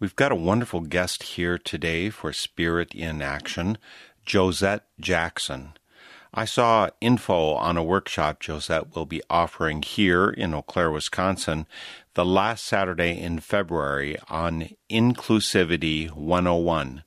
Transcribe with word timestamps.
We've 0.00 0.16
got 0.16 0.32
a 0.32 0.36
wonderful 0.36 0.80
guest 0.80 1.22
here 1.22 1.58
today 1.58 2.08
for 2.08 2.32
Spirit 2.32 2.94
in 2.94 3.20
Action, 3.20 3.76
Josette 4.24 4.86
Jackson. 4.98 5.74
I 6.32 6.46
saw 6.46 6.88
info 7.02 7.52
on 7.52 7.76
a 7.76 7.84
workshop 7.84 8.40
Josette 8.42 8.96
will 8.96 9.04
be 9.04 9.20
offering 9.28 9.82
here 9.82 10.30
in 10.30 10.54
Eau 10.54 10.62
Claire, 10.62 10.90
Wisconsin, 10.90 11.66
the 12.14 12.24
last 12.24 12.64
Saturday 12.64 13.20
in 13.20 13.40
February 13.40 14.16
on 14.30 14.70
Inclusivity 14.88 16.10
101, 16.10 17.04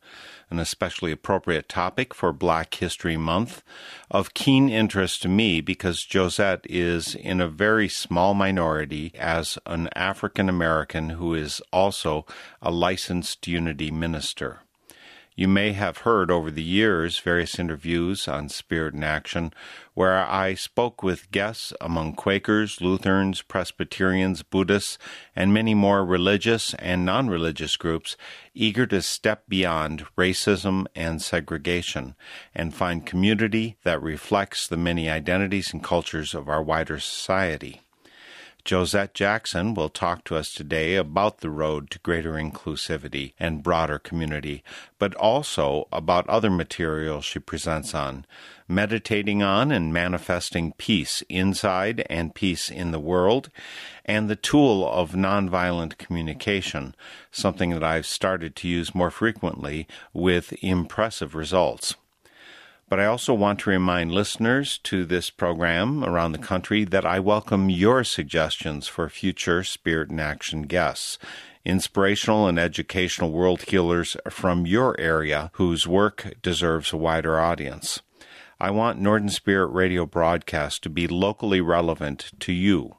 an 0.53 0.59
especially 0.59 1.11
appropriate 1.11 1.67
topic 1.67 2.13
for 2.13 2.31
Black 2.31 2.75
History 2.75 3.17
Month, 3.17 3.63
of 4.11 4.35
keen 4.35 4.69
interest 4.69 5.23
to 5.23 5.27
me 5.27 5.59
because 5.61 6.05
Josette 6.05 6.65
is 6.69 7.15
in 7.15 7.41
a 7.41 7.47
very 7.47 7.89
small 7.89 8.35
minority 8.35 9.11
as 9.17 9.57
an 9.65 9.89
African 9.95 10.47
American 10.47 11.09
who 11.09 11.33
is 11.33 11.59
also 11.73 12.25
a 12.61 12.69
licensed 12.69 13.47
unity 13.47 13.89
minister. 13.89 14.59
You 15.35 15.47
may 15.47 15.73
have 15.73 15.99
heard 15.99 16.29
over 16.29 16.51
the 16.51 16.63
years 16.63 17.19
various 17.19 17.57
interviews 17.57 18.27
on 18.27 18.49
Spirit 18.49 18.93
in 18.93 19.03
Action 19.03 19.51
where 19.93 20.17
I 20.17 20.55
spoke 20.55 21.03
with 21.03 21.31
guests 21.31 21.73
among 21.79 22.13
Quakers, 22.13 22.81
Lutherans, 22.81 23.41
Presbyterians, 23.41 24.43
Buddhists, 24.43 24.97
and 25.35 25.53
many 25.53 25.73
more 25.73 26.03
religious 26.03 26.73
and 26.75 27.05
non 27.05 27.29
religious 27.29 27.77
groups 27.77 28.17
eager 28.53 28.85
to 28.87 29.01
step 29.01 29.43
beyond 29.47 30.05
racism 30.17 30.85
and 30.95 31.21
segregation 31.21 32.15
and 32.55 32.73
find 32.73 33.05
community 33.05 33.77
that 33.83 34.01
reflects 34.01 34.67
the 34.67 34.77
many 34.77 35.09
identities 35.09 35.73
and 35.73 35.83
cultures 35.83 36.33
of 36.33 36.49
our 36.49 36.61
wider 36.61 36.99
society. 36.99 37.82
Josette 38.65 39.13
Jackson 39.13 39.73
will 39.73 39.89
talk 39.89 40.23
to 40.23 40.37
us 40.37 40.53
today 40.53 40.95
about 40.95 41.39
the 41.39 41.49
road 41.49 41.89
to 41.89 41.99
greater 41.99 42.33
inclusivity 42.33 43.33
and 43.37 43.61
broader 43.61 43.99
community, 43.99 44.63
but 44.97 45.13
also 45.15 45.89
about 45.91 46.27
other 46.29 46.49
material 46.49 47.19
she 47.19 47.39
presents 47.39 47.93
on, 47.93 48.25
meditating 48.65 49.43
on 49.43 49.69
and 49.69 49.93
manifesting 49.93 50.71
peace 50.77 51.23
inside 51.27 52.05
and 52.09 52.35
peace 52.35 52.71
in 52.71 52.91
the 52.91 53.01
world, 53.01 53.49
and 54.05 54.29
the 54.29 54.35
tool 54.37 54.89
of 54.89 55.11
nonviolent 55.11 55.97
communication, 55.97 56.95
something 57.31 57.71
that 57.71 57.83
I've 57.83 58.05
started 58.05 58.55
to 58.57 58.69
use 58.69 58.95
more 58.95 59.11
frequently 59.11 59.87
with 60.13 60.53
impressive 60.63 61.35
results. 61.35 61.95
But 62.89 62.99
I 62.99 63.05
also 63.05 63.33
want 63.33 63.59
to 63.59 63.69
remind 63.69 64.11
listeners 64.11 64.77
to 64.83 65.05
this 65.05 65.29
program 65.29 66.03
around 66.03 66.31
the 66.31 66.37
country 66.37 66.83
that 66.85 67.05
I 67.05 67.19
welcome 67.19 67.69
your 67.69 68.03
suggestions 68.03 68.87
for 68.87 69.09
future 69.09 69.63
Spirit 69.63 70.11
in 70.11 70.19
Action 70.19 70.63
guests, 70.63 71.17
inspirational 71.65 72.47
and 72.47 72.59
educational 72.59 73.31
world 73.31 73.63
healers 73.63 74.17
from 74.29 74.67
your 74.67 74.99
area 74.99 75.49
whose 75.53 75.87
work 75.87 76.33
deserves 76.41 76.93
a 76.93 76.97
wider 76.97 77.39
audience. 77.39 78.01
I 78.59 78.69
want 78.69 78.99
Northern 78.99 79.29
Spirit 79.29 79.67
radio 79.67 80.05
broadcast 80.05 80.83
to 80.83 80.89
be 80.89 81.07
locally 81.07 81.61
relevant 81.61 82.31
to 82.41 82.53
you. 82.53 82.97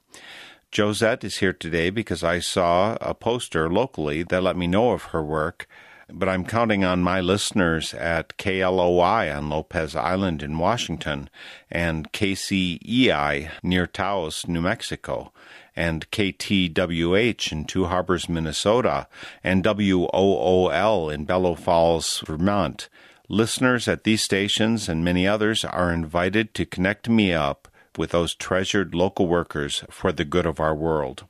Josette 0.74 1.22
is 1.22 1.36
here 1.36 1.52
today 1.52 1.90
because 1.90 2.24
I 2.24 2.40
saw 2.40 2.98
a 3.00 3.14
poster 3.14 3.70
locally 3.70 4.24
that 4.24 4.42
let 4.42 4.56
me 4.56 4.66
know 4.66 4.90
of 4.90 5.04
her 5.04 5.22
work 5.22 5.68
but 6.12 6.28
I'm 6.28 6.44
counting 6.44 6.84
on 6.84 7.02
my 7.02 7.20
listeners 7.20 7.94
at 7.94 8.36
KLOI 8.36 9.36
on 9.36 9.48
Lopez 9.48 9.96
Island 9.96 10.42
in 10.42 10.58
Washington 10.58 11.30
and 11.70 12.12
KCEI 12.12 13.50
near 13.62 13.86
Taos, 13.86 14.46
New 14.46 14.60
Mexico, 14.60 15.32
and 15.74 16.10
KTWH 16.10 17.52
in 17.52 17.64
Two 17.64 17.86
Harbors, 17.86 18.28
Minnesota, 18.28 19.08
and 19.42 19.64
WOOL 19.64 21.10
in 21.10 21.24
Bellows 21.24 21.58
Falls, 21.58 22.22
Vermont. 22.26 22.88
Listeners 23.28 23.88
at 23.88 24.04
these 24.04 24.22
stations 24.22 24.88
and 24.88 25.04
many 25.04 25.26
others 25.26 25.64
are 25.64 25.90
invited 25.90 26.54
to 26.54 26.66
connect 26.66 27.08
me 27.08 27.32
up 27.32 27.68
with 27.96 28.10
those 28.10 28.34
treasured 28.34 28.94
local 28.94 29.26
workers 29.26 29.84
for 29.90 30.12
the 30.12 30.24
good 30.24 30.46
of 30.46 30.60
our 30.60 30.74
world. 30.74 31.24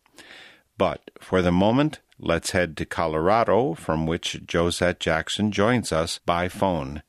But 0.76 1.10
for 1.20 1.40
the 1.40 1.52
moment, 1.52 2.00
let's 2.18 2.50
head 2.50 2.76
to 2.76 2.84
Colorado, 2.84 3.74
from 3.74 4.06
which 4.06 4.40
Josette 4.50 5.00
Jackson 5.00 5.52
joins 5.52 5.92
us 5.92 6.18
by 6.18 6.48
phone. 6.48 7.02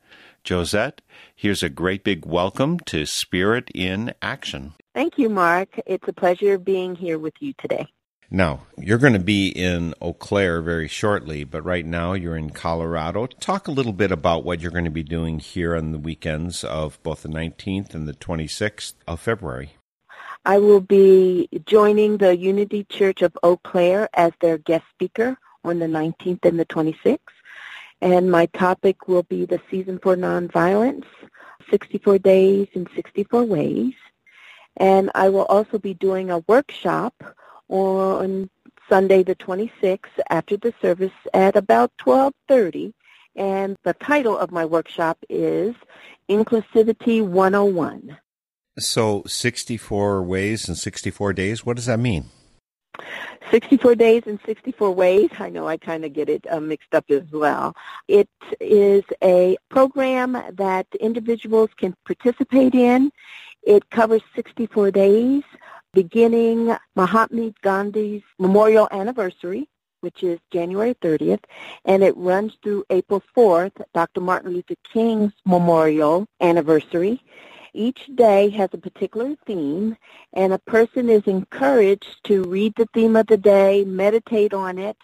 Josette, 0.48 1.02
here's 1.36 1.64
a 1.64 1.70
great 1.70 2.04
big 2.04 2.26
welcome 2.26 2.80
to 2.82 3.06
Spirit 3.06 3.70
in 3.74 4.14
Action. 4.22 4.74
Thank 4.94 5.18
you, 5.18 5.30
Mark. 5.30 5.70
It's 5.86 6.08
a 6.08 6.14
pleasure 6.14 6.58
being 6.58 6.96
here 6.96 7.18
with 7.18 7.34
you 7.40 7.54
today. 7.60 7.88
Now, 8.32 8.62
you're 8.78 8.98
going 8.98 9.14
to 9.14 9.20
be 9.20 9.50
in 9.50 9.94
Eau 10.02 10.14
Claire 10.14 10.62
very 10.62 10.88
shortly, 10.88 11.44
but 11.44 11.64
right 11.64 11.86
now 11.86 12.14
you're 12.14 12.36
in 12.36 12.50
Colorado. 12.50 13.28
Talk 13.28 13.68
a 13.68 13.72
little 13.72 13.94
bit 13.94 14.12
about 14.12 14.44
what 14.44 14.62
you're 14.62 14.72
going 14.72 14.86
to 14.86 14.92
be 14.92 15.04
doing 15.04 15.40
here 15.40 15.76
on 15.76 15.92
the 15.92 16.00
weekends 16.00 16.64
of 16.64 17.02
both 17.04 17.22
the 17.22 17.30
19th 17.30 17.94
and 17.94 18.08
the 18.08 18.14
26th 18.14 18.96
of 19.08 19.20
February. 19.20 19.75
I 20.48 20.60
will 20.60 20.80
be 20.80 21.50
joining 21.66 22.18
the 22.18 22.38
Unity 22.38 22.84
Church 22.84 23.24
of 23.24 23.36
Eau 23.42 23.58
Claire 23.58 24.08
as 24.14 24.32
their 24.40 24.60
guest 24.60 24.86
speaker 24.92 25.36
on 25.64 25.80
the 25.80 25.88
19th 25.88 26.46
and 26.46 26.60
the 26.60 26.68
26th. 26.68 27.18
And 28.00 28.30
my 28.30 28.46
topic 28.48 29.08
will 29.08 29.24
be 29.24 29.46
the 29.46 29.60
Season 29.72 29.98
for 29.98 30.16
Nonviolence, 30.16 31.08
64 31.72 32.20
Days 32.20 32.68
in 32.74 32.88
64 32.94 33.44
Ways. 33.44 33.96
And 34.78 35.10
I 35.16 35.30
will 35.30 35.46
also 35.46 35.80
be 35.80 35.96
doing 35.96 36.30
a 36.30 36.44
workshop 36.48 37.16
on 37.68 38.48
Sunday 38.88 39.24
the 39.24 39.36
26th 39.36 40.20
after 40.30 40.58
the 40.58 40.76
service 40.80 41.14
at 41.34 41.56
about 41.56 41.91
1230. 42.03 42.94
And 43.36 43.78
the 43.84 43.96
title 43.96 44.38
of 44.38 44.52
my 44.52 44.64
workshop 44.66 45.18
is 45.28 45.74
Inclusivity 46.30 47.26
101. 47.26 48.16
So, 48.78 49.24
64 49.26 50.24
ways 50.24 50.68
and 50.68 50.78
64 50.78 51.34
days, 51.34 51.66
what 51.66 51.78
does 51.78 51.86
that 51.86 52.00
mean? 52.00 52.26
64 53.52 53.96
days 53.96 54.24
and 54.26 54.40
64 54.46 54.92
ways. 54.92 55.30
I 55.40 55.50
know 55.50 55.68
I 55.68 55.78
kind 55.78 56.04
of 56.04 56.14
get 56.14 56.30
it 56.30 56.46
uh, 56.50 56.60
mixed 56.60 56.94
up 56.94 57.06
as 57.10 57.24
well. 57.32 57.76
It 58.08 58.30
is 58.60 59.04
a 59.24 59.58
program 59.70 60.34
that 60.54 60.88
individuals 61.00 61.70
can 61.78 61.96
participate 62.06 62.76
in. 62.76 63.12
It 63.64 63.90
covers 63.90 64.22
64 64.36 64.92
days 64.92 65.44
beginning 65.94 66.76
Mahatma 66.96 67.54
Gandhi's 67.62 68.24
memorial 68.38 68.90
anniversary, 68.92 69.70
which 70.02 70.22
is 70.22 70.40
January 70.52 70.94
30th, 70.96 71.44
and 71.86 72.04
it 72.04 72.16
runs 72.18 72.58
through 72.62 72.84
April 72.90 73.24
4th, 73.36 73.82
Dr. 73.94 74.22
Martin 74.22 74.52
Luther 74.52 74.76
King's 74.92 75.32
memorial 75.46 76.28
anniversary. 76.42 77.24
Each 77.76 78.10
day 78.16 78.50
has 78.52 78.70
a 78.72 78.78
particular 78.78 79.36
theme, 79.46 79.98
and 80.32 80.54
a 80.54 80.60
person 80.60 81.10
is 81.10 81.24
encouraged 81.28 82.24
to 82.24 82.44
read 82.44 82.74
the 82.78 82.88
theme 82.94 83.18
of 83.18 83.28
the 83.28 83.36
day, 83.36 83.84
meditate 83.84 84.54
on 84.54 84.78
it, 84.78 84.96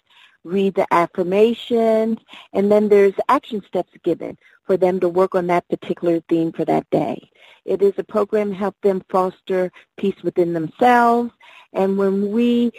read 0.46 0.76
the 0.76 0.88
affirmations, 0.94 2.18
and 2.54 2.72
then 2.72 2.88
there's 2.88 3.14
action 3.28 3.62
steps 3.68 3.92
given, 4.06 4.38
for 4.66 4.78
them 4.78 5.02
to 5.02 5.10
work 5.10 5.36
on 5.36 5.48
that 5.48 5.68
particular 5.68 6.22
theme 6.30 6.54
for 6.54 6.64
that 6.64 6.90
day. 6.92 7.30
It 7.66 7.82
is 7.82 7.94
a 7.98 8.06
program 8.06 8.52
to 8.52 8.56
help 8.56 8.78
them 8.82 9.04
foster 9.10 9.70
peace 9.98 10.24
within 10.24 10.54
themselves. 10.54 11.32
And 11.74 11.98
when 11.98 12.32
we 12.32 12.72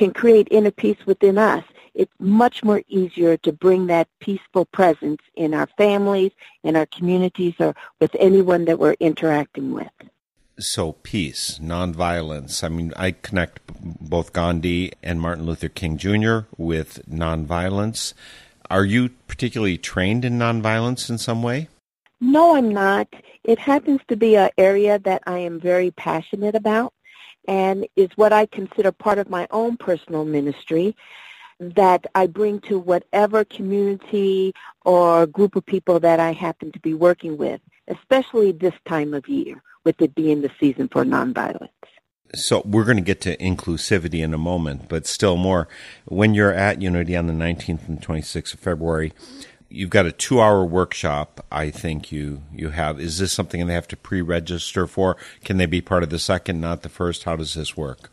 can 0.00 0.12
create 0.14 0.48
inner 0.50 0.70
peace 0.70 0.96
within 1.04 1.36
us, 1.36 1.62
it's 1.92 2.12
much 2.18 2.64
more 2.64 2.82
easier 2.88 3.36
to 3.36 3.52
bring 3.52 3.86
that 3.88 4.08
peaceful 4.18 4.64
presence 4.64 5.20
in 5.34 5.52
our 5.52 5.68
families, 5.76 6.32
in 6.64 6.74
our 6.74 6.86
communities, 6.86 7.52
or 7.58 7.74
with 8.00 8.16
anyone 8.18 8.64
that 8.64 8.78
we're 8.78 8.96
interacting 8.98 9.72
with. 9.72 9.92
So, 10.58 10.92
peace, 10.92 11.58
nonviolence. 11.62 12.64
I 12.64 12.68
mean, 12.68 12.94
I 12.96 13.10
connect 13.10 13.60
both 13.68 14.32
Gandhi 14.32 14.92
and 15.02 15.20
Martin 15.20 15.44
Luther 15.44 15.68
King 15.68 15.98
Jr. 15.98 16.46
with 16.56 17.06
nonviolence. 17.06 18.14
Are 18.70 18.86
you 18.86 19.10
particularly 19.28 19.76
trained 19.76 20.24
in 20.24 20.38
nonviolence 20.38 21.10
in 21.10 21.18
some 21.18 21.42
way? 21.42 21.68
No, 22.22 22.56
I'm 22.56 22.72
not. 22.72 23.06
It 23.44 23.58
happens 23.58 24.00
to 24.08 24.16
be 24.16 24.36
an 24.36 24.50
area 24.56 24.98
that 25.00 25.22
I 25.26 25.38
am 25.40 25.60
very 25.60 25.90
passionate 25.90 26.54
about 26.54 26.94
and 27.48 27.86
is 27.96 28.10
what 28.16 28.32
I 28.32 28.46
consider 28.46 28.92
part 28.92 29.18
of 29.18 29.30
my 29.30 29.46
own 29.50 29.76
personal 29.76 30.24
ministry 30.24 30.96
that 31.58 32.06
I 32.14 32.26
bring 32.26 32.60
to 32.62 32.78
whatever 32.78 33.44
community 33.44 34.54
or 34.84 35.26
group 35.26 35.56
of 35.56 35.66
people 35.66 36.00
that 36.00 36.18
I 36.18 36.32
happen 36.32 36.72
to 36.72 36.80
be 36.80 36.94
working 36.94 37.36
with, 37.36 37.60
especially 37.88 38.52
this 38.52 38.74
time 38.88 39.12
of 39.12 39.28
year, 39.28 39.62
with 39.84 40.00
it 40.00 40.14
being 40.14 40.40
the 40.40 40.50
season 40.58 40.88
for 40.88 41.04
nonviolence. 41.04 41.68
So 42.34 42.62
we're 42.64 42.84
going 42.84 42.96
to 42.96 43.02
get 43.02 43.20
to 43.22 43.36
inclusivity 43.38 44.22
in 44.22 44.32
a 44.32 44.38
moment, 44.38 44.88
but 44.88 45.06
still 45.06 45.36
more. 45.36 45.68
When 46.04 46.32
you're 46.32 46.54
at 46.54 46.80
Unity 46.80 47.16
on 47.16 47.26
the 47.26 47.32
19th 47.32 47.88
and 47.88 48.00
26th 48.00 48.54
of 48.54 48.60
February, 48.60 49.12
you've 49.70 49.90
got 49.90 50.06
a 50.06 50.12
two-hour 50.12 50.64
workshop. 50.64 51.44
I 51.50 51.70
think 51.70 52.12
you 52.12 52.42
you 52.52 52.70
have. 52.70 53.00
Is 53.00 53.18
this 53.18 53.32
something 53.32 53.66
they 53.66 53.74
have 53.74 53.88
to 53.88 53.96
pre-register 53.96 54.86
for? 54.86 55.16
Can 55.44 55.56
they 55.56 55.66
be 55.66 55.80
part 55.80 56.02
of 56.02 56.10
the 56.10 56.18
second, 56.18 56.60
not 56.60 56.82
the 56.82 56.88
first? 56.88 57.24
How 57.24 57.36
does 57.36 57.54
this 57.54 57.76
work? 57.76 58.10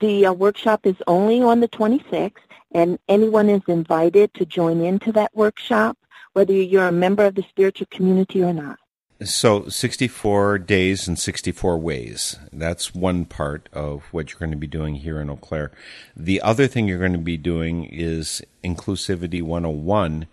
The 0.00 0.26
uh, 0.26 0.32
workshop 0.32 0.86
is 0.86 0.96
only 1.06 1.42
on 1.42 1.60
the 1.60 1.68
26th, 1.68 2.32
and 2.72 2.98
anyone 3.08 3.48
is 3.48 3.62
invited 3.66 4.34
to 4.34 4.44
join 4.44 4.80
into 4.80 5.10
that 5.12 5.34
workshop, 5.34 5.96
whether 6.34 6.52
you're 6.52 6.86
a 6.86 6.92
member 6.92 7.24
of 7.24 7.34
the 7.34 7.44
spiritual 7.48 7.88
community 7.90 8.42
or 8.42 8.52
not. 8.52 8.78
So, 9.24 9.68
64 9.68 10.58
days 10.60 11.08
and 11.08 11.18
64 11.18 11.78
ways. 11.78 12.36
That's 12.52 12.94
one 12.94 13.24
part 13.24 13.68
of 13.72 14.04
what 14.12 14.30
you're 14.30 14.38
going 14.38 14.52
to 14.52 14.56
be 14.56 14.68
doing 14.68 14.94
here 14.94 15.20
in 15.20 15.28
Eau 15.28 15.34
Claire. 15.34 15.72
The 16.16 16.40
other 16.40 16.68
thing 16.68 16.86
you're 16.86 17.00
going 17.00 17.12
to 17.14 17.18
be 17.18 17.36
doing 17.36 17.86
is 17.86 18.42
Inclusivity 18.62 19.42
101 19.42 20.28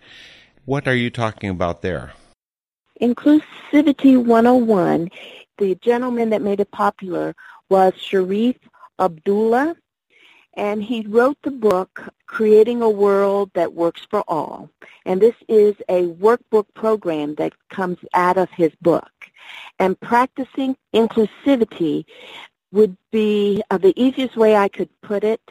what 0.66 0.88
are 0.88 0.94
you 0.94 1.10
talking 1.10 1.48
about 1.48 1.80
there? 1.80 2.12
Inclusivity 3.00 4.22
101, 4.22 5.10
the 5.58 5.74
gentleman 5.76 6.30
that 6.30 6.42
made 6.42 6.60
it 6.60 6.70
popular 6.70 7.34
was 7.70 7.94
Sharif 7.96 8.56
Abdullah, 8.98 9.76
and 10.54 10.82
he 10.82 11.06
wrote 11.06 11.38
the 11.42 11.50
book 11.50 12.02
Creating 12.26 12.82
a 12.82 12.90
World 12.90 13.50
That 13.54 13.74
Works 13.74 14.06
for 14.10 14.24
All. 14.26 14.70
And 15.04 15.20
this 15.20 15.34
is 15.48 15.76
a 15.88 16.06
workbook 16.06 16.66
program 16.74 17.36
that 17.36 17.52
comes 17.70 17.98
out 18.14 18.36
of 18.36 18.50
his 18.50 18.72
book. 18.80 19.10
And 19.78 20.00
practicing 20.00 20.76
inclusivity 20.94 22.06
would 22.72 22.96
be 23.12 23.62
uh, 23.70 23.78
the 23.78 23.94
easiest 24.00 24.36
way 24.36 24.56
I 24.56 24.68
could 24.68 24.88
put 25.02 25.22
it 25.22 25.42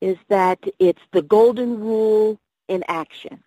is 0.00 0.16
that 0.28 0.58
it's 0.78 1.02
the 1.12 1.22
golden 1.22 1.78
rule 1.78 2.40
in 2.68 2.82
action. 2.88 3.42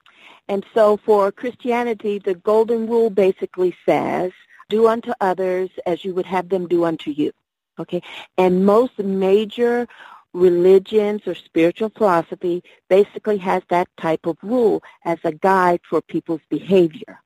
And 0.50 0.66
so 0.74 0.98
for 0.98 1.32
Christianity, 1.32 2.20
the 2.20 2.36
golden 2.36 2.88
rule 2.88 3.10
basically 3.10 3.76
says, 3.86 4.32
do 4.70 4.88
unto 4.88 5.14
others 5.22 5.70
as 5.86 6.04
you 6.04 6.14
would 6.14 6.26
have 6.26 6.50
them 6.50 6.68
do 6.68 6.86
unto 6.86 7.12
you. 7.12 7.32
Okay? 7.80 8.02
And 8.38 8.66
most 8.66 8.98
major 9.00 9.88
religions 10.34 11.22
or 11.26 11.36
spiritual 11.36 11.90
philosophy 11.90 12.64
basically 12.90 13.38
has 13.38 13.64
that 13.70 13.88
type 13.98 14.26
of 14.26 14.38
rule 14.42 14.84
as 15.04 15.18
a 15.24 15.32
guide 15.32 15.82
for 15.90 16.02
people's 16.02 16.42
behavior. 16.50 17.22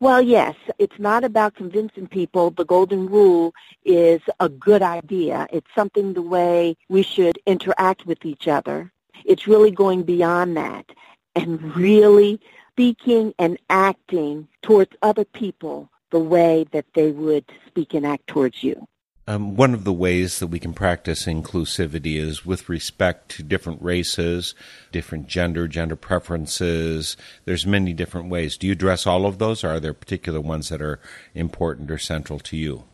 Well, 0.00 0.20
yes, 0.20 0.54
it's 0.78 0.98
not 0.98 1.24
about 1.24 1.54
convincing 1.54 2.06
people 2.06 2.50
the 2.50 2.64
golden 2.64 3.06
rule 3.06 3.54
is 3.84 4.20
a 4.40 4.48
good 4.48 4.82
idea. 4.82 5.46
It's 5.50 5.70
something 5.74 6.12
the 6.12 6.22
way 6.22 6.76
we 6.88 7.02
should 7.02 7.38
interact 7.46 8.04
with 8.04 8.24
each 8.24 8.46
other. 8.46 8.92
It's 9.24 9.46
really 9.46 9.70
going 9.70 10.02
beyond 10.02 10.56
that 10.58 10.86
and 11.36 11.76
really 11.76 12.40
speaking 12.72 13.32
and 13.38 13.58
acting 13.70 14.48
towards 14.62 14.90
other 15.02 15.24
people 15.24 15.88
the 16.10 16.18
way 16.18 16.66
that 16.72 16.86
they 16.94 17.10
would 17.10 17.44
speak 17.66 17.94
and 17.94 18.06
act 18.06 18.26
towards 18.26 18.62
you. 18.62 18.86
Um, 19.28 19.56
one 19.56 19.74
of 19.74 19.82
the 19.82 19.92
ways 19.92 20.38
that 20.38 20.46
we 20.46 20.60
can 20.60 20.72
practice 20.72 21.26
inclusivity 21.26 22.16
is 22.16 22.46
with 22.46 22.68
respect 22.68 23.28
to 23.32 23.42
different 23.42 23.82
races, 23.82 24.54
different 24.92 25.26
gender, 25.26 25.66
gender 25.66 25.96
preferences. 25.96 27.16
There's 27.44 27.66
many 27.66 27.92
different 27.92 28.28
ways. 28.28 28.56
Do 28.56 28.68
you 28.68 28.74
address 28.74 29.04
all 29.04 29.26
of 29.26 29.38
those, 29.38 29.64
or 29.64 29.70
are 29.70 29.80
there 29.80 29.92
particular 29.92 30.40
ones 30.40 30.68
that 30.68 30.80
are 30.80 31.00
important 31.34 31.90
or 31.90 31.98
central 31.98 32.38
to 32.40 32.56
you? 32.56 32.84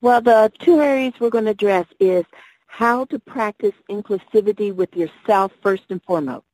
Well, 0.00 0.20
the 0.20 0.52
two 0.60 0.80
areas 0.80 1.14
we're 1.18 1.30
going 1.30 1.46
to 1.46 1.50
address 1.50 1.86
is 1.98 2.24
how 2.68 3.04
to 3.06 3.18
practice 3.18 3.74
inclusivity 3.90 4.72
with 4.72 4.94
yourself 4.96 5.52
first 5.62 5.84
and 5.90 6.02
foremost. 6.04 6.46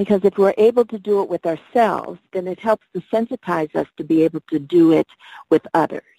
Because 0.00 0.24
if 0.24 0.38
we're 0.38 0.54
able 0.56 0.86
to 0.86 0.98
do 0.98 1.20
it 1.20 1.28
with 1.28 1.44
ourselves, 1.44 2.18
then 2.32 2.48
it 2.48 2.58
helps 2.58 2.86
to 2.94 3.02
sensitize 3.12 3.76
us 3.76 3.86
to 3.98 4.02
be 4.02 4.22
able 4.22 4.40
to 4.48 4.58
do 4.58 4.92
it 4.92 5.06
with 5.50 5.60
others. 5.74 6.14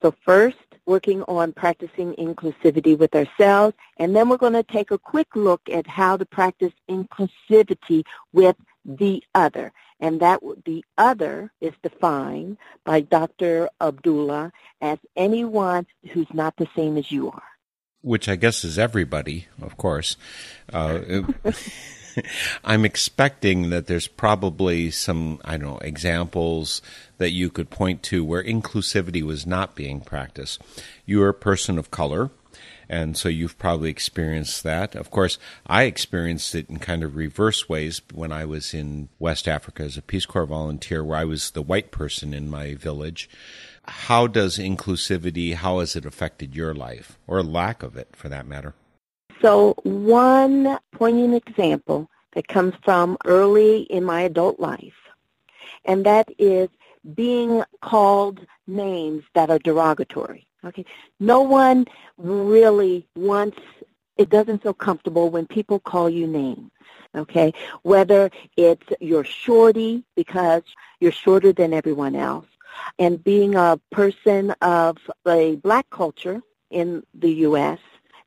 So 0.00 0.14
first, 0.24 0.56
working 0.86 1.22
on 1.24 1.52
practicing 1.52 2.14
inclusivity 2.14 2.96
with 2.96 3.14
ourselves, 3.14 3.76
and 3.98 4.16
then 4.16 4.30
we're 4.30 4.38
going 4.38 4.54
to 4.54 4.62
take 4.62 4.90
a 4.90 4.96
quick 4.96 5.36
look 5.36 5.60
at 5.70 5.86
how 5.86 6.16
to 6.16 6.24
practice 6.24 6.72
inclusivity 6.88 8.04
with 8.32 8.56
the 8.86 9.22
other. 9.34 9.70
And 10.00 10.18
that 10.20 10.40
the 10.64 10.82
other 10.96 11.52
is 11.60 11.74
defined 11.82 12.56
by 12.84 13.02
Dr. 13.02 13.68
Abdullah 13.82 14.50
as 14.80 14.96
anyone 15.14 15.86
who's 16.10 16.32
not 16.32 16.56
the 16.56 16.68
same 16.74 16.96
as 16.96 17.12
you 17.12 17.30
are. 17.30 17.42
Which 18.00 18.30
I 18.30 18.36
guess 18.36 18.64
is 18.64 18.78
everybody, 18.78 19.46
of 19.60 19.76
course. 19.76 20.16
Uh, 20.72 21.00
I'm 22.64 22.84
expecting 22.84 23.70
that 23.70 23.86
there's 23.86 24.08
probably 24.08 24.90
some, 24.90 25.40
I 25.44 25.56
don't 25.56 25.72
know, 25.72 25.78
examples 25.78 26.82
that 27.18 27.30
you 27.30 27.50
could 27.50 27.70
point 27.70 28.02
to 28.04 28.24
where 28.24 28.42
inclusivity 28.42 29.22
was 29.22 29.46
not 29.46 29.74
being 29.74 30.00
practiced. 30.00 30.60
You're 31.04 31.28
a 31.28 31.34
person 31.34 31.78
of 31.78 31.90
color, 31.90 32.30
and 32.88 33.16
so 33.16 33.28
you've 33.28 33.58
probably 33.58 33.90
experienced 33.90 34.62
that. 34.62 34.94
Of 34.94 35.10
course, 35.10 35.38
I 35.66 35.84
experienced 35.84 36.54
it 36.54 36.68
in 36.70 36.78
kind 36.78 37.02
of 37.02 37.16
reverse 37.16 37.68
ways 37.68 38.02
when 38.12 38.32
I 38.32 38.44
was 38.44 38.72
in 38.72 39.08
West 39.18 39.48
Africa 39.48 39.82
as 39.82 39.96
a 39.96 40.02
Peace 40.02 40.26
Corps 40.26 40.46
volunteer, 40.46 41.04
where 41.04 41.18
I 41.18 41.24
was 41.24 41.50
the 41.50 41.62
white 41.62 41.90
person 41.90 42.32
in 42.32 42.50
my 42.50 42.74
village. 42.74 43.28
How 43.84 44.26
does 44.26 44.58
inclusivity, 44.58 45.54
how 45.54 45.78
has 45.78 45.94
it 45.94 46.04
affected 46.04 46.56
your 46.56 46.74
life, 46.74 47.18
or 47.26 47.42
lack 47.42 47.82
of 47.82 47.96
it 47.96 48.08
for 48.14 48.28
that 48.28 48.46
matter? 48.46 48.74
So 49.42 49.74
one 49.82 50.78
poignant 50.92 51.46
example 51.46 52.08
that 52.32 52.48
comes 52.48 52.74
from 52.82 53.16
early 53.24 53.82
in 53.82 54.04
my 54.04 54.22
adult 54.22 54.58
life, 54.58 54.94
and 55.84 56.04
that 56.06 56.28
is 56.38 56.68
being 57.14 57.62
called 57.82 58.40
names 58.66 59.24
that 59.34 59.50
are 59.50 59.58
derogatory. 59.58 60.46
Okay, 60.64 60.84
no 61.20 61.42
one 61.42 61.86
really 62.16 63.06
wants. 63.14 63.58
It 64.16 64.30
doesn't 64.30 64.62
feel 64.62 64.74
comfortable 64.74 65.30
when 65.30 65.46
people 65.46 65.78
call 65.78 66.08
you 66.08 66.26
names. 66.26 66.70
Okay, 67.14 67.52
whether 67.82 68.30
it's 68.56 68.86
you're 69.00 69.24
shorty 69.24 70.04
because 70.16 70.62
you're 71.00 71.12
shorter 71.12 71.52
than 71.52 71.72
everyone 71.72 72.16
else, 72.16 72.46
and 72.98 73.22
being 73.22 73.54
a 73.54 73.78
person 73.90 74.50
of 74.62 74.96
a 75.26 75.56
black 75.56 75.88
culture 75.90 76.42
in 76.70 77.02
the 77.14 77.30
U.S., 77.30 77.78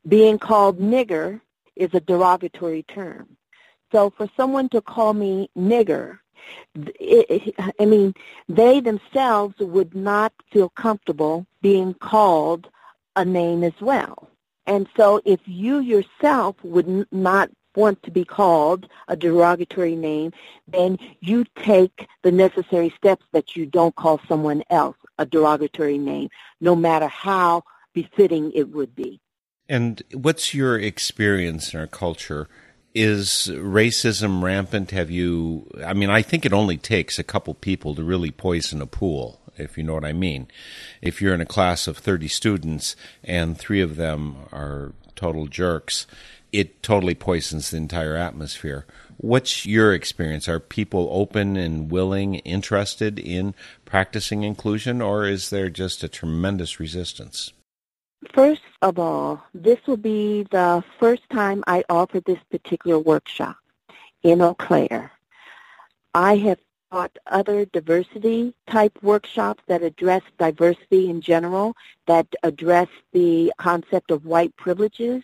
being 0.06 0.38
called 0.38 0.78
nigger 0.78 1.40
is 1.76 1.90
a 1.94 2.00
derogatory 2.00 2.82
term. 2.84 3.36
So 3.92 4.10
for 4.10 4.28
someone 4.36 4.68
to 4.70 4.80
call 4.80 5.14
me 5.14 5.50
nigger, 5.56 6.18
it, 6.74 7.54
I 7.78 7.84
mean, 7.84 8.14
they 8.48 8.80
themselves 8.80 9.54
would 9.58 9.94
not 9.94 10.32
feel 10.50 10.68
comfortable 10.70 11.46
being 11.60 11.94
called 11.94 12.68
a 13.16 13.24
name 13.24 13.64
as 13.64 13.78
well. 13.80 14.28
And 14.66 14.88
so 14.96 15.20
if 15.24 15.40
you 15.46 15.80
yourself 15.80 16.56
would 16.62 17.06
not 17.12 17.50
want 17.76 18.02
to 18.02 18.10
be 18.10 18.24
called 18.24 18.88
a 19.08 19.16
derogatory 19.16 19.96
name, 19.96 20.32
then 20.68 20.98
you 21.20 21.44
take 21.56 22.08
the 22.22 22.32
necessary 22.32 22.92
steps 22.96 23.24
that 23.32 23.56
you 23.56 23.66
don't 23.66 23.94
call 23.94 24.20
someone 24.28 24.62
else 24.70 24.96
a 25.18 25.26
derogatory 25.26 25.98
name, 25.98 26.28
no 26.60 26.74
matter 26.74 27.08
how 27.08 27.62
befitting 27.92 28.50
it 28.52 28.68
would 28.70 28.94
be. 28.94 29.20
And 29.70 30.02
what's 30.12 30.52
your 30.52 30.76
experience 30.76 31.72
in 31.72 31.78
our 31.78 31.86
culture 31.86 32.48
Is 32.92 33.48
racism 33.54 34.42
rampant? 34.42 34.90
Have 34.90 35.12
you? 35.12 35.70
I 35.86 35.94
mean, 35.94 36.10
I 36.10 36.22
think 36.22 36.44
it 36.44 36.52
only 36.52 36.76
takes 36.76 37.20
a 37.20 37.24
couple 37.24 37.54
people 37.54 37.94
to 37.94 38.02
really 38.02 38.32
poison 38.32 38.82
a 38.82 38.86
pool, 38.86 39.40
if 39.56 39.78
you 39.78 39.84
know 39.84 39.94
what 39.94 40.04
I 40.04 40.12
mean. 40.12 40.48
If 41.00 41.22
you're 41.22 41.34
in 41.34 41.40
a 41.40 41.46
class 41.46 41.86
of 41.86 41.98
30 41.98 42.26
students 42.26 42.96
and 43.22 43.56
three 43.56 43.80
of 43.80 43.94
them 43.94 44.38
are 44.50 44.92
total 45.14 45.46
jerks, 45.46 46.08
it 46.50 46.82
totally 46.82 47.14
poisons 47.14 47.70
the 47.70 47.76
entire 47.76 48.16
atmosphere. 48.16 48.86
What's 49.18 49.64
your 49.66 49.94
experience? 49.94 50.48
Are 50.48 50.58
people 50.58 51.08
open 51.12 51.56
and 51.56 51.92
willing, 51.92 52.36
interested 52.36 53.20
in 53.20 53.54
practicing 53.84 54.42
inclusion, 54.42 55.00
or 55.00 55.26
is 55.26 55.50
there 55.50 55.70
just 55.70 56.02
a 56.02 56.08
tremendous 56.08 56.80
resistance? 56.80 57.52
First 58.28 58.62
of 58.82 58.98
all, 58.98 59.42
this 59.54 59.78
will 59.86 59.96
be 59.96 60.42
the 60.50 60.84
first 60.98 61.22
time 61.30 61.64
I 61.66 61.82
offer 61.88 62.20
this 62.20 62.38
particular 62.50 62.98
workshop 62.98 63.56
in 64.22 64.42
Eau 64.42 64.54
Claire. 64.54 65.10
I 66.14 66.36
have 66.36 66.58
taught 66.92 67.18
other 67.26 67.64
diversity 67.64 68.52
type 68.66 68.98
workshops 69.02 69.62
that 69.68 69.82
address 69.82 70.22
diversity 70.38 71.08
in 71.08 71.22
general, 71.22 71.74
that 72.06 72.26
address 72.42 72.88
the 73.12 73.52
concept 73.56 74.10
of 74.10 74.26
white 74.26 74.54
privileges. 74.56 75.22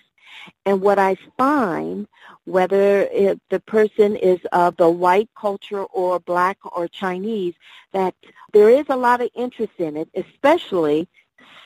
And 0.64 0.80
what 0.80 0.98
I 0.98 1.16
find, 1.36 2.08
whether 2.44 3.04
the 3.50 3.60
person 3.60 4.16
is 4.16 4.40
of 4.52 4.76
the 4.76 4.88
white 4.90 5.28
culture 5.38 5.84
or 5.84 6.18
black 6.18 6.58
or 6.64 6.88
Chinese, 6.88 7.54
that 7.92 8.14
there 8.52 8.70
is 8.70 8.86
a 8.88 8.96
lot 8.96 9.20
of 9.20 9.30
interest 9.34 9.72
in 9.78 9.96
it, 9.96 10.08
especially 10.14 11.08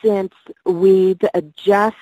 since 0.03 0.33
we've 0.65 1.21
just 1.57 1.97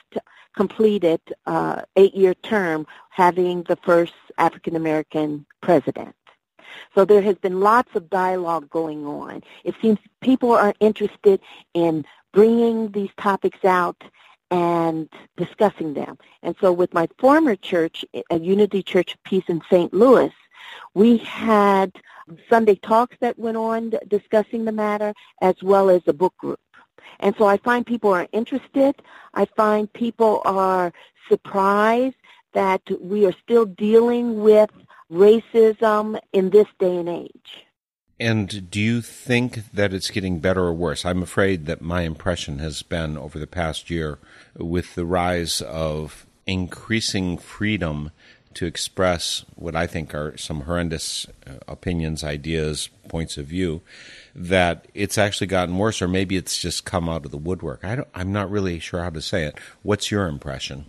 completed 0.57 1.21
uh, 1.47 1.83
eight-year 1.97 2.35
term 2.35 2.87
having 3.11 3.63
the 3.65 3.77
first 3.77 4.15
African 4.39 4.77
American 4.77 5.47
president. 5.61 6.15
So 6.95 7.05
there 7.05 7.23
has 7.23 7.37
been 7.37 7.61
lots 7.61 7.95
of 7.95 8.11
dialogue 8.11 8.69
going 8.71 9.07
on. 9.07 9.43
It 9.65 9.75
seems 9.81 9.99
people 10.21 10.53
are 10.53 10.75
interested 10.81 11.41
in 11.75 12.05
bringing 12.33 12.91
these 12.93 13.11
topics 13.19 13.65
out 13.65 14.03
and 14.51 15.09
discussing 15.37 15.95
them. 15.95 16.19
And 16.43 16.55
so 16.61 16.73
with 16.73 16.95
my 16.95 17.09
former 17.19 17.57
church, 17.57 18.05
a 18.31 18.39
Unity 18.39 18.83
Church 18.83 19.15
of 19.15 19.23
Peace 19.25 19.45
in 19.49 19.61
St. 19.71 19.93
Louis, 19.93 20.33
we 20.95 21.19
had 21.19 21.93
Sunday 22.49 22.77
talks 22.77 23.17
that 23.21 23.39
went 23.39 23.57
on 23.57 23.93
discussing 24.07 24.65
the 24.65 24.73
matter 24.73 25.13
as 25.43 25.55
well 25.63 25.91
as 25.91 26.03
a 26.07 26.13
book 26.13 26.37
group. 26.39 26.61
And 27.21 27.35
so 27.37 27.47
I 27.47 27.57
find 27.59 27.87
people 27.87 28.13
are 28.13 28.29
interested. 28.33 28.95
I 29.35 29.45
find 29.45 29.93
people 29.93 30.43
are 30.45 30.93
surprised 31.29 32.17
that 32.53 32.83
we 33.01 33.27
are 33.27 33.35
still 33.43 33.67
dealing 33.67 34.41
with 34.41 34.71
racism 35.11 36.19
in 36.33 36.51
this 36.51 36.67
day 36.79 36.97
and 36.97 37.09
age. 37.09 37.65
And 38.21 38.69
do 38.71 38.81
you 38.81 39.01
think 39.01 39.71
that 39.73 39.95
it's 39.95 40.11
getting 40.11 40.41
better 40.41 40.65
or 40.65 40.73
worse? 40.73 41.05
I'm 41.05 41.23
afraid 41.23 41.67
that 41.67 41.81
my 41.81 42.03
impression 42.03 42.59
has 42.59 42.83
been 42.83 43.17
over 43.17 43.39
the 43.39 43.47
past 43.47 43.91
year 43.91 44.19
with 44.57 44.97
the 44.97 45.07
rise 45.07 45.61
of 45.61 46.27
increasing 46.45 47.39
freedom 47.39 48.11
to 48.55 48.67
express 48.67 49.45
what 49.55 49.77
I 49.77 49.87
think 49.87 50.15
are 50.15 50.37
some 50.37 50.63
horrendous 50.63 51.27
uh, 51.47 51.59
opinions, 51.69 52.25
ideas, 52.25 52.89
points 53.09 53.37
of 53.37 53.47
view, 53.47 53.83
that 54.39 54.87
it's 54.95 55.19
actually 55.19 55.49
gotten 55.49 55.77
worse, 55.77 56.01
or 56.01 56.09
maybe 56.09 56.37
it's 56.37 56.59
just 56.59 56.85
come 56.85 57.09
out 57.09 57.25
of 57.25 57.31
the 57.31 57.39
woodwork. 57.39 57.85
I 57.85 58.05
am 58.15 58.33
not 58.33 58.51
really 58.51 58.79
sure 58.79 59.03
how 59.03 59.11
to 59.11 59.21
say 59.21 59.45
it. 59.45 59.59
What's 59.83 60.11
your 60.11 60.27
impression? 60.27 60.87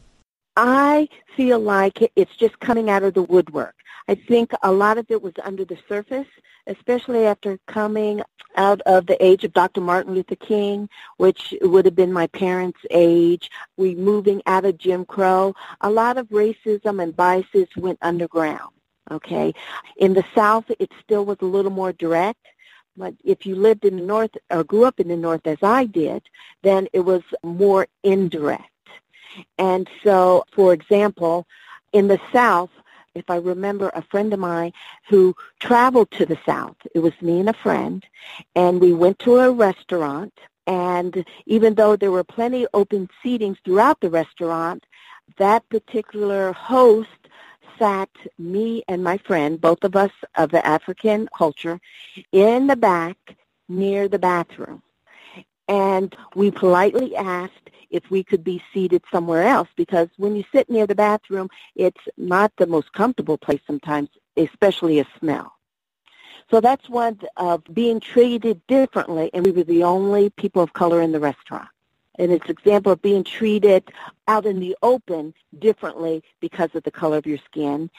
I 0.55 1.07
feel 1.37 1.59
like 1.59 2.11
it's 2.15 2.35
just 2.35 2.59
coming 2.59 2.89
out 2.89 3.03
of 3.03 3.13
the 3.13 3.23
woodwork. 3.23 3.75
I 4.07 4.15
think 4.15 4.51
a 4.63 4.71
lot 4.71 4.97
of 4.97 5.05
it 5.09 5.21
was 5.21 5.33
under 5.43 5.63
the 5.63 5.77
surface, 5.87 6.27
especially 6.67 7.25
after 7.25 7.59
coming 7.67 8.21
out 8.55 8.81
of 8.81 9.05
the 9.05 9.23
age 9.23 9.43
of 9.43 9.53
Dr. 9.53 9.81
Martin 9.81 10.15
Luther 10.15 10.35
King, 10.35 10.89
which 11.17 11.53
would 11.61 11.85
have 11.85 11.95
been 11.95 12.11
my 12.11 12.27
parents' 12.27 12.79
age. 12.89 13.49
We 13.77 13.95
moving 13.95 14.41
out 14.47 14.65
of 14.65 14.77
Jim 14.77 15.05
Crow. 15.05 15.55
A 15.81 15.89
lot 15.89 16.17
of 16.17 16.27
racism 16.29 17.01
and 17.01 17.15
biases 17.15 17.67
went 17.77 17.99
underground. 18.01 18.73
Okay. 19.11 19.53
In 19.97 20.13
the 20.13 20.25
South, 20.35 20.65
it 20.79 20.91
still 21.03 21.25
was 21.25 21.37
a 21.41 21.45
little 21.45 21.71
more 21.71 21.93
direct. 21.93 22.45
But 22.99 23.15
if 23.23 23.45
you 23.45 23.55
lived 23.55 23.85
in 23.85 23.95
the 23.95 24.03
North 24.03 24.35
or 24.51 24.63
grew 24.63 24.83
up 24.83 24.99
in 24.99 25.07
the 25.07 25.15
North 25.15 25.47
as 25.47 25.57
I 25.63 25.85
did, 25.85 26.21
then 26.61 26.87
it 26.93 26.99
was 26.99 27.23
more 27.43 27.87
indirect. 28.03 28.65
And 29.57 29.89
so, 30.03 30.43
for 30.51 30.73
example, 30.73 31.47
in 31.93 32.07
the 32.09 32.19
South, 32.33 32.69
if 33.15 33.29
I 33.29 33.37
remember 33.37 33.89
a 33.95 34.01
friend 34.11 34.33
of 34.33 34.39
mine 34.39 34.73
who 35.07 35.35
traveled 35.59 36.11
to 36.11 36.25
the 36.25 36.37
South. 36.45 36.75
It 36.93 36.99
was 36.99 37.13
me 37.21 37.39
and 37.39 37.49
a 37.49 37.53
friend, 37.53 38.05
and 38.55 38.79
we 38.79 38.93
went 38.93 39.17
to 39.19 39.37
a 39.37 39.51
restaurant, 39.51 40.33
and 40.67 41.25
even 41.45 41.73
though 41.75 41.95
there 41.95 42.11
were 42.11 42.23
plenty 42.23 42.67
open 42.73 43.09
seatings 43.23 43.57
throughout 43.63 43.99
the 44.01 44.09
restaurant, 44.09 44.85
that 45.37 45.67
particular 45.69 46.53
host 46.53 47.18
sat 47.79 48.09
me 48.37 48.83
and 48.87 49.03
my 49.03 49.17
friend, 49.19 49.59
both 49.59 49.83
of 49.83 49.95
us 49.95 50.11
of 50.35 50.51
the 50.51 50.65
African 50.65 51.27
culture, 51.35 51.79
in 52.31 52.67
the 52.67 52.75
back 52.75 53.17
near 53.69 54.07
the 54.07 54.19
bathroom. 54.19 54.83
And 55.67 56.15
we 56.35 56.51
politely 56.51 57.15
asked 57.15 57.69
if 57.89 58.09
we 58.11 58.23
could 58.23 58.43
be 58.43 58.61
seated 58.73 59.03
somewhere 59.11 59.43
else 59.43 59.69
because 59.75 60.09
when 60.17 60.35
you 60.35 60.43
sit 60.53 60.69
near 60.69 60.87
the 60.87 60.95
bathroom, 60.95 61.49
it's 61.75 62.01
not 62.17 62.51
the 62.57 62.67
most 62.67 62.91
comfortable 62.93 63.37
place 63.37 63.61
sometimes, 63.65 64.09
especially 64.37 64.99
a 64.99 65.07
smell. 65.19 65.53
So 66.51 66.61
that's 66.61 66.89
one 66.89 67.19
of 67.37 67.63
being 67.73 67.99
treated 67.99 68.65
differently, 68.67 69.29
and 69.33 69.45
we 69.45 69.51
were 69.51 69.63
the 69.63 69.83
only 69.83 70.31
people 70.31 70.63
of 70.63 70.73
color 70.73 71.01
in 71.01 71.11
the 71.11 71.19
restaurant. 71.19 71.69
And 72.19 72.31
it's 72.33 72.45
an 72.45 72.51
example 72.51 72.91
of 72.91 73.01
being 73.01 73.23
treated 73.23 73.91
out 74.27 74.45
in 74.45 74.59
the 74.59 74.75
open 74.83 75.33
differently 75.57 76.21
because 76.41 76.69
of 76.75 76.83
the 76.83 76.91
color 76.91 77.17
of 77.17 77.25
your 77.25 77.39
skin. 77.45 77.89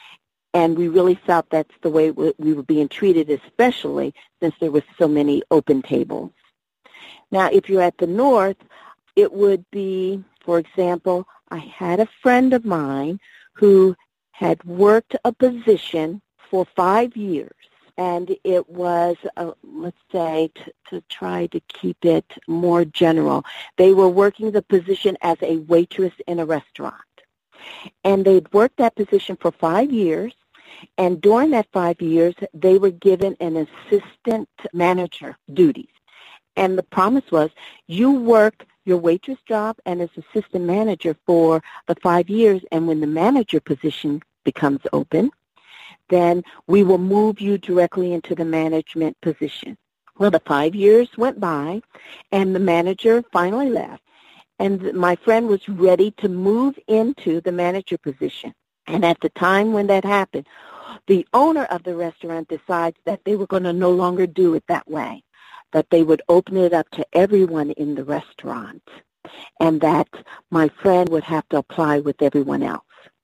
And 0.53 0.77
we 0.77 0.87
really 0.87 1.15
felt 1.15 1.49
that's 1.49 1.73
the 1.81 1.89
way 1.89 2.11
we 2.11 2.53
were 2.53 2.63
being 2.63 2.87
treated, 2.87 3.29
especially 3.29 4.13
since 4.39 4.53
there 4.59 4.71
were 4.71 4.83
so 4.99 5.07
many 5.07 5.41
open 5.49 5.81
tables. 5.81 6.31
Now, 7.31 7.49
if 7.51 7.67
you're 7.67 7.81
at 7.81 7.97
the 7.97 8.07
north, 8.07 8.57
it 9.15 9.33
would 9.33 9.65
be, 9.71 10.23
for 10.45 10.59
example, 10.59 11.27
I 11.49 11.57
had 11.57 11.99
a 11.99 12.09
friend 12.21 12.53
of 12.53 12.63
mine 12.63 13.19
who 13.53 13.95
had 14.31 14.63
worked 14.63 15.15
a 15.25 15.31
position 15.31 16.21
for 16.49 16.65
five 16.75 17.15
years. 17.17 17.55
And 17.97 18.35
it 18.43 18.69
was, 18.69 19.15
uh, 19.37 19.51
let's 19.63 19.97
say, 20.11 20.51
to, 20.55 20.73
to 20.89 21.03
try 21.09 21.47
to 21.47 21.59
keep 21.61 22.03
it 22.05 22.25
more 22.47 22.85
general. 22.85 23.43
They 23.77 23.93
were 23.93 24.09
working 24.09 24.51
the 24.51 24.61
position 24.61 25.17
as 25.21 25.37
a 25.41 25.57
waitress 25.57 26.13
in 26.27 26.39
a 26.39 26.45
restaurant. 26.45 26.95
And 28.03 28.25
they'd 28.25 28.51
worked 28.53 28.77
that 28.77 28.95
position 28.95 29.37
for 29.39 29.51
five 29.51 29.91
years. 29.91 30.33
And 30.97 31.21
during 31.21 31.51
that 31.51 31.67
five 31.71 32.01
years, 32.01 32.33
they 32.53 32.77
were 32.77 32.91
given 32.91 33.37
an 33.39 33.67
assistant 33.67 34.49
manager 34.73 35.37
duties. 35.53 35.89
And 36.55 36.77
the 36.77 36.83
promise 36.83 37.29
was, 37.31 37.49
you 37.87 38.11
work 38.11 38.65
your 38.85 38.97
waitress 38.97 39.37
job 39.47 39.77
and 39.85 40.01
as 40.01 40.09
assistant 40.17 40.65
manager 40.65 41.15
for 41.25 41.61
the 41.87 41.95
five 42.01 42.29
years. 42.29 42.61
And 42.71 42.87
when 42.87 42.99
the 42.99 43.07
manager 43.07 43.59
position 43.59 44.21
becomes 44.43 44.81
open, 44.91 45.31
then 46.11 46.43
we 46.67 46.83
will 46.83 46.99
move 46.99 47.41
you 47.41 47.57
directly 47.57 48.13
into 48.13 48.35
the 48.35 48.45
management 48.45 49.19
position. 49.21 49.77
Well, 50.19 50.31
the 50.31 50.41
five 50.45 50.75
years 50.75 51.09
went 51.17 51.39
by, 51.41 51.81
and 52.31 52.55
the 52.55 52.59
manager 52.59 53.23
finally 53.33 53.71
left. 53.71 54.03
And 54.59 54.93
my 54.93 55.17
friend 55.17 55.49
was 55.49 55.67
ready 55.69 56.11
to 56.19 56.29
move 56.29 56.79
into 56.87 57.41
the 57.41 57.53
manager 57.53 57.97
position. 57.97 58.53
And 58.87 59.05
at 59.05 59.19
the 59.21 59.29
time 59.31 59.73
when 59.73 59.87
that 59.87 60.05
happened, 60.05 60.47
the 61.07 61.27
owner 61.33 61.65
of 61.65 61.83
the 61.83 61.95
restaurant 61.95 62.49
decides 62.49 62.97
that 63.05 63.21
they 63.25 63.37
were 63.37 63.47
going 63.47 63.63
to 63.63 63.73
no 63.73 63.91
longer 63.91 64.27
do 64.27 64.55
it 64.55 64.65
that 64.67 64.89
way 64.89 65.23
that 65.73 65.89
they 65.91 66.03
would 66.03 66.23
open 66.29 66.57
it 66.57 66.73
up 66.73 66.89
to 66.91 67.05
everyone 67.13 67.71
in 67.71 67.95
the 67.95 68.05
restaurant 68.05 68.83
and 69.61 69.81
that 69.81 70.09
my 70.51 70.69
friend 70.81 71.09
would 71.09 71.25
have 71.25 71.47
to 71.49 71.57
apply 71.57 71.99
with 71.99 72.21
everyone 72.21 72.63
else. 72.63 72.83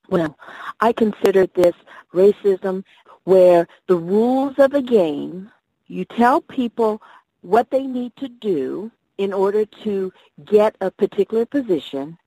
Well, 0.10 0.38
I 0.80 0.94
consider 0.94 1.48
this 1.48 1.76
racism 2.14 2.84
where 3.26 3.68
the 3.88 3.96
rules 3.96 4.58
of 4.58 4.72
the 4.72 4.82
game, 4.82 5.52
you 5.88 6.06
tell 6.06 6.42
people 6.42 7.02
what 7.42 7.70
they 7.72 7.86
need 7.86 8.16
to 8.18 8.30
do 8.30 8.92
in 9.18 9.34
order 9.34 9.66
to 9.66 10.14
get 10.46 10.76
a 10.80 10.92
particular 10.92 11.46
position, 11.46 12.18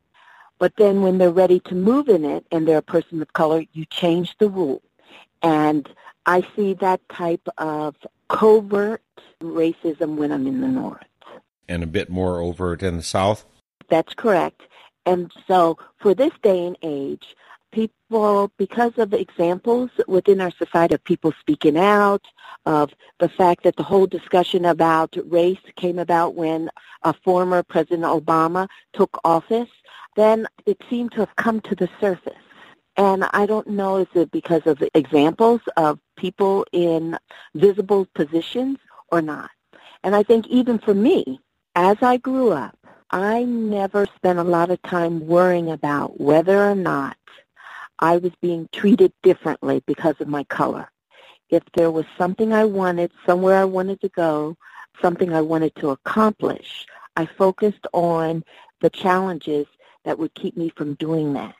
but 0.59 0.77
then 0.77 1.01
when 1.01 1.19
they're 1.19 1.31
ready 1.31 1.61
to 1.61 1.75
move 1.75 2.09
in 2.09 2.25
it 2.25 2.45
and 2.53 2.67
they're 2.67 2.79
a 2.79 2.83
person 2.83 3.23
of 3.23 3.33
color, 3.33 3.65
you 3.73 3.87
change 3.87 4.37
the 4.39 4.49
rule. 4.49 4.83
And 5.43 5.89
I 6.27 6.47
see 6.55 6.75
that 6.75 7.01
type 7.09 7.49
of 7.57 7.97
covert 8.29 9.03
racism 9.43 10.17
when 10.17 10.33
I'm 10.33 10.47
in 10.47 10.61
the 10.61 10.69
North. 10.69 11.07
And 11.67 11.83
a 11.83 11.87
bit 11.87 12.11
more 12.11 12.41
overt 12.41 12.83
in 12.83 12.97
the 12.97 13.03
South? 13.03 13.47
That's 13.89 14.13
correct. 14.13 14.63
And 15.07 15.33
so 15.49 15.79
for 15.99 16.15
this 16.15 16.33
day 16.43 16.67
and 16.67 16.77
age, 16.83 17.35
people, 17.73 18.51
because 18.57 18.93
of 18.99 19.13
examples 19.15 19.91
within 20.07 20.41
our 20.41 20.51
society 20.53 20.95
of 20.95 21.05
people 21.05 21.33
speaking 21.41 21.77
out, 21.77 22.25
of 22.67 22.91
the 23.19 23.29
fact 23.29 23.65
that 23.65 23.77
the 23.77 23.83
whole 23.83 24.07
discussion 24.07 24.65
about 24.67 25.17
race 25.27 25.59
came 25.77 25.99
about 25.99 26.35
when 26.35 26.71
a 27.03 27.13
former 27.13 27.63
President 27.63 28.05
Obama 28.05 28.69
took 28.93 29.19
office, 29.25 29.69
then 30.17 30.47
it 30.67 30.81
seemed 30.91 31.13
to 31.13 31.21
have 31.21 31.35
come 31.37 31.61
to 31.63 31.75
the 31.75 31.89
surface. 32.01 32.35
And 32.97 33.25
I 33.33 33.47
don't 33.47 33.69
know 33.69 33.99
is 33.99 34.09
it 34.15 34.31
because 34.31 34.67
of 34.67 34.83
examples 34.95 35.61
of 35.77 35.99
people 36.17 36.67
in 36.73 37.19
visible 37.55 38.07
positions 38.15 38.79
or 39.11 39.23
not. 39.23 39.51
And 40.03 40.15
I 40.15 40.23
think 40.23 40.47
even 40.49 40.79
for 40.79 40.95
me, 40.95 41.41
as 41.77 41.97
I 42.03 42.17
grew 42.17 42.51
up, 42.53 42.77
I 43.11 43.45
never 43.45 44.07
spent 44.17 44.39
a 44.39 44.45
lot 44.45 44.71
of 44.71 44.83
time 44.83 45.27
worrying 45.27 45.71
about 45.71 46.21
whether 46.21 46.71
or 46.71 46.75
not 46.75 47.17
I 48.01 48.17
was 48.17 48.33
being 48.41 48.69
treated 48.73 49.13
differently 49.23 49.83
because 49.87 50.17
of 50.21 50.29
my 50.29 50.45
color. 50.45 50.91
If 51.51 51.63
there 51.75 51.91
was 51.91 52.07
something 52.17 52.53
I 52.53 52.65
wanted, 52.65 53.11
somewhere 53.27 53.57
I 53.57 53.65
wanted 53.65 54.01
to 54.01 54.09
go, 54.09 54.57
something 55.03 55.33
I 55.33 55.41
wanted 55.41 55.75
to 55.77 55.91
accomplish, 55.91 56.87
I 57.17 57.27
focused 57.27 57.87
on 57.93 58.45
the 58.81 58.91
challenges 58.91 59.67
that 60.05 60.19
would 60.19 60.35
keep 60.35 60.57
me 60.57 60.73
from 60.77 60.95
doing 60.95 61.35
that. 61.35 61.55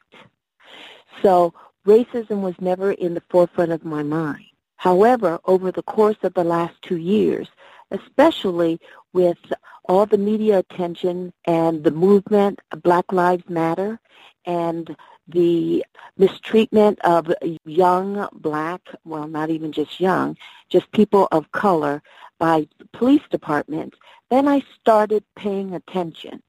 So 1.23 1.53
racism 1.87 2.41
was 2.41 2.55
never 2.61 2.93
in 2.93 3.15
the 3.15 3.23
forefront 3.31 3.73
of 3.73 3.85
my 3.85 4.03
mind. 4.03 4.45
However, 4.77 5.39
over 5.45 5.71
the 5.71 5.83
course 5.83 6.17
of 6.23 6.33
the 6.33 6.45
last 6.45 6.75
two 6.81 6.97
years, 6.97 7.49
especially 7.91 8.81
with 9.13 9.39
all 9.85 10.07
the 10.07 10.17
media 10.17 10.59
attention 10.59 11.33
and 11.45 11.85
the 11.85 11.91
movement 11.91 12.61
Black 12.83 13.13
Lives 13.13 13.49
Matter 13.49 14.01
and 14.47 14.97
the 15.31 15.85
mistreatment 16.17 16.99
of 17.01 17.33
young 17.65 18.29
black, 18.33 18.83
well, 19.05 19.27
not 19.27 19.51
even 19.51 19.73
just 19.73 20.01
young, 20.01 20.37
just 20.69 20.91
people 20.93 21.29
of 21.33 21.51
color 21.53 22.03
by 22.39 22.67
police 22.93 23.23
departments, 23.31 23.99
then 24.31 24.49
I 24.49 24.63
started 24.81 25.25
paying 25.37 25.75
attention. 25.75 26.43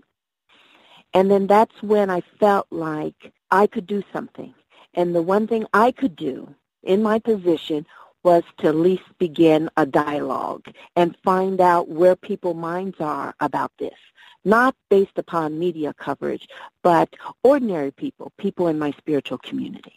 And 1.13 1.29
then 1.29 1.47
that's 1.47 1.81
when 1.83 2.09
I 2.09 2.21
felt 2.39 2.67
like 2.71 3.33
I 3.49 3.67
could 3.67 3.87
do 3.87 4.03
something. 4.13 4.53
And 4.93 5.13
the 5.13 5.21
one 5.21 5.47
thing 5.47 5.65
I 5.73 5.91
could 5.91 6.15
do 6.15 6.53
in 6.83 7.03
my 7.03 7.19
position 7.19 7.85
was 8.23 8.43
to 8.59 8.67
at 8.67 8.75
least 8.75 9.03
begin 9.17 9.69
a 9.77 9.85
dialogue 9.85 10.65
and 10.95 11.17
find 11.23 11.59
out 11.59 11.89
where 11.89 12.15
people's 12.15 12.55
minds 12.55 12.97
are 12.99 13.33
about 13.39 13.71
this. 13.79 13.97
Not 14.43 14.75
based 14.89 15.17
upon 15.17 15.59
media 15.59 15.93
coverage, 15.93 16.47
but 16.83 17.09
ordinary 17.43 17.91
people, 17.91 18.31
people 18.37 18.67
in 18.67 18.79
my 18.79 18.91
spiritual 18.97 19.37
community. 19.37 19.93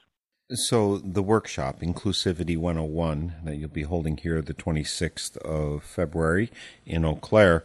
So, 0.53 0.99
the 0.99 1.23
workshop, 1.23 1.81
Inclusivity 1.81 2.57
101, 2.57 3.37
that 3.45 3.57
you'll 3.57 3.71
be 3.71 3.83
holding 3.83 4.19
here 4.19 4.43
the 4.43 4.53
26th 4.53 5.39
of 5.39 5.83
February 5.83 6.51
in 6.85 7.05
Eau 7.05 7.15
Claire, 7.15 7.65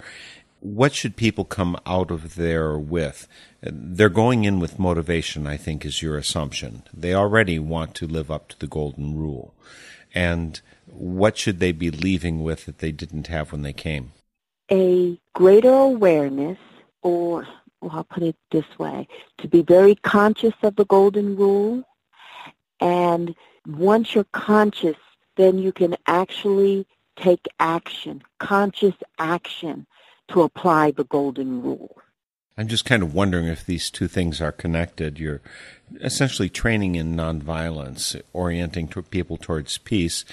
what 0.62 0.94
should 0.94 1.18
people 1.18 1.44
come 1.44 1.78
out 1.86 2.12
of 2.12 2.36
there 2.36 2.78
with? 2.78 3.28
They're 3.62 4.10
going 4.10 4.46
in 4.46 4.60
with 4.60 4.80
motivation, 4.80 5.46
I 5.46 5.58
think, 5.58 5.86
is 5.86 6.02
your 6.02 6.18
assumption. 6.18 6.84
They 6.94 7.14
already 7.14 7.60
want 7.60 7.96
to 7.96 8.08
live 8.08 8.32
up 8.32 8.48
to 8.50 8.60
the 8.60 8.68
golden 8.68 9.18
rule 9.18 9.54
and 10.14 10.60
what 10.88 11.38
should 11.38 11.60
they 11.60 11.72
be 11.72 11.92
leaving 11.92 12.44
with 12.44 12.66
that 12.66 12.80
they 12.80 12.92
didn't 12.92 13.28
have 13.28 13.52
when 13.52 13.62
they 13.62 13.74
came? 13.74 14.12
A 14.72 15.20
greater 15.34 15.72
awareness, 15.72 16.58
or 17.02 17.48
well, 17.82 17.92
I'll 17.94 18.04
put 18.04 18.24
it 18.24 18.36
this 18.52 18.66
way, 18.78 19.08
to 19.38 19.48
be 19.48 19.62
very 19.62 19.96
conscious 19.96 20.54
of 20.64 20.76
the 20.76 20.86
golden 20.86 21.36
rule. 21.36 21.84
And 22.80 23.36
once 23.66 24.16
you're 24.16 24.26
conscious, 24.26 24.98
then 25.38 25.58
you 25.58 25.72
can 25.72 25.96
actually 26.08 26.86
take 27.16 27.48
action, 27.60 28.24
conscious 28.40 28.96
action 29.18 29.86
to 30.30 30.42
apply 30.42 30.92
the 30.92 31.06
golden 31.06 31.62
rule. 31.62 31.96
I'm 32.58 32.68
just 32.68 32.84
kind 32.84 33.02
of 33.02 33.14
wondering 33.14 33.48
if 33.48 33.66
these 33.66 33.90
two 33.90 34.10
things 34.10 34.42
are 34.42 34.52
connected. 34.52 35.18
You're 35.18 35.42
essentially 36.02 36.50
training 36.50 36.96
in 36.96 37.16
nonviolence, 37.16 38.22
orienting 38.34 38.90
to 38.90 39.02
people 39.02 39.38
towards 39.38 39.78
peace, 39.78 40.26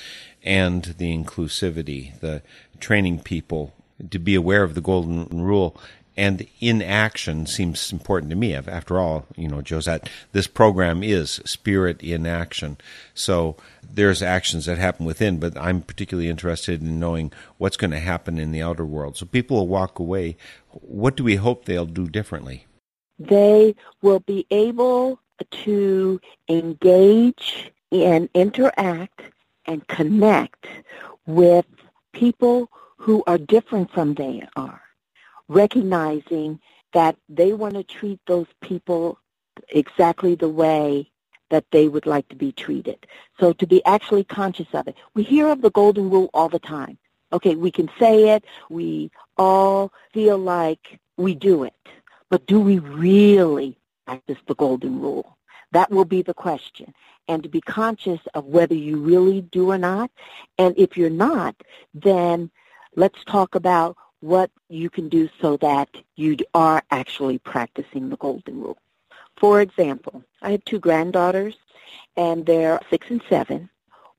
and 0.43 0.83
the 0.99 1.17
inclusivity, 1.17 2.19
the 2.19 2.43
training 2.81 3.21
people 3.21 3.75
to 4.11 4.19
be 4.19 4.35
aware 4.35 4.64
of 4.64 4.75
the 4.75 4.81
golden 4.81 5.29
rule 5.31 5.81
and 6.17 6.47
in 6.61 6.81
action 6.81 7.47
seems 7.47 7.93
important 7.93 8.31
to 8.31 8.37
me. 8.37 8.55
After 8.55 8.99
all, 8.99 9.27
you 9.37 9.49
know, 9.49 9.63
Josette, 9.67 10.09
this 10.33 10.47
program 10.47 11.03
is 11.03 11.41
spirit 11.45 12.03
in 12.03 12.27
action. 12.27 12.79
So 13.15 13.57
there's 13.83 14.23
actions 14.23 14.67
that 14.67 14.79
happen 14.79 15.05
within, 15.05 15.39
but 15.39 15.57
I'm 15.59 15.83
particularly 15.83 16.31
interested 16.31 16.81
in 16.81 16.99
knowing 16.99 17.33
what's 17.59 17.77
going 17.77 17.91
to 17.91 17.99
happen 17.99 18.39
in 18.39 18.51
the 18.51 18.63
outer 18.63 18.85
world. 18.85 19.17
So 19.17 19.27
people 19.27 19.59
will 19.59 19.69
walk 19.69 19.99
away. 19.99 20.37
What 20.71 21.17
do 21.17 21.25
we 21.25 21.37
hope 21.37 21.65
they'll 21.65 21.85
do 21.85 22.09
differently? 22.09 22.67
They 23.19 23.75
will 24.01 24.21
be 24.21 24.47
able 24.51 25.21
to 25.51 26.21
engage 26.49 27.73
and 27.93 28.29
interact 28.35 29.21
and 29.67 29.87
connect 29.89 30.67
with 31.27 31.67
people 32.13 32.71
who 32.97 33.23
are 33.27 33.39
different 33.39 33.91
from 33.91 34.15
they 34.15 34.47
are 34.57 34.86
recognizing 35.49 36.61
that 36.93 37.17
they 37.29 37.53
want 37.53 37.75
to 37.75 37.85
treat 37.85 38.21
those 38.27 38.47
people 38.61 39.19
exactly 39.69 40.35
the 40.35 40.49
way 40.49 41.11
that 41.51 41.65
they 41.71 41.89
would 41.89 42.07
like 42.07 42.29
to 42.29 42.37
be 42.37 42.53
treated. 42.53 43.07
So 43.39 43.53
to 43.55 43.67
be 43.67 43.85
actually 43.85 44.25
conscious 44.25 44.67
of 44.73 44.89
it. 44.89 44.97
We 45.15 45.23
hear 45.23 45.49
of 45.49 45.63
the 45.63 45.71
golden 45.71 46.11
rule 46.11 46.31
all 46.35 46.49
the 46.49 46.59
time. 46.59 46.99
Okay, 47.33 47.55
we 47.55 47.71
can 47.71 47.91
say 47.99 48.31
it. 48.31 48.45
We 48.71 49.11
all 49.37 49.93
feel 50.13 50.39
like 50.39 50.99
we 51.17 51.35
do 51.35 51.65
it. 51.65 51.75
But 52.31 52.47
do 52.47 52.61
we 52.61 52.79
really 52.79 53.79
practice 54.07 54.39
the 54.47 54.55
golden 54.55 55.01
rule? 55.01 55.37
That 55.73 55.91
will 55.91 56.05
be 56.05 56.23
the 56.23 56.35
question. 56.35 56.93
And 57.29 57.43
to 57.43 57.49
be 57.49 57.61
conscious 57.61 58.21
of 58.35 58.47
whether 58.47 58.75
you 58.75 58.99
really 58.99 59.43
do 59.43 59.71
or 59.71 59.79
not. 59.79 60.11
And 60.59 60.75
if 60.79 60.97
you're 60.97 61.11
not, 61.11 61.57
then 61.95 62.51
let's 62.95 63.23
talk 63.25 63.55
about 63.55 63.97
what 64.27 64.51
you 64.69 64.91
can 64.91 65.09
do 65.09 65.29
so 65.41 65.57
that 65.59 65.89
you 66.17 66.37
are 66.53 66.83
actually 66.91 67.39
practicing 67.39 68.09
the 68.09 68.17
golden 68.17 68.61
rule. 68.61 68.79
For 69.37 69.61
example, 69.61 70.25
I 70.43 70.51
have 70.51 70.65
two 70.65 70.81
granddaughters 70.81 71.55
and 72.17 72.45
they're 72.45 72.81
six 72.91 73.09
and 73.09 73.23
seven. 73.29 73.71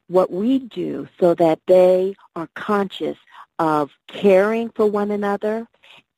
What 0.08 0.32
we 0.32 0.60
do 0.60 1.10
so 1.20 1.34
that 1.34 1.60
they 1.68 2.16
are 2.38 2.48
conscious 2.54 3.18
of 3.60 3.92
caring 4.08 4.70
for 4.70 4.86
one 4.86 5.12
another 5.12 5.68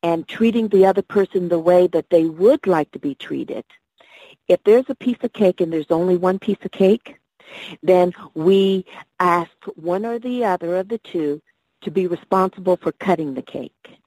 and 0.04 0.28
treating 0.28 0.68
the 0.68 0.86
other 0.86 1.02
person 1.02 1.50
the 1.50 1.58
way 1.58 1.88
that 1.88 2.12
they 2.12 2.26
would 2.26 2.68
like 2.68 2.92
to 2.92 3.00
be 3.00 3.16
treated. 3.16 3.66
If 4.48 4.64
there's 4.66 4.90
a 4.90 4.96
piece 4.96 5.18
of 5.24 5.34
cake 5.34 5.62
and 5.62 5.74
there's 5.74 5.90
only 5.90 6.16
one 6.16 6.38
piece 6.38 6.64
of 6.64 6.72
cake, 6.72 7.16
then 7.82 8.14
we 8.36 8.86
ask 9.20 9.52
one 9.76 10.06
or 10.06 10.20
the 10.20 10.46
other 10.46 10.78
of 10.78 10.90
the 10.90 11.00
two 11.00 11.42
to 11.82 11.92
be 11.92 12.08
responsible 12.08 12.78
for 12.78 12.92
cutting 12.94 13.34
the 13.34 13.42
cake. 13.42 14.00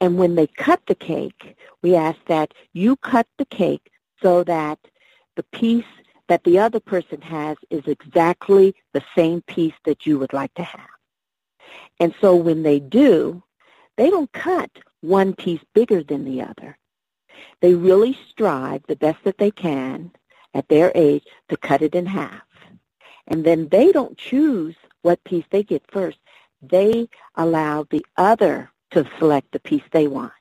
And 0.00 0.18
when 0.18 0.34
they 0.34 0.46
cut 0.46 0.80
the 0.86 0.94
cake, 0.94 1.56
we 1.82 1.94
ask 1.94 2.18
that 2.26 2.54
you 2.72 2.96
cut 2.96 3.26
the 3.38 3.44
cake 3.46 3.90
so 4.22 4.44
that 4.44 4.78
the 5.36 5.42
piece 5.44 5.84
that 6.28 6.44
the 6.44 6.58
other 6.58 6.80
person 6.80 7.20
has 7.20 7.56
is 7.70 7.82
exactly 7.86 8.74
the 8.92 9.02
same 9.16 9.42
piece 9.42 9.74
that 9.84 10.06
you 10.06 10.18
would 10.18 10.32
like 10.32 10.54
to 10.54 10.62
have. 10.62 10.88
And 11.98 12.14
so 12.20 12.36
when 12.36 12.62
they 12.62 12.78
do, 12.78 13.42
they 13.96 14.10
don't 14.10 14.32
cut 14.32 14.70
one 15.00 15.34
piece 15.34 15.60
bigger 15.74 16.02
than 16.02 16.24
the 16.24 16.42
other. 16.42 16.78
They 17.60 17.74
really 17.74 18.16
strive 18.30 18.82
the 18.86 18.96
best 18.96 19.18
that 19.24 19.38
they 19.38 19.50
can 19.50 20.12
at 20.54 20.68
their 20.68 20.92
age 20.94 21.24
to 21.48 21.56
cut 21.56 21.82
it 21.82 21.94
in 21.94 22.06
half. 22.06 22.42
And 23.26 23.44
then 23.44 23.68
they 23.68 23.90
don't 23.92 24.16
choose 24.16 24.76
what 25.02 25.24
piece 25.24 25.44
they 25.50 25.62
get 25.62 25.82
first 25.90 26.18
they 26.62 27.08
allow 27.36 27.86
the 27.90 28.04
other 28.16 28.70
to 28.92 29.08
select 29.18 29.52
the 29.52 29.60
piece 29.60 29.82
they 29.92 30.08
want. 30.08 30.32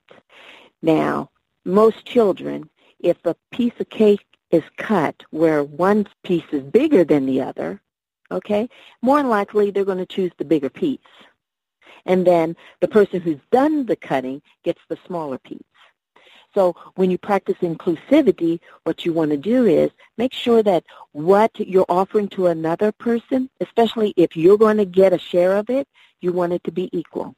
Now, 0.81 1.29
most 1.65 2.05
children, 2.05 2.69
if 2.99 3.17
a 3.25 3.35
piece 3.51 3.73
of 3.79 3.89
cake 3.89 4.25
is 4.51 4.63
cut 4.77 5.23
where 5.29 5.63
one 5.63 6.07
piece 6.23 6.45
is 6.51 6.63
bigger 6.63 7.03
than 7.03 7.25
the 7.25 7.41
other, 7.41 7.81
okay, 8.31 8.69
more 9.01 9.17
than 9.17 9.29
likely 9.29 9.71
they're 9.71 9.85
going 9.85 9.97
to 9.97 10.05
choose 10.05 10.31
the 10.37 10.45
bigger 10.45 10.69
piece. 10.69 10.99
And 12.05 12.25
then 12.25 12.55
the 12.79 12.87
person 12.87 13.21
who's 13.21 13.39
done 13.51 13.85
the 13.85 13.95
cutting 13.95 14.41
gets 14.63 14.81
the 14.87 14.97
smaller 15.05 15.37
piece. 15.37 15.61
So 16.55 16.75
when 16.95 17.11
you 17.11 17.17
practice 17.17 17.57
inclusivity, 17.61 18.59
what 18.83 19.05
you 19.05 19.13
want 19.13 19.31
to 19.31 19.37
do 19.37 19.65
is 19.65 19.91
make 20.17 20.33
sure 20.33 20.63
that 20.63 20.83
what 21.11 21.51
you're 21.59 21.85
offering 21.89 22.27
to 22.29 22.47
another 22.47 22.91
person, 22.91 23.49
especially 23.61 24.13
if 24.17 24.35
you're 24.35 24.57
going 24.57 24.77
to 24.77 24.85
get 24.85 25.13
a 25.13 25.19
share 25.19 25.57
of 25.57 25.69
it, 25.69 25.87
you 26.21 26.31
want 26.31 26.53
it 26.53 26.63
to 26.65 26.71
be 26.71 26.89
equal. 26.91 27.35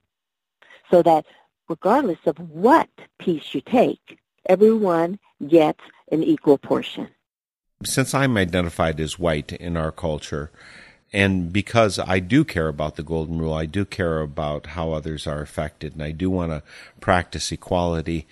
So 0.90 1.02
that 1.04 1.26
regardless 1.70 2.20
of 2.26 2.38
what 2.38 2.90
piece 3.20 3.54
you 3.54 3.62
take, 3.62 4.20
everyone 4.48 5.20
gets 5.48 5.80
an 6.12 6.24
equal 6.24 6.58
portion. 6.58 7.08
Since 7.84 8.14
I'm 8.14 8.38
identified 8.38 9.00
as 9.00 9.18
white 9.18 9.54
in 9.54 9.76
our 9.76 9.92
culture, 9.92 10.52
and 11.14 11.52
because 11.52 12.00
I 12.00 12.20
do 12.20 12.44
care 12.44 12.68
about 12.68 12.96
the 12.96 13.04
golden 13.04 13.40
rule, 13.40 13.54
I 13.54 13.66
do 13.66 13.86
care 13.86 14.22
about 14.22 14.68
how 14.68 14.92
others 14.92 15.28
are 15.28 15.42
affected, 15.42 15.94
and 15.94 16.04
I 16.04 16.12
do 16.12 16.30
want 16.30 16.52
to 16.52 16.64
practice 17.00 17.52
equality. 17.52 18.28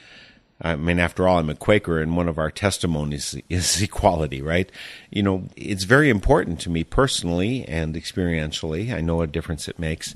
I 0.61 0.75
mean, 0.75 0.99
after 0.99 1.27
all, 1.27 1.39
I'm 1.39 1.49
a 1.49 1.55
Quaker, 1.55 1.99
and 2.01 2.17
one 2.17 2.27
of 2.27 2.37
our 2.37 2.51
testimonies 2.51 3.35
is 3.49 3.81
equality, 3.81 4.41
right? 4.41 4.69
You 5.09 5.23
know, 5.23 5.47
it's 5.55 5.85
very 5.85 6.09
important 6.09 6.59
to 6.61 6.69
me 6.69 6.83
personally 6.83 7.65
and 7.67 7.95
experientially. 7.95 8.93
I 8.93 9.01
know 9.01 9.17
what 9.17 9.31
difference 9.31 9.67
it 9.67 9.79
makes. 9.79 10.15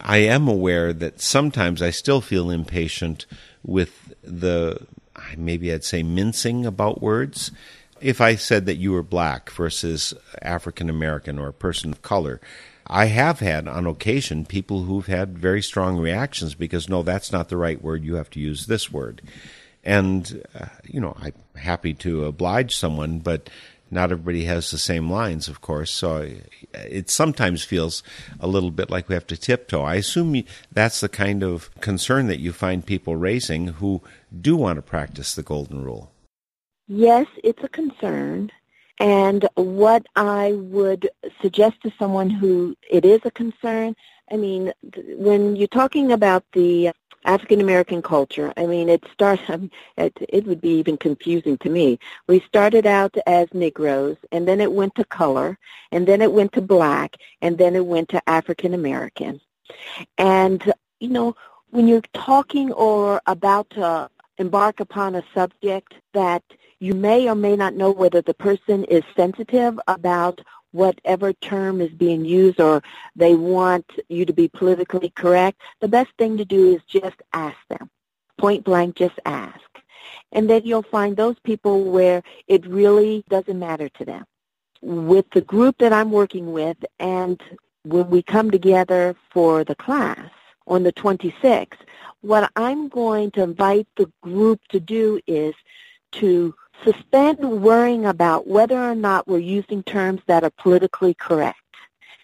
I 0.00 0.18
am 0.18 0.48
aware 0.48 0.92
that 0.92 1.20
sometimes 1.20 1.82
I 1.82 1.90
still 1.90 2.20
feel 2.20 2.50
impatient 2.50 3.26
with 3.64 4.14
the, 4.22 4.86
maybe 5.36 5.72
I'd 5.72 5.84
say, 5.84 6.02
mincing 6.02 6.64
about 6.64 7.02
words 7.02 7.50
if 8.00 8.20
I 8.20 8.36
said 8.36 8.66
that 8.66 8.76
you 8.76 8.92
were 8.92 9.02
black 9.02 9.50
versus 9.50 10.14
African 10.42 10.88
American 10.88 11.38
or 11.38 11.48
a 11.48 11.52
person 11.52 11.90
of 11.90 12.02
color, 12.02 12.40
I 12.88 13.06
have 13.06 13.40
had 13.40 13.68
on 13.68 13.86
occasion 13.86 14.46
people 14.46 14.84
who've 14.84 15.06
had 15.06 15.38
very 15.38 15.62
strong 15.62 15.98
reactions 15.98 16.54
because 16.54 16.88
no, 16.88 17.02
that's 17.02 17.32
not 17.32 17.48
the 17.48 17.56
right 17.56 17.82
word. 17.82 18.04
You 18.04 18.14
have 18.14 18.30
to 18.30 18.40
use 18.40 18.66
this 18.66 18.90
word. 18.90 19.20
And, 19.84 20.42
uh, 20.58 20.66
you 20.84 21.00
know, 21.00 21.16
I'm 21.20 21.34
happy 21.56 21.94
to 21.94 22.24
oblige 22.24 22.74
someone, 22.74 23.18
but 23.18 23.50
not 23.90 24.12
everybody 24.12 24.44
has 24.44 24.70
the 24.70 24.78
same 24.78 25.10
lines, 25.10 25.48
of 25.48 25.60
course. 25.60 25.90
So 25.90 26.30
it 26.74 27.08
sometimes 27.10 27.64
feels 27.64 28.02
a 28.40 28.46
little 28.46 28.70
bit 28.70 28.90
like 28.90 29.08
we 29.08 29.14
have 29.14 29.26
to 29.28 29.36
tiptoe. 29.36 29.82
I 29.82 29.96
assume 29.96 30.44
that's 30.72 31.00
the 31.00 31.08
kind 31.08 31.42
of 31.42 31.70
concern 31.80 32.26
that 32.26 32.40
you 32.40 32.52
find 32.52 32.84
people 32.84 33.16
raising 33.16 33.68
who 33.68 34.02
do 34.40 34.56
want 34.56 34.76
to 34.76 34.82
practice 34.82 35.34
the 35.34 35.42
golden 35.42 35.84
rule. 35.84 36.10
Yes, 36.86 37.26
it's 37.44 37.62
a 37.62 37.68
concern. 37.68 38.50
And 39.00 39.48
what 39.54 40.06
I 40.16 40.52
would 40.52 41.08
suggest 41.40 41.80
to 41.82 41.92
someone 41.98 42.30
who 42.30 42.76
it 42.90 43.04
is 43.04 43.20
a 43.24 43.30
concern, 43.30 43.94
I 44.30 44.36
mean, 44.36 44.72
when 45.16 45.56
you're 45.56 45.68
talking 45.68 46.12
about 46.12 46.44
the 46.52 46.90
African 47.24 47.60
American 47.60 48.02
culture, 48.02 48.52
I 48.56 48.66
mean, 48.66 48.88
it 48.88 49.04
starts, 49.12 49.42
it, 49.96 50.16
it 50.28 50.46
would 50.46 50.60
be 50.60 50.70
even 50.70 50.96
confusing 50.96 51.58
to 51.58 51.70
me. 51.70 51.98
We 52.26 52.40
started 52.40 52.86
out 52.86 53.14
as 53.26 53.48
Negroes, 53.52 54.16
and 54.32 54.46
then 54.48 54.60
it 54.60 54.72
went 54.72 54.94
to 54.96 55.04
color, 55.04 55.58
and 55.92 56.06
then 56.06 56.20
it 56.20 56.32
went 56.32 56.52
to 56.54 56.60
black, 56.60 57.16
and 57.40 57.56
then 57.56 57.76
it 57.76 57.86
went 57.86 58.08
to 58.10 58.28
African 58.28 58.74
American. 58.74 59.40
And, 60.16 60.72
you 61.00 61.08
know, 61.08 61.36
when 61.70 61.86
you're 61.86 62.02
talking 62.14 62.72
or 62.72 63.20
about 63.26 63.68
to 63.70 64.10
embark 64.38 64.80
upon 64.80 65.16
a 65.16 65.24
subject 65.34 65.94
that 66.14 66.42
you 66.80 66.94
may 66.94 67.28
or 67.28 67.34
may 67.34 67.56
not 67.56 67.74
know 67.74 67.90
whether 67.90 68.22
the 68.22 68.34
person 68.34 68.84
is 68.84 69.02
sensitive 69.16 69.78
about 69.88 70.40
whatever 70.72 71.32
term 71.32 71.80
is 71.80 71.90
being 71.90 72.24
used 72.24 72.60
or 72.60 72.82
they 73.16 73.34
want 73.34 73.86
you 74.08 74.24
to 74.24 74.32
be 74.32 74.48
politically 74.48 75.10
correct. 75.16 75.60
The 75.80 75.88
best 75.88 76.10
thing 76.18 76.36
to 76.36 76.44
do 76.44 76.74
is 76.74 76.82
just 76.86 77.16
ask 77.32 77.56
them. 77.68 77.90
Point 78.36 78.64
blank, 78.64 78.96
just 78.96 79.18
ask. 79.24 79.60
And 80.32 80.48
then 80.48 80.62
you'll 80.64 80.82
find 80.82 81.16
those 81.16 81.38
people 81.42 81.84
where 81.84 82.22
it 82.46 82.66
really 82.66 83.24
doesn't 83.28 83.58
matter 83.58 83.88
to 83.88 84.04
them. 84.04 84.24
With 84.80 85.28
the 85.30 85.40
group 85.40 85.78
that 85.78 85.92
I'm 85.92 86.12
working 86.12 86.52
with 86.52 86.76
and 86.98 87.40
when 87.84 88.10
we 88.10 88.22
come 88.22 88.50
together 88.50 89.16
for 89.30 89.64
the 89.64 89.74
class 89.74 90.30
on 90.66 90.82
the 90.82 90.92
26th, 90.92 91.78
what 92.20 92.50
I'm 92.56 92.88
going 92.88 93.30
to 93.32 93.42
invite 93.42 93.88
the 93.96 94.10
group 94.22 94.60
to 94.68 94.78
do 94.78 95.18
is 95.26 95.54
to 96.12 96.54
suspend 96.84 97.38
worrying 97.38 98.06
about 98.06 98.46
whether 98.46 98.78
or 98.78 98.94
not 98.94 99.26
we're 99.26 99.38
using 99.38 99.82
terms 99.82 100.20
that 100.26 100.44
are 100.44 100.50
politically 100.50 101.14
correct 101.14 101.58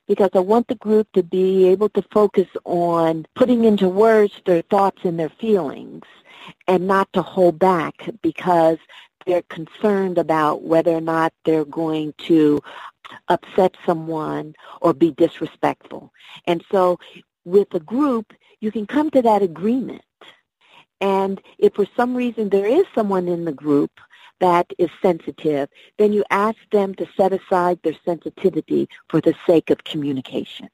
because 0.06 0.30
I 0.34 0.40
want 0.40 0.68
the 0.68 0.74
group 0.76 1.08
to 1.12 1.22
be 1.22 1.66
able 1.66 1.88
to 1.90 2.02
focus 2.12 2.48
on 2.64 3.26
putting 3.34 3.64
into 3.64 3.88
words 3.88 4.40
their 4.44 4.62
thoughts 4.62 5.00
and 5.04 5.18
their 5.18 5.32
feelings 5.40 6.04
and 6.68 6.86
not 6.86 7.12
to 7.14 7.22
hold 7.22 7.58
back 7.58 7.94
because 8.22 8.78
they're 9.26 9.42
concerned 9.42 10.18
about 10.18 10.62
whether 10.62 10.90
or 10.90 11.00
not 11.00 11.32
they're 11.44 11.64
going 11.64 12.12
to 12.18 12.60
upset 13.28 13.74
someone 13.86 14.54
or 14.82 14.92
be 14.92 15.10
disrespectful. 15.12 16.12
And 16.46 16.62
so 16.70 16.98
with 17.44 17.72
a 17.74 17.80
group, 17.80 18.32
you 18.60 18.70
can 18.70 18.86
come 18.86 19.10
to 19.10 19.22
that 19.22 19.42
agreement. 19.42 20.02
And 21.00 21.40
if 21.58 21.74
for 21.74 21.86
some 21.96 22.14
reason 22.14 22.48
there 22.48 22.66
is 22.66 22.84
someone 22.94 23.28
in 23.28 23.44
the 23.44 23.52
group 23.52 23.90
that 24.40 24.66
is 24.78 24.90
sensitive, 25.02 25.68
then 25.98 26.12
you 26.12 26.24
ask 26.30 26.58
them 26.72 26.94
to 26.96 27.06
set 27.16 27.32
aside 27.32 27.78
their 27.82 27.96
sensitivity 28.04 28.88
for 29.08 29.20
the 29.20 29.34
sake 29.46 29.70
of 29.70 29.84
communication. 29.84 30.68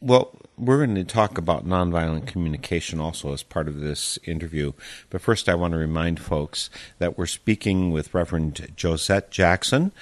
Well, 0.00 0.36
we're 0.58 0.84
going 0.84 0.94
to 0.96 1.04
talk 1.04 1.38
about 1.38 1.66
nonviolent 1.66 2.26
communication 2.26 3.00
also 3.00 3.32
as 3.32 3.42
part 3.42 3.66
of 3.66 3.80
this 3.80 4.18
interview. 4.24 4.72
But 5.08 5.22
first, 5.22 5.48
I 5.48 5.54
want 5.54 5.72
to 5.72 5.78
remind 5.78 6.20
folks 6.20 6.68
that 6.98 7.16
we're 7.16 7.26
speaking 7.26 7.90
with 7.90 8.12
Reverend 8.12 8.74
Josette 8.76 9.30
Jackson. 9.30 9.92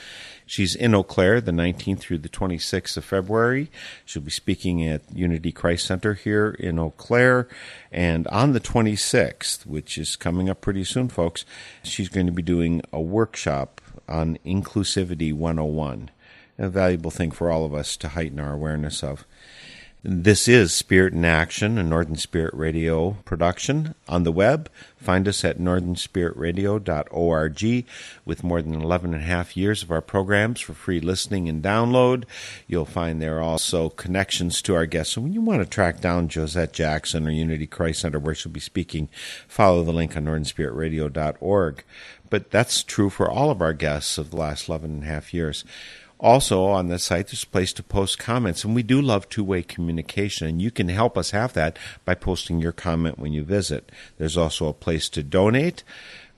She's 0.46 0.74
in 0.74 0.94
Eau 0.94 1.02
Claire 1.02 1.40
the 1.40 1.52
19th 1.52 2.00
through 2.00 2.18
the 2.18 2.28
26th 2.28 2.96
of 2.96 3.04
February. 3.04 3.70
She'll 4.04 4.22
be 4.22 4.30
speaking 4.30 4.87
at 4.87 5.02
Unity 5.14 5.52
Christ 5.52 5.87
Center 5.87 6.14
here 6.14 6.50
in 6.59 6.78
Eau 6.78 6.90
Claire. 6.90 7.48
And 7.90 8.26
on 8.28 8.52
the 8.52 8.61
26th, 8.61 9.64
which 9.66 9.96
is 9.96 10.16
coming 10.16 10.50
up 10.50 10.61
pretty 10.61 10.85
soon, 10.85 11.09
folks, 11.09 11.44
she's 11.83 12.09
going 12.09 12.26
to 12.26 12.33
be 12.33 12.42
doing 12.42 12.83
a 12.92 13.00
workshop 13.00 13.80
on 14.09 14.38
Inclusivity 14.44 15.33
101, 15.33 16.11
a 16.59 16.68
valuable 16.68 17.11
thing 17.11 17.30
for 17.30 17.50
all 17.50 17.64
of 17.64 17.74
us 17.74 17.96
to 17.96 18.09
heighten 18.09 18.38
our 18.38 18.52
awareness 18.52 19.02
of. 19.02 19.24
This 20.06 20.48
is 20.48 20.74
Spirit 20.74 21.14
in 21.14 21.24
Action, 21.24 21.78
a 21.78 21.82
Northern 21.82 22.16
Spirit 22.16 22.52
Radio 22.52 23.12
production. 23.24 23.94
On 24.06 24.22
the 24.22 24.30
web, 24.30 24.68
find 24.98 25.26
us 25.26 25.42
at 25.46 25.58
northernspiritradio.org 25.58 27.86
with 28.26 28.44
more 28.44 28.60
than 28.60 28.74
11 28.74 29.14
and 29.14 29.22
a 29.22 29.26
half 29.26 29.56
years 29.56 29.82
of 29.82 29.90
our 29.90 30.02
programs 30.02 30.60
for 30.60 30.74
free 30.74 31.00
listening 31.00 31.48
and 31.48 31.62
download. 31.62 32.24
You'll 32.66 32.84
find 32.84 33.22
there 33.22 33.40
also 33.40 33.88
connections 33.88 34.60
to 34.60 34.74
our 34.74 34.84
guests. 34.84 35.14
So 35.14 35.22
when 35.22 35.32
you 35.32 35.40
want 35.40 35.62
to 35.62 35.66
track 35.66 36.02
down 36.02 36.28
Josette 36.28 36.74
Jackson 36.74 37.26
or 37.26 37.30
Unity 37.30 37.66
Christ 37.66 38.00
Center, 38.00 38.18
where 38.18 38.34
she'll 38.34 38.52
be 38.52 38.60
speaking, 38.60 39.08
follow 39.48 39.84
the 39.84 39.92
link 39.94 40.18
on 40.18 40.26
northernspiritradio.org. 40.26 41.82
But 42.28 42.50
that's 42.50 42.82
true 42.82 43.08
for 43.08 43.30
all 43.30 43.50
of 43.50 43.62
our 43.62 43.72
guests 43.72 44.18
of 44.18 44.28
the 44.28 44.36
last 44.36 44.68
11 44.68 44.90
and 44.90 45.04
a 45.04 45.06
half 45.06 45.32
years. 45.32 45.64
Also, 46.24 46.64
on 46.64 46.88
the 46.88 46.98
site, 46.98 47.26
there's 47.26 47.42
a 47.42 47.48
place 47.48 47.74
to 47.74 47.82
post 47.82 48.18
comments, 48.18 48.64
and 48.64 48.74
we 48.74 48.82
do 48.82 49.02
love 49.02 49.28
two 49.28 49.44
way 49.44 49.62
communication, 49.62 50.48
and 50.48 50.62
you 50.62 50.70
can 50.70 50.88
help 50.88 51.18
us 51.18 51.32
have 51.32 51.52
that 51.52 51.78
by 52.06 52.14
posting 52.14 52.62
your 52.62 52.72
comment 52.72 53.18
when 53.18 53.34
you 53.34 53.44
visit. 53.44 53.92
There's 54.16 54.38
also 54.38 54.66
a 54.66 54.72
place 54.72 55.10
to 55.10 55.22
donate. 55.22 55.84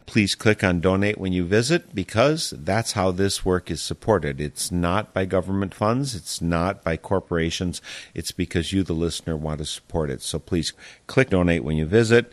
Please 0.04 0.34
click 0.34 0.64
on 0.64 0.80
donate 0.80 1.18
when 1.18 1.32
you 1.32 1.44
visit 1.44 1.94
because 1.94 2.50
that's 2.50 2.92
how 2.92 3.12
this 3.12 3.44
work 3.44 3.70
is 3.70 3.80
supported. 3.80 4.40
It's 4.40 4.72
not 4.72 5.14
by 5.14 5.24
government 5.24 5.72
funds, 5.72 6.16
it's 6.16 6.42
not 6.42 6.82
by 6.82 6.96
corporations, 6.96 7.80
it's 8.12 8.32
because 8.32 8.72
you, 8.72 8.82
the 8.82 8.92
listener, 8.92 9.36
want 9.36 9.58
to 9.58 9.64
support 9.64 10.10
it. 10.10 10.20
So 10.20 10.40
please 10.40 10.72
click 11.06 11.30
donate 11.30 11.62
when 11.62 11.76
you 11.76 11.86
visit 11.86 12.32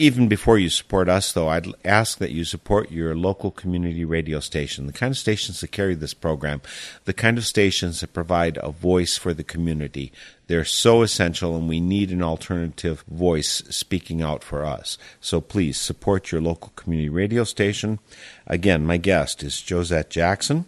even 0.00 0.28
before 0.28 0.56
you 0.56 0.70
support 0.70 1.10
us, 1.10 1.30
though, 1.30 1.48
I'd 1.48 1.66
ask 1.84 2.16
that 2.18 2.30
you 2.30 2.44
support 2.44 2.90
your 2.90 3.14
local 3.14 3.50
community 3.50 4.02
radio 4.02 4.40
station, 4.40 4.86
the 4.86 4.94
kind 4.94 5.10
of 5.10 5.18
stations 5.18 5.60
that 5.60 5.72
carry 5.72 5.94
this 5.94 6.14
program, 6.14 6.62
the 7.04 7.12
kind 7.12 7.36
of 7.36 7.44
stations 7.44 8.00
that 8.00 8.14
provide 8.14 8.58
a 8.62 8.70
voice 8.70 9.18
for 9.18 9.34
the 9.34 9.44
community. 9.44 10.10
They're 10.46 10.64
so 10.64 11.02
essential, 11.02 11.54
and 11.54 11.68
we 11.68 11.80
need 11.80 12.12
an 12.12 12.22
alternative 12.22 13.04
voice 13.10 13.62
speaking 13.68 14.22
out 14.22 14.42
for 14.42 14.64
us. 14.64 14.96
So 15.20 15.42
please 15.42 15.78
support 15.78 16.32
your 16.32 16.40
local 16.40 16.72
community 16.76 17.10
radio 17.10 17.44
station. 17.44 17.98
Again, 18.46 18.86
my 18.86 18.96
guest 18.96 19.42
is 19.42 19.60
Josette 19.60 20.08
Jackson 20.08 20.64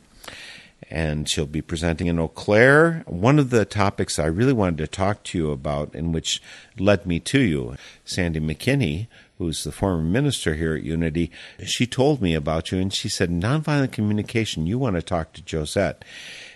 and 0.92 1.26
she'll 1.26 1.46
be 1.46 1.62
presenting 1.62 2.06
in 2.06 2.18
Eau 2.18 2.28
Claire. 2.28 3.02
One 3.06 3.38
of 3.38 3.48
the 3.48 3.64
topics 3.64 4.18
I 4.18 4.26
really 4.26 4.52
wanted 4.52 4.76
to 4.76 4.86
talk 4.86 5.22
to 5.24 5.38
you 5.38 5.50
about, 5.50 5.94
and 5.94 6.12
which 6.12 6.42
led 6.78 7.06
me 7.06 7.18
to 7.20 7.40
you, 7.40 7.76
Sandy 8.04 8.40
McKinney, 8.40 9.06
who's 9.42 9.64
the 9.64 9.72
former 9.72 10.02
minister 10.02 10.54
here 10.54 10.76
at 10.76 10.84
Unity, 10.84 11.30
she 11.64 11.86
told 11.86 12.22
me 12.22 12.34
about 12.34 12.70
you, 12.70 12.78
and 12.78 12.92
she 12.92 13.08
said, 13.08 13.28
Nonviolent 13.28 13.90
communication, 13.90 14.66
you 14.66 14.78
want 14.78 14.96
to 14.96 15.02
talk 15.02 15.32
to 15.32 15.42
Josette. 15.44 16.04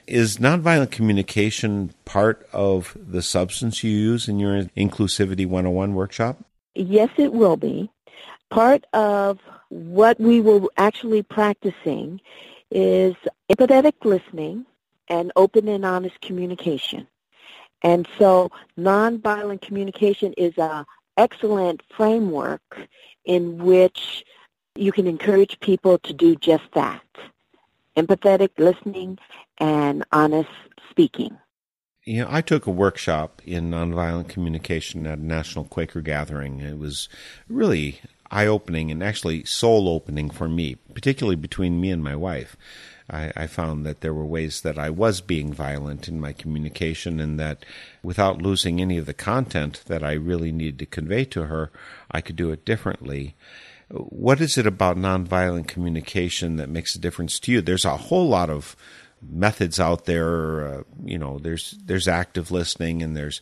Is 0.06 0.36
nonviolent 0.36 0.92
communication 0.92 1.92
part 2.04 2.46
of 2.52 2.96
the 2.96 3.22
substance 3.22 3.82
you 3.82 3.90
use 3.90 4.28
in 4.28 4.38
your 4.38 4.62
Inclusivity 4.76 5.46
101 5.46 5.94
workshop? 5.94 6.38
Yes, 6.76 7.10
it 7.16 7.32
will 7.32 7.56
be. 7.56 7.90
Part 8.50 8.84
of 8.92 9.40
what 9.68 10.20
we 10.20 10.40
will 10.40 10.70
actually 10.76 11.24
practicing 11.24 12.20
is 12.70 13.16
empathetic 13.50 14.04
listening 14.04 14.64
and 15.08 15.32
open 15.34 15.66
and 15.66 15.84
honest 15.84 16.20
communication. 16.20 17.08
And 17.82 18.06
so 18.16 18.50
nonviolent 18.78 19.60
communication 19.60 20.32
is 20.34 20.54
an 20.56 20.84
excellent 21.16 21.82
framework 21.96 22.78
in 23.24 23.58
which 23.58 24.24
you 24.74 24.92
can 24.92 25.06
encourage 25.06 25.58
people 25.60 25.98
to 25.98 26.12
do 26.12 26.36
just 26.36 26.64
that. 26.74 27.02
empathetic 27.96 28.50
listening 28.58 29.18
and 29.58 30.04
honest 30.12 30.50
speaking. 30.90 31.36
You 32.04 32.22
know, 32.22 32.28
I 32.30 32.40
took 32.40 32.66
a 32.66 32.70
workshop 32.70 33.42
in 33.44 33.70
nonviolent 33.70 34.28
communication 34.28 35.06
at 35.06 35.18
a 35.18 35.24
National 35.24 35.64
Quaker 35.64 36.02
gathering. 36.02 36.60
It 36.60 36.78
was 36.78 37.08
really 37.48 38.00
eye 38.30 38.46
opening 38.46 38.90
and 38.90 39.02
actually 39.02 39.44
soul 39.44 39.88
opening 39.88 40.30
for 40.30 40.48
me, 40.48 40.76
particularly 40.94 41.36
between 41.36 41.80
me 41.80 41.90
and 41.90 42.04
my 42.04 42.14
wife. 42.14 42.56
I, 43.08 43.32
I, 43.36 43.46
found 43.46 43.86
that 43.86 44.00
there 44.00 44.14
were 44.14 44.26
ways 44.26 44.62
that 44.62 44.78
I 44.78 44.90
was 44.90 45.20
being 45.20 45.52
violent 45.52 46.08
in 46.08 46.20
my 46.20 46.32
communication, 46.32 47.20
and 47.20 47.38
that 47.38 47.64
without 48.02 48.42
losing 48.42 48.80
any 48.80 48.98
of 48.98 49.06
the 49.06 49.14
content 49.14 49.82
that 49.86 50.02
I 50.02 50.12
really 50.12 50.50
needed 50.50 50.78
to 50.80 50.86
convey 50.86 51.24
to 51.26 51.44
her, 51.44 51.70
I 52.10 52.20
could 52.20 52.36
do 52.36 52.50
it 52.50 52.64
differently. 52.64 53.36
What 53.88 54.40
is 54.40 54.58
it 54.58 54.66
about 54.66 54.96
nonviolent 54.96 55.68
communication 55.68 56.56
that 56.56 56.68
makes 56.68 56.96
a 56.96 57.00
difference 57.00 57.38
to 57.40 57.52
you? 57.52 57.60
There's 57.60 57.84
a 57.84 57.96
whole 57.96 58.28
lot 58.28 58.50
of 58.50 58.74
methods 59.22 59.78
out 59.78 60.06
there. 60.06 60.66
Uh, 60.66 60.82
you 61.04 61.18
know, 61.18 61.38
there's 61.38 61.78
there's 61.84 62.08
active 62.08 62.50
listening, 62.50 63.02
and 63.02 63.16
there's 63.16 63.40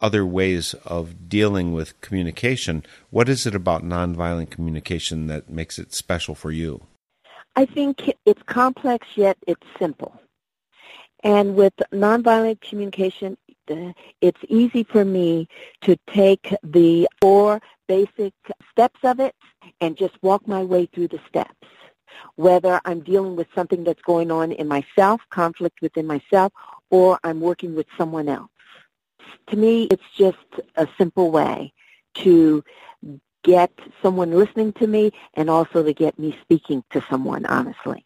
other 0.00 0.26
ways 0.26 0.74
of 0.84 1.28
dealing 1.28 1.72
with 1.72 1.98
communication. 2.02 2.84
What 3.10 3.28
is 3.28 3.46
it 3.46 3.54
about 3.54 3.82
nonviolent 3.82 4.50
communication 4.50 5.26
that 5.28 5.48
makes 5.48 5.78
it 5.78 5.94
special 5.94 6.34
for 6.34 6.50
you? 6.50 6.82
I 7.56 7.64
think 7.64 8.14
it's 8.26 8.42
complex 8.42 9.06
yet 9.16 9.38
it's 9.46 9.66
simple. 9.78 10.20
And 11.24 11.56
with 11.56 11.72
nonviolent 11.92 12.60
communication, 12.60 13.38
it's 14.20 14.40
easy 14.48 14.84
for 14.84 15.04
me 15.04 15.48
to 15.80 15.96
take 16.06 16.54
the 16.62 17.08
four 17.20 17.60
basic 17.88 18.34
steps 18.70 19.00
of 19.02 19.20
it 19.20 19.34
and 19.80 19.96
just 19.96 20.22
walk 20.22 20.46
my 20.46 20.62
way 20.62 20.86
through 20.86 21.08
the 21.08 21.20
steps. 21.28 21.66
Whether 22.36 22.80
I'm 22.84 23.00
dealing 23.00 23.36
with 23.36 23.48
something 23.54 23.84
that's 23.84 24.02
going 24.02 24.30
on 24.30 24.52
in 24.52 24.68
myself, 24.68 25.20
conflict 25.30 25.80
within 25.80 26.06
myself, 26.06 26.52
or 26.90 27.18
I'm 27.24 27.40
working 27.40 27.74
with 27.74 27.86
someone 27.96 28.28
else. 28.28 28.50
To 29.48 29.56
me, 29.56 29.84
it's 29.84 30.10
just 30.16 30.36
a 30.76 30.86
simple 30.98 31.30
way 31.30 31.72
to 32.16 32.62
get 33.46 33.70
someone 34.02 34.32
listening 34.32 34.72
to 34.74 34.86
me 34.88 35.12
and 35.34 35.48
also 35.48 35.82
to 35.82 35.92
get 35.92 36.18
me 36.18 36.36
speaking 36.42 36.82
to 36.90 37.02
someone 37.08 37.46
honestly. 37.46 38.04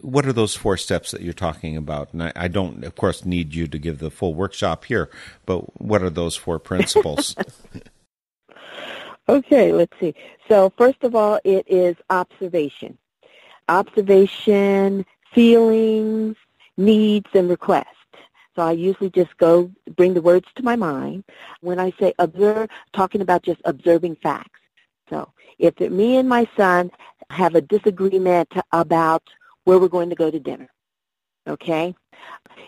What 0.00 0.26
are 0.26 0.32
those 0.32 0.54
four 0.54 0.76
steps 0.76 1.10
that 1.10 1.22
you're 1.22 1.32
talking 1.32 1.76
about? 1.76 2.12
And 2.12 2.22
I, 2.22 2.32
I 2.34 2.48
don't, 2.48 2.82
of 2.84 2.94
course, 2.96 3.24
need 3.24 3.54
you 3.54 3.66
to 3.68 3.78
give 3.78 3.98
the 3.98 4.10
full 4.10 4.34
workshop 4.34 4.84
here, 4.84 5.10
but 5.44 5.80
what 5.80 6.02
are 6.02 6.10
those 6.10 6.34
four 6.34 6.58
principles? 6.58 7.36
okay, 9.28 9.72
let's 9.72 9.92
see. 10.00 10.14
So 10.48 10.72
first 10.76 11.02
of 11.02 11.14
all, 11.14 11.38
it 11.44 11.66
is 11.68 11.96
observation. 12.10 12.98
Observation, 13.68 15.04
feelings, 15.32 16.36
needs, 16.76 17.28
and 17.34 17.48
requests. 17.48 17.86
So 18.56 18.62
I 18.62 18.72
usually 18.72 19.10
just 19.10 19.36
go 19.36 19.70
bring 19.96 20.14
the 20.14 20.22
words 20.22 20.48
to 20.56 20.62
my 20.62 20.76
mind. 20.76 21.24
When 21.60 21.78
I 21.78 21.92
say 22.00 22.14
observe, 22.18 22.70
talking 22.92 23.20
about 23.20 23.42
just 23.42 23.60
observing 23.64 24.16
facts. 24.16 24.60
So 25.08 25.32
if 25.58 25.78
me 25.80 26.16
and 26.16 26.28
my 26.28 26.48
son 26.56 26.90
have 27.30 27.54
a 27.54 27.60
disagreement 27.60 28.52
about 28.72 29.22
where 29.64 29.78
we're 29.78 29.88
going 29.88 30.10
to 30.10 30.16
go 30.16 30.30
to 30.30 30.38
dinner, 30.38 30.68
okay? 31.46 31.94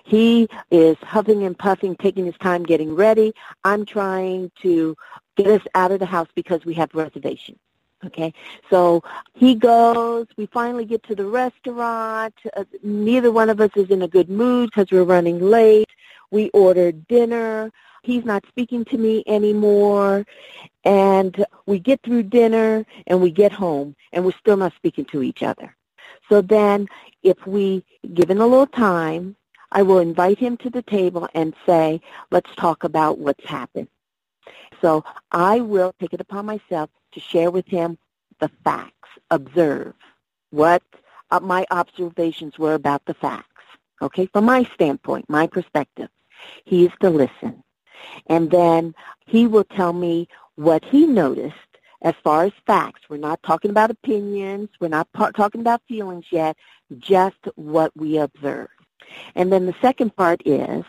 He 0.04 0.48
is 0.70 0.96
huffing 1.02 1.44
and 1.44 1.58
puffing, 1.58 1.96
taking 1.96 2.26
his 2.26 2.36
time 2.38 2.62
getting 2.62 2.94
ready. 2.94 3.32
I'm 3.64 3.84
trying 3.84 4.50
to 4.62 4.96
get 5.36 5.46
us 5.48 5.62
out 5.74 5.92
of 5.92 5.98
the 5.98 6.06
house 6.06 6.28
because 6.34 6.64
we 6.64 6.74
have 6.74 6.94
reservations. 6.94 7.58
Okay, 8.04 8.32
so 8.70 9.02
he 9.34 9.56
goes. 9.56 10.26
We 10.36 10.46
finally 10.46 10.84
get 10.84 11.02
to 11.04 11.16
the 11.16 11.26
restaurant. 11.26 12.34
Uh, 12.56 12.62
neither 12.84 13.32
one 13.32 13.50
of 13.50 13.60
us 13.60 13.70
is 13.74 13.90
in 13.90 14.02
a 14.02 14.08
good 14.08 14.30
mood 14.30 14.70
because 14.70 14.92
we're 14.92 15.02
running 15.02 15.40
late. 15.40 15.90
We 16.30 16.48
order 16.50 16.92
dinner. 16.92 17.72
He's 18.08 18.24
not 18.24 18.42
speaking 18.48 18.86
to 18.86 18.96
me 18.96 19.22
anymore. 19.26 20.24
And 20.82 21.44
we 21.66 21.78
get 21.78 22.00
through 22.02 22.22
dinner 22.22 22.86
and 23.06 23.20
we 23.20 23.30
get 23.30 23.52
home 23.52 23.94
and 24.14 24.24
we're 24.24 24.40
still 24.40 24.56
not 24.56 24.72
speaking 24.76 25.04
to 25.12 25.22
each 25.22 25.42
other. 25.42 25.76
So 26.30 26.40
then 26.40 26.88
if 27.22 27.36
we, 27.46 27.84
give 28.14 28.30
him 28.30 28.40
a 28.40 28.46
little 28.46 28.66
time, 28.66 29.36
I 29.72 29.82
will 29.82 29.98
invite 29.98 30.38
him 30.38 30.56
to 30.56 30.70
the 30.70 30.80
table 30.80 31.28
and 31.34 31.52
say, 31.66 32.00
let's 32.30 32.48
talk 32.56 32.82
about 32.82 33.18
what's 33.18 33.44
happened. 33.44 33.88
So 34.80 35.04
I 35.30 35.60
will 35.60 35.92
take 36.00 36.14
it 36.14 36.22
upon 36.22 36.46
myself 36.46 36.88
to 37.12 37.20
share 37.20 37.50
with 37.50 37.66
him 37.66 37.98
the 38.40 38.50
facts, 38.64 39.10
observe 39.30 39.92
what 40.48 40.82
uh, 41.30 41.40
my 41.40 41.66
observations 41.70 42.58
were 42.58 42.72
about 42.72 43.04
the 43.04 43.12
facts. 43.12 43.44
Okay, 44.00 44.24
from 44.32 44.46
my 44.46 44.64
standpoint, 44.72 45.28
my 45.28 45.46
perspective. 45.46 46.08
He 46.64 46.86
is 46.86 46.92
to 47.02 47.10
listen. 47.10 47.62
And 48.26 48.50
then 48.50 48.94
he 49.26 49.46
will 49.46 49.64
tell 49.64 49.92
me 49.92 50.28
what 50.56 50.84
he 50.84 51.06
noticed 51.06 51.54
as 52.02 52.14
far 52.22 52.44
as 52.44 52.52
facts. 52.66 53.02
We're 53.08 53.16
not 53.18 53.42
talking 53.42 53.70
about 53.70 53.90
opinions. 53.90 54.70
We're 54.80 54.88
not 54.88 55.12
pa- 55.12 55.30
talking 55.30 55.60
about 55.60 55.82
feelings 55.88 56.26
yet, 56.30 56.56
just 56.98 57.36
what 57.56 57.96
we 57.96 58.18
observe. 58.18 58.68
And 59.34 59.52
then 59.52 59.66
the 59.66 59.74
second 59.80 60.14
part 60.16 60.42
is, 60.44 60.84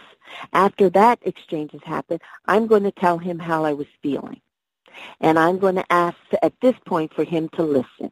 after 0.53 0.89
that 0.91 1.19
exchange 1.23 1.71
has 1.71 1.83
happened, 1.83 2.21
I'm 2.45 2.67
going 2.67 2.83
to 2.83 2.91
tell 2.91 3.17
him 3.17 3.39
how 3.39 3.65
I 3.65 3.73
was 3.73 3.87
feeling. 4.01 4.41
And 5.21 5.39
I'm 5.39 5.59
going 5.59 5.75
to 5.75 5.91
ask 5.91 6.17
at 6.41 6.53
this 6.61 6.75
point 6.85 7.13
for 7.13 7.23
him 7.23 7.49
to 7.49 7.63
listen. 7.63 8.11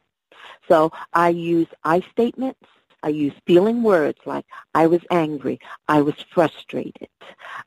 So 0.68 0.92
I 1.14 1.30
use 1.30 1.68
I 1.84 2.02
statements 2.12 2.60
I 3.04 3.10
use 3.10 3.34
feeling 3.46 3.84
words 3.84 4.20
like 4.26 4.46
I 4.74 4.88
was 4.88 5.02
angry, 5.12 5.60
I 5.88 6.02
was 6.02 6.16
frustrated. 6.34 7.10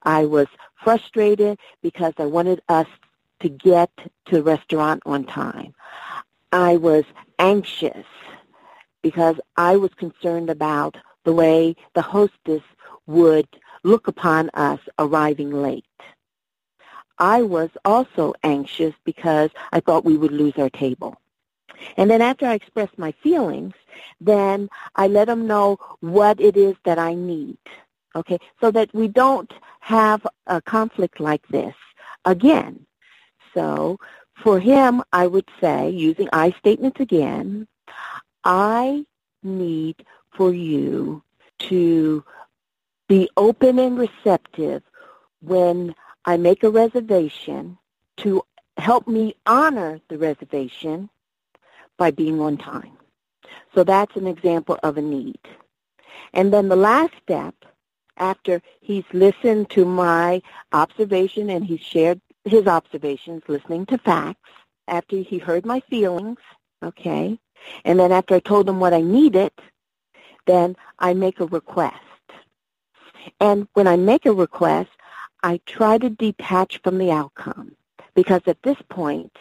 I 0.03 0.25
was 0.25 0.47
frustrated 0.83 1.59
because 1.83 2.15
I 2.19 2.27
wanted 2.27 2.61
us 2.69 2.87
to 3.41 3.49
get 3.49 3.91
to 3.97 4.37
the 4.37 4.43
restaurant 4.43 5.03
on 5.07 5.25
time. 5.25 5.75
I 6.53 6.77
was 6.77 7.05
anxious 7.39 8.07
because 9.03 9.37
I 9.57 9.77
was 9.77 9.95
concerned 9.95 10.51
about 10.51 10.97
the 11.25 11.33
way 11.33 11.77
the 11.95 12.03
hostess 12.03 12.63
would 13.07 13.49
look 13.83 14.09
upon 14.09 14.51
us 14.55 14.81
arriving 14.99 15.51
late. 15.51 15.85
I 17.19 17.43
was 17.43 17.71
also 17.85 18.35
anxious 18.43 18.95
because 19.05 19.51
I 19.73 19.81
thought 19.81 20.05
we 20.05 20.17
would 20.17 20.33
lose 20.33 20.55
our 20.57 20.71
table. 20.71 21.21
And 21.97 22.11
then 22.11 22.23
after 22.23 22.47
I 22.47 22.55
express 22.55 22.89
my 22.97 23.13
feelings, 23.23 23.75
then 24.21 24.69
I 24.97 25.09
let 25.09 25.27
them 25.27 25.47
know 25.47 25.79
what 26.01 26.41
it 26.41 26.57
is 26.57 26.77
that 26.85 26.99
I 26.99 27.15
need. 27.15 27.59
Okay, 28.15 28.39
so 28.61 28.71
that 28.73 28.93
we 28.93 29.07
don't 29.07 29.53
have 29.81 30.27
a 30.47 30.61
conflict 30.61 31.21
like 31.21 31.47
this 31.49 31.75
again. 32.25 32.87
So 33.55 33.99
for 34.43 34.59
him, 34.59 35.03
I 35.13 35.27
would 35.27 35.49
say, 35.61 35.91
using 35.91 36.29
I 36.33 36.51
statements 36.59 37.01
again, 37.01 37.69
I 38.45 39.05
need 39.43 40.05
for 40.33 40.53
you 40.53 41.23
to 41.71 42.25
be 43.09 43.29
open 43.37 43.79
and 43.79 43.99
receptive 43.99 44.83
when 45.41 45.95
I 46.25 46.37
make 46.37 46.63
a 46.63 46.71
reservation 46.71 47.79
to 48.19 48.43
help 48.77 49.09
me 49.09 49.35
honor 49.47 50.01
the 50.09 50.19
reservation 50.19 51.11
by 52.01 52.11
being 52.11 52.41
on 52.41 52.57
time. 52.57 52.97
So 53.75 53.85
that's 53.85 54.17
an 54.17 54.27
example 54.27 54.79
of 54.83 54.97
a 54.97 55.03
need. 55.03 55.39
And 56.33 56.51
then 56.53 56.69
the 56.69 56.77
last 56.77 57.13
step, 57.23 57.55
after 58.17 58.63
he's 58.81 59.05
listened 59.13 59.69
to 59.71 59.85
my 59.85 60.41
observation 60.73 61.51
and 61.51 61.63
he's 61.65 61.81
shared 61.81 62.21
his 62.45 62.67
observations, 62.67 63.43
listening 63.49 63.85
to 63.87 63.99
facts, 63.99 64.51
after 64.89 65.19
he 65.19 65.37
heard 65.39 65.67
my 65.67 65.81
feelings, 65.91 66.39
okay, 66.83 67.39
and 67.85 68.01
then 68.01 68.13
after 68.13 68.35
I 68.35 68.41
told 68.41 68.67
him 68.67 68.81
what 68.81 68.95
I 68.95 69.03
needed, 69.03 69.53
then 70.47 70.77
I 70.99 71.13
make 71.13 71.39
a 71.41 71.47
request. 71.47 71.95
And 73.41 73.69
when 73.75 73.87
I 73.87 73.97
make 73.97 74.25
a 74.25 74.33
request, 74.33 74.91
I 75.43 75.61
try 75.67 75.99
to 75.99 76.09
detach 76.09 76.81
from 76.83 76.97
the 76.97 77.11
outcome. 77.11 77.77
Because 78.21 78.43
at 78.47 78.63
this 78.63 78.77
point, 78.91 79.35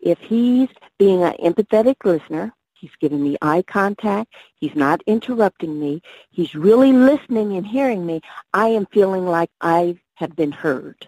if 0.00 0.18
he's 0.18 0.68
being 0.98 1.22
an 1.22 1.34
empathetic 1.34 1.94
listener, 2.04 2.52
he's 2.72 2.90
giving 3.00 3.22
me 3.22 3.36
eye 3.40 3.62
contact, 3.62 4.34
he's 4.56 4.74
not 4.74 5.00
interrupting 5.06 5.78
me, 5.78 6.02
he's 6.30 6.52
really 6.56 6.92
listening 6.92 7.56
and 7.56 7.64
hearing 7.64 8.04
me, 8.04 8.20
I 8.52 8.66
am 8.70 8.86
feeling 8.86 9.24
like 9.24 9.50
I 9.60 9.98
have 10.14 10.34
been 10.34 10.50
heard. 10.50 11.06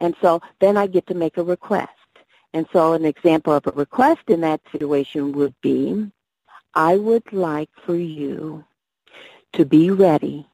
And 0.00 0.14
so 0.20 0.42
then 0.60 0.76
I 0.76 0.86
get 0.86 1.06
to 1.06 1.14
make 1.14 1.38
a 1.38 1.42
request. 1.42 1.92
And 2.52 2.66
so 2.74 2.92
an 2.92 3.06
example 3.06 3.54
of 3.54 3.66
a 3.66 3.70
request 3.70 4.24
in 4.28 4.42
that 4.42 4.60
situation 4.70 5.32
would 5.32 5.54
be, 5.62 6.10
I 6.74 6.98
would 6.98 7.32
like 7.32 7.70
for 7.86 7.96
you 7.96 8.66
to 9.54 9.64
be 9.64 9.90
ready 9.90 10.46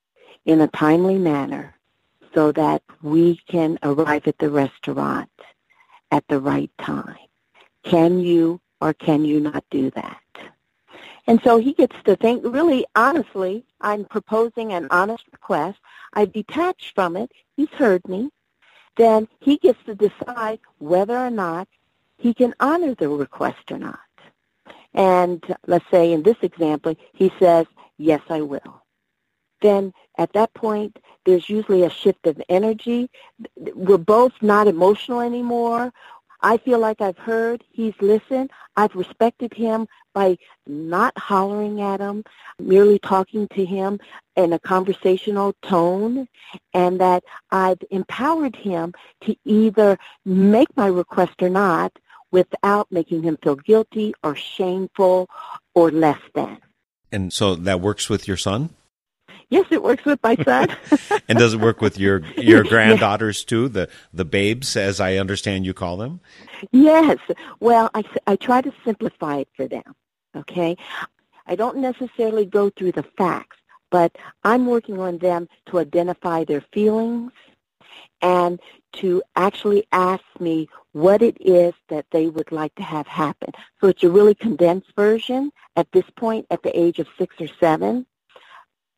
in 0.45 0.61
a 0.61 0.69
timely 0.69 1.19
manner 1.19 1.75
so 2.33 2.53
that 2.53 2.81
we 3.03 3.41
can 3.49 3.77
arrive 3.83 4.29
at 4.29 4.39
the 4.39 4.51
restaurant 4.51 5.29
at 6.13 6.29
the 6.29 6.39
right 6.39 6.71
time. 6.79 7.17
Can 7.83 8.21
you 8.21 8.61
or 8.81 8.93
can 8.93 9.25
you 9.25 9.41
not 9.41 9.65
do 9.71 9.91
that? 9.91 10.21
And 11.27 11.41
so 11.43 11.59
he 11.59 11.73
gets 11.73 11.97
to 12.05 12.17
think, 12.17 12.45
really 12.45 12.85
honestly, 12.95 13.65
I'm 13.81 14.05
proposing 14.05 14.73
an 14.73 14.89
honest 14.91 15.25
request. 15.33 15.79
I've 16.13 16.33
detached 16.33 16.95
from 16.95 17.17
it. 17.17 17.33
He's 17.57 17.71
heard 17.71 18.07
me. 18.07 18.31
Then 18.97 19.27
he 19.41 19.57
gets 19.57 19.79
to 19.87 19.95
decide 19.95 20.61
whether 20.79 21.17
or 21.17 21.31
not 21.31 21.67
he 22.19 22.35
can 22.35 22.55
honor 22.61 22.95
the 22.95 23.09
request 23.09 23.71
or 23.71 23.79
not. 23.79 23.99
And 24.95 25.43
let's 25.67 25.91
say 25.91 26.13
in 26.13 26.23
this 26.23 26.37
example, 26.43 26.95
he 27.15 27.33
says, 27.39 27.67
yes, 27.99 28.21
I 28.29 28.43
will. 28.43 28.83
Then 29.63 29.95
at 30.19 30.33
that 30.35 30.53
point, 30.55 30.99
there's 31.25 31.49
usually 31.49 31.85
a 31.85 31.91
shift 31.91 32.27
of 32.27 32.41
energy. 32.49 33.11
We're 33.57 33.97
both 33.99 34.33
not 34.43 34.67
emotional 34.67 35.21
anymore. 35.21 35.93
I 36.43 36.57
feel 36.57 36.81
like 36.81 37.01
I've 37.01 37.19
heard, 37.19 37.63
he's 37.71 37.95
listened, 38.01 38.51
I've 38.77 38.95
respected 38.97 39.55
him 39.55 39.87
by 40.13 40.39
not 40.67 41.17
hollering 41.17 41.81
at 41.81 42.01
him, 42.01 42.25
merely 42.59 42.99
talking 42.99 43.47
to 43.55 43.65
him 43.65 44.01
in 44.35 44.53
a 44.53 44.59
conversational 44.59 45.55
tone, 45.63 46.27
and 46.75 47.01
that 47.01 47.23
I've 47.51 47.79
empowered 47.91 48.57
him 48.57 48.93
to 49.23 49.37
either 49.45 49.99
make 50.25 50.77
my 50.77 50.89
request 50.89 51.41
or 51.41 51.49
not 51.49 51.93
without 52.33 52.91
making 52.91 53.23
him 53.23 53.39
feel 53.43 53.57
guilty 53.57 54.13
or 54.25 54.35
shameful 54.35 55.29
or 55.75 55.91
less 55.91 56.21
than. 56.35 56.59
And 57.13 57.33
so 57.33 57.55
that 57.55 57.81
works 57.81 58.09
with 58.11 58.27
your 58.27 58.39
son? 58.39 58.71
Yes, 59.53 59.67
it 59.71 59.83
works 59.83 60.07
with 60.07 60.19
my 60.23 60.35
son. 60.37 60.75
and 61.29 61.39
does 61.39 61.53
it 61.53 61.61
work 61.61 61.83
with 61.83 61.99
your 61.99 62.23
your 62.39 62.65
granddaughters 62.65 63.45
too, 63.45 63.69
the 63.69 63.91
the 64.11 64.25
babes, 64.25 64.77
as 64.77 64.99
I 64.99 65.17
understand 65.17 65.67
you 65.67 65.75
call 65.75 65.99
them? 65.99 66.21
Yes. 66.71 67.19
Well, 67.61 67.91
I, 67.95 68.03
I 68.27 68.37
try 68.37 68.63
to 68.63 68.73
simplify 68.83 69.37
it 69.41 69.49
for 69.55 69.69
them. 69.69 69.95
Okay, 70.35 70.79
I 71.47 71.55
don't 71.55 71.77
necessarily 71.77 72.47
go 72.47 72.71
through 72.71 72.93
the 72.93 73.03
facts, 73.03 73.59
but 73.91 74.17
I'm 74.43 74.65
working 74.65 74.99
on 74.99 75.19
them 75.19 75.51
to 75.67 75.81
identify 75.81 76.45
their 76.45 76.65
feelings 76.73 77.33
and 78.23 78.59
to 78.95 79.23
actually 79.37 79.87
ask 79.93 80.25
me 80.41 80.67
what 80.93 81.21
it 81.21 81.37
is 81.41 81.75
that 81.91 82.07
they 82.11 82.29
would 82.29 82.53
like 82.53 82.75
to 82.77 82.83
have 82.83 83.07
happen. 83.07 83.51
So 83.83 83.89
it's 83.89 84.03
a 84.03 84.09
really 84.09 84.35
condensed 84.35 84.93
version 84.97 85.53
at 85.77 85.93
this 85.93 86.09
point 86.17 86.47
at 86.51 86.63
the 86.63 86.79
age 86.79 86.99
of 87.01 87.07
six 87.19 87.39
or 87.39 87.49
seven 87.61 88.07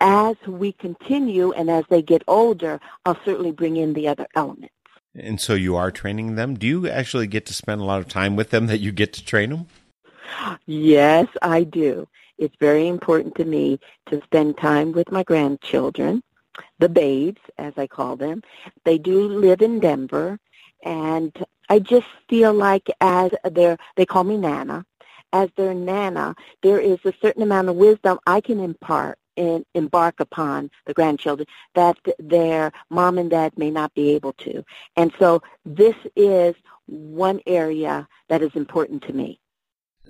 as 0.04 0.36
we 0.46 0.70
continue 0.72 1.52
and 1.52 1.70
as 1.70 1.84
they 1.88 2.02
get 2.02 2.22
older, 2.28 2.78
I'll 3.06 3.18
certainly 3.24 3.52
bring 3.52 3.78
in 3.78 3.94
the 3.94 4.06
other 4.06 4.26
elements. 4.36 4.74
And 5.16 5.40
so 5.40 5.54
you 5.54 5.76
are 5.76 5.90
training 5.90 6.34
them. 6.34 6.54
Do 6.54 6.66
you 6.66 6.88
actually 6.88 7.26
get 7.26 7.46
to 7.46 7.54
spend 7.54 7.80
a 7.80 7.84
lot 7.84 8.00
of 8.00 8.08
time 8.08 8.36
with 8.36 8.50
them 8.50 8.66
that 8.66 8.80
you 8.80 8.92
get 8.92 9.14
to 9.14 9.24
train 9.24 9.50
them? 9.50 9.66
Yes, 10.66 11.26
I 11.40 11.64
do. 11.64 12.06
It's 12.36 12.56
very 12.60 12.86
important 12.86 13.34
to 13.36 13.46
me 13.46 13.80
to 14.10 14.20
spend 14.24 14.58
time 14.58 14.92
with 14.92 15.10
my 15.10 15.22
grandchildren, 15.22 16.22
the 16.80 16.88
babes, 16.88 17.40
as 17.56 17.72
I 17.78 17.86
call 17.86 18.16
them. 18.16 18.42
They 18.84 18.98
do 18.98 19.26
live 19.26 19.62
in 19.62 19.80
Denver, 19.80 20.38
and 20.84 21.32
I 21.70 21.78
just 21.78 22.08
feel 22.28 22.52
like 22.52 22.90
as 23.00 23.30
their, 23.50 23.78
they 23.96 24.04
call 24.04 24.24
me 24.24 24.36
Nana, 24.36 24.84
as 25.32 25.48
their 25.56 25.72
Nana, 25.72 26.34
there 26.62 26.80
is 26.80 26.98
a 27.04 27.14
certain 27.22 27.42
amount 27.42 27.70
of 27.70 27.76
wisdom 27.76 28.18
I 28.26 28.42
can 28.42 28.60
impart 28.60 29.18
in, 29.36 29.64
embark 29.74 30.20
upon 30.20 30.70
the 30.86 30.94
grandchildren 30.94 31.46
that 31.74 31.96
their 32.18 32.72
mom 32.90 33.18
and 33.18 33.30
dad 33.30 33.56
may 33.56 33.70
not 33.70 33.94
be 33.94 34.10
able 34.10 34.32
to. 34.34 34.64
And 34.96 35.12
so 35.18 35.42
this 35.64 35.96
is 36.16 36.54
one 36.86 37.40
area 37.46 38.08
that 38.28 38.42
is 38.42 38.54
important 38.54 39.02
to 39.04 39.12
me. 39.12 39.40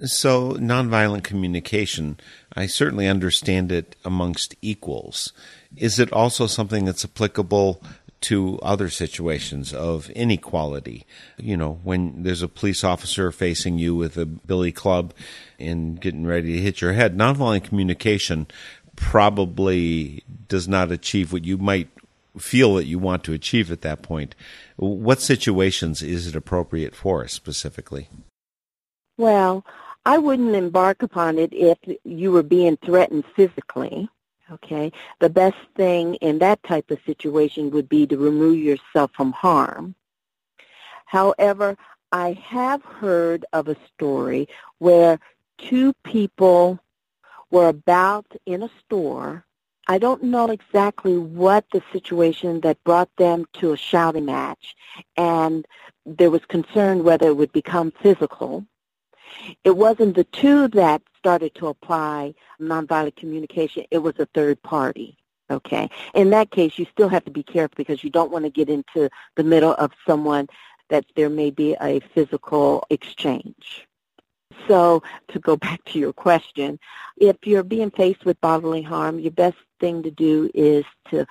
So, 0.02 0.54
nonviolent 0.54 1.22
communication, 1.22 2.18
I 2.56 2.66
certainly 2.66 3.06
understand 3.06 3.70
it 3.70 3.94
amongst 4.04 4.56
equals. 4.60 5.32
Is 5.76 6.00
it 6.00 6.12
also 6.12 6.48
something 6.48 6.84
that's 6.84 7.04
applicable 7.04 7.80
to 8.22 8.58
other 8.60 8.88
situations 8.88 9.72
of 9.72 10.10
inequality? 10.10 11.06
You 11.38 11.56
know, 11.56 11.78
when 11.84 12.24
there's 12.24 12.42
a 12.42 12.48
police 12.48 12.82
officer 12.82 13.30
facing 13.30 13.78
you 13.78 13.94
with 13.94 14.16
a 14.16 14.26
billy 14.26 14.72
club 14.72 15.14
and 15.60 16.00
getting 16.00 16.26
ready 16.26 16.54
to 16.54 16.60
hit 16.60 16.80
your 16.80 16.94
head, 16.94 17.16
nonviolent 17.16 17.62
communication 17.62 18.48
probably 18.96 20.22
does 20.48 20.68
not 20.68 20.92
achieve 20.92 21.33
what 21.33 21.44
you 21.44 21.59
might 21.59 21.88
feel 22.38 22.74
that 22.74 22.87
you 22.87 22.98
want 22.98 23.24
to 23.24 23.33
achieve 23.33 23.70
at 23.70 23.83
that 23.83 24.02
point. 24.02 24.35
What 24.76 25.20
situations 25.20 26.02
is 26.02 26.26
it 26.26 26.35
appropriate 26.35 26.94
for 26.94 27.26
specifically? 27.28 28.09
Well, 29.16 29.64
I 30.04 30.18
wouldn't 30.18 30.54
embark 30.54 31.02
upon 31.02 31.38
it 31.38 31.52
if 31.52 31.78
you 32.04 32.33
were 32.33 32.42
being 32.42 32.76
threatened 32.85 33.24
physically. 33.37 34.09
Okay. 34.50 34.92
The 35.20 35.30
best 35.30 35.57
thing 35.76 36.16
in 36.16 36.38
that 36.40 36.62
type 36.64 36.90
of 36.90 36.98
situation 37.07 37.70
would 37.70 37.88
be 37.88 38.07
to 38.07 38.18
remove 38.18 38.59
yourself 38.59 39.11
from 39.14 39.33
harm. 39.33 39.94
However, 41.07 41.76
I 42.12 42.33
have 42.44 42.83
heard 42.83 43.44
of 43.52 43.68
a 43.68 43.76
story 43.94 44.48
where 44.78 45.18
two 45.59 45.92
people 46.04 46.78
were 47.55 47.69
about 47.69 48.27
in 48.47 48.64
a 48.64 48.71
store. 48.81 49.45
I 49.87 49.99
don't 49.99 50.25
know 50.25 50.51
exactly 50.51 51.17
what 51.17 51.64
the 51.73 51.83
situation 51.93 52.61
that 52.62 52.83
brought 52.83 53.11
them 53.17 53.47
to 53.61 53.73
a 53.73 53.77
shouting 53.77 54.25
match, 54.25 54.75
and 55.17 55.64
there 56.05 56.33
was 56.33 56.45
concern 56.47 57.05
whether 57.05 57.29
it 57.29 57.37
would 57.37 57.53
become 57.53 57.93
physical. 58.03 58.67
It 59.62 59.77
wasn't 59.77 60.17
the 60.17 60.25
two 60.25 60.67
that 60.69 61.03
started 61.17 61.55
to 61.55 61.69
apply 61.69 62.35
nonviolent 62.61 63.14
communication. 63.14 63.85
It 63.93 63.99
was 63.99 64.14
a 64.19 64.27
third 64.35 64.61
party. 64.62 65.17
Okay. 65.49 65.88
In 66.14 66.31
that 66.31 66.51
case, 66.51 66.77
you 66.79 66.87
still 66.90 67.09
have 67.09 67.25
to 67.27 67.31
be 67.31 67.45
careful 67.45 67.75
because 67.77 68.03
you 68.03 68.11
don't 68.11 68.33
want 68.33 68.47
to 68.47 68.51
get 68.51 68.69
into 68.69 69.09
the 69.37 69.45
middle 69.45 69.75
of 69.75 69.93
someone 70.07 70.49
that 70.88 71.05
there 71.14 71.31
may 71.31 71.51
be 71.51 71.77
a 71.81 72.01
physical 72.14 72.85
exchange. 72.90 73.87
So 74.69 75.03
to 75.29 75.38
go 75.38 75.57
back 75.57 75.85
to 75.87 75.99
your 75.99 76.12
question, 76.12 76.79
if 77.17 77.37
you're 77.45 77.62
being 77.62 77.90
faced 77.90 78.25
with 78.25 78.40
bodily 78.40 78.83
harm, 78.83 79.19
your 79.19 79.33
best 79.33 79.57
thing 79.81 80.03
to 80.03 80.11
do 80.11 80.51
is 80.55 80.85
to 81.11 81.27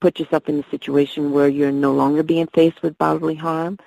put 0.00 0.18
yourself 0.18 0.48
in 0.48 0.58
a 0.58 0.70
situation 0.70 1.32
where 1.32 1.48
you're 1.48 1.72
no 1.72 1.92
longer 1.92 2.22
being 2.22 2.48
faced 2.48 2.82
with 2.82 2.98
bodily 2.98 3.34
harm. 3.34 3.78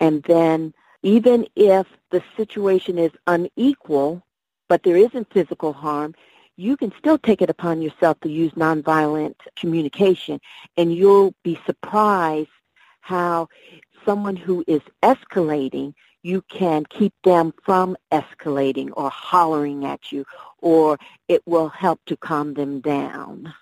And 0.00 0.22
then 0.24 0.72
even 1.02 1.46
if 1.56 1.86
the 2.10 2.22
situation 2.36 2.98
is 2.98 3.12
unequal, 3.26 4.22
but 4.68 4.82
there 4.82 4.96
isn't 4.96 5.32
physical 5.32 5.72
harm, 5.72 6.14
you 6.56 6.76
can 6.76 6.92
still 6.98 7.18
take 7.18 7.40
it 7.40 7.50
upon 7.50 7.82
yourself 7.82 8.18
to 8.20 8.28
use 8.28 8.52
nonviolent 8.52 9.36
communication. 9.56 10.40
And 10.76 10.94
you'll 10.94 11.34
be 11.44 11.58
surprised 11.66 12.48
how 13.00 13.48
someone 14.04 14.36
who 14.36 14.64
is 14.66 14.82
escalating 15.02 15.94
you 16.22 16.42
can 16.42 16.84
keep 16.84 17.14
them 17.24 17.54
from 17.62 17.96
escalating 18.12 18.90
or 18.94 19.10
hollering 19.10 19.84
at 19.84 20.12
you, 20.12 20.24
or 20.60 20.98
it 21.28 21.42
will 21.46 21.68
help 21.68 22.00
to 22.06 22.16
calm 22.16 22.54
them 22.54 22.80
down. 22.80 23.54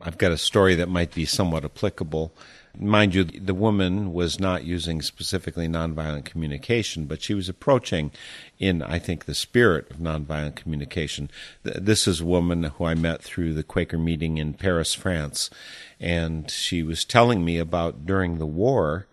I've 0.00 0.18
got 0.18 0.30
a 0.30 0.38
story 0.38 0.76
that 0.76 0.88
might 0.88 1.12
be 1.12 1.24
somewhat 1.24 1.64
applicable. 1.64 2.32
Mind 2.78 3.16
you, 3.16 3.24
the 3.24 3.54
woman 3.54 4.12
was 4.12 4.38
not 4.38 4.62
using 4.62 5.02
specifically 5.02 5.66
nonviolent 5.66 6.24
communication, 6.24 7.06
but 7.06 7.20
she 7.20 7.34
was 7.34 7.48
approaching 7.48 8.12
in, 8.60 8.80
I 8.80 9.00
think, 9.00 9.24
the 9.24 9.34
spirit 9.34 9.90
of 9.90 9.96
nonviolent 9.96 10.54
communication. 10.54 11.28
This 11.64 12.06
is 12.06 12.20
a 12.20 12.24
woman 12.24 12.62
who 12.62 12.84
I 12.84 12.94
met 12.94 13.22
through 13.22 13.54
the 13.54 13.64
Quaker 13.64 13.98
meeting 13.98 14.38
in 14.38 14.54
Paris, 14.54 14.94
France, 14.94 15.50
and 15.98 16.48
she 16.48 16.84
was 16.84 17.04
telling 17.04 17.44
me 17.44 17.58
about 17.58 18.06
during 18.06 18.38
the 18.38 18.46
war 18.46 19.07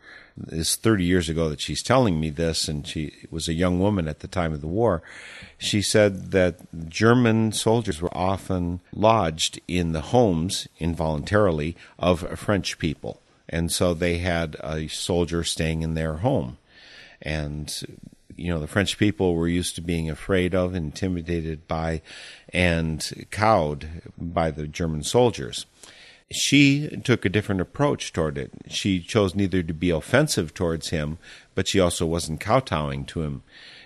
is 0.49 0.75
30 0.75 1.03
years 1.03 1.29
ago 1.29 1.49
that 1.49 1.61
she's 1.61 1.81
telling 1.81 2.19
me 2.19 2.29
this, 2.29 2.67
and 2.67 2.85
she 2.85 3.13
was 3.31 3.47
a 3.47 3.53
young 3.53 3.79
woman 3.79 4.07
at 4.07 4.19
the 4.19 4.27
time 4.27 4.53
of 4.53 4.61
the 4.61 4.67
war. 4.67 5.01
She 5.57 5.81
said 5.81 6.31
that 6.31 6.57
German 6.89 7.51
soldiers 7.51 8.01
were 8.01 8.15
often 8.15 8.81
lodged 8.93 9.59
in 9.67 9.93
the 9.93 10.01
homes 10.01 10.67
involuntarily 10.79 11.75
of 11.97 12.37
French 12.37 12.77
people. 12.77 13.21
And 13.47 13.71
so 13.71 13.93
they 13.93 14.17
had 14.17 14.55
a 14.61 14.87
soldier 14.87 15.43
staying 15.43 15.81
in 15.81 15.93
their 15.93 16.17
home. 16.17 16.57
And, 17.21 17.73
you 18.35 18.49
know, 18.49 18.59
the 18.59 18.67
French 18.67 18.97
people 18.97 19.35
were 19.35 19.47
used 19.47 19.75
to 19.75 19.81
being 19.81 20.09
afraid 20.09 20.53
of, 20.53 20.75
intimidated 20.75 21.67
by, 21.67 22.01
and 22.51 23.27
cowed 23.31 24.01
by 24.17 24.51
the 24.51 24.67
German 24.67 25.03
soldiers. 25.03 25.65
She 26.31 26.87
took 27.03 27.23
a 27.23 27.29
different 27.29 27.61
approach 27.61 28.11
toward 28.11 28.37
it. 28.37 28.51
She 28.67 28.99
chose 28.99 29.35
neither 29.35 29.61
to 29.61 29.73
be 29.73 29.91
offensive 29.91 30.53
towards 30.53 30.89
him, 30.89 31.17
but 31.53 31.67
she 31.67 31.79
also 31.79 32.05
wasn't 32.05 32.39
kowtowing 32.39 33.05
to 33.05 33.21
him. 33.21 33.43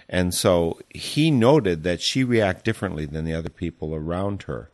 And 0.07 0.33
so 0.33 0.79
he 0.89 1.31
noted 1.31 1.83
that 1.83 2.01
she 2.01 2.23
reacted 2.23 2.63
differently 2.63 3.05
than 3.05 3.25
the 3.25 3.33
other 3.33 3.49
people 3.49 3.93
around 3.93 4.43
her, 4.43 4.71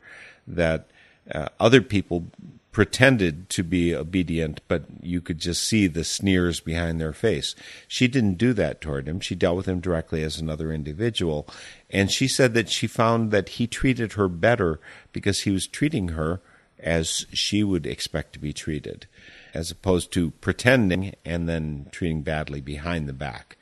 that 0.48 0.88
uh, 1.34 1.50
other 1.60 1.82
people 1.82 2.28
pretended 2.72 3.50
to 3.50 3.64
be 3.64 3.96
obedient, 3.96 4.60
but 4.68 4.84
you 5.02 5.22
could 5.22 5.40
just 5.40 5.64
see 5.64 5.88
the 5.88 6.04
sneers 6.04 6.60
behind 6.60 7.00
their 7.00 7.14
face. 7.14 7.56
She 7.88 8.08
didn't 8.08 8.38
do 8.38 8.52
that 8.52 8.82
toward 8.82 9.08
him. 9.08 9.22
She 9.22 9.34
dealt 9.34 9.56
with 9.56 9.66
him 9.66 9.80
directly 9.80 10.24
as 10.24 10.40
another 10.40 10.74
individual. 10.74 11.48
And 11.90 12.12
she 12.12 12.28
said 12.28 12.54
that 12.54 12.70
she 12.70 12.86
found 12.86 13.32
that 13.32 13.50
he 13.50 13.66
treated 13.66 14.14
her 14.14 14.28
better 14.28 14.82
because 15.14 15.42
he 15.42 15.52
was 15.52 15.68
treating 15.68 16.10
her 16.10 16.42
as 16.80 17.26
she 17.32 17.64
would 17.64 17.86
expect 17.86 18.34
to 18.34 18.40
be 18.40 18.54
treated, 18.54 19.08
as 19.54 19.72
opposed 19.72 20.12
to 20.14 20.32
pretending 20.32 21.16
and 21.24 21.48
then 21.48 21.88
treating 21.92 22.22
badly 22.22 22.62
behind 22.62 23.08
the 23.08 23.14
back. 23.14 23.58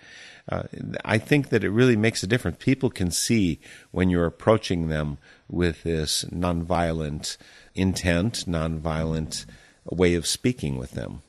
Uh, 0.49 0.64
I 1.05 1.18
think 1.18 1.49
that 1.49 1.64
it 1.64 1.70
really 1.70 1.95
makes 1.95 2.22
a 2.22 2.28
difference. 2.28 2.57
People 2.59 2.89
can 2.89 3.11
see 3.11 3.59
when 3.91 4.09
you're 4.09 4.26
approaching 4.26 4.89
them 4.89 5.18
with 5.49 5.84
this 5.84 6.26
nonviolent 6.26 7.38
intent, 7.76 8.45
nonviolent 8.47 9.45
way 9.86 10.16
of 10.16 10.28
speaking 10.28 10.78
with 10.78 10.91
them. 10.91 11.22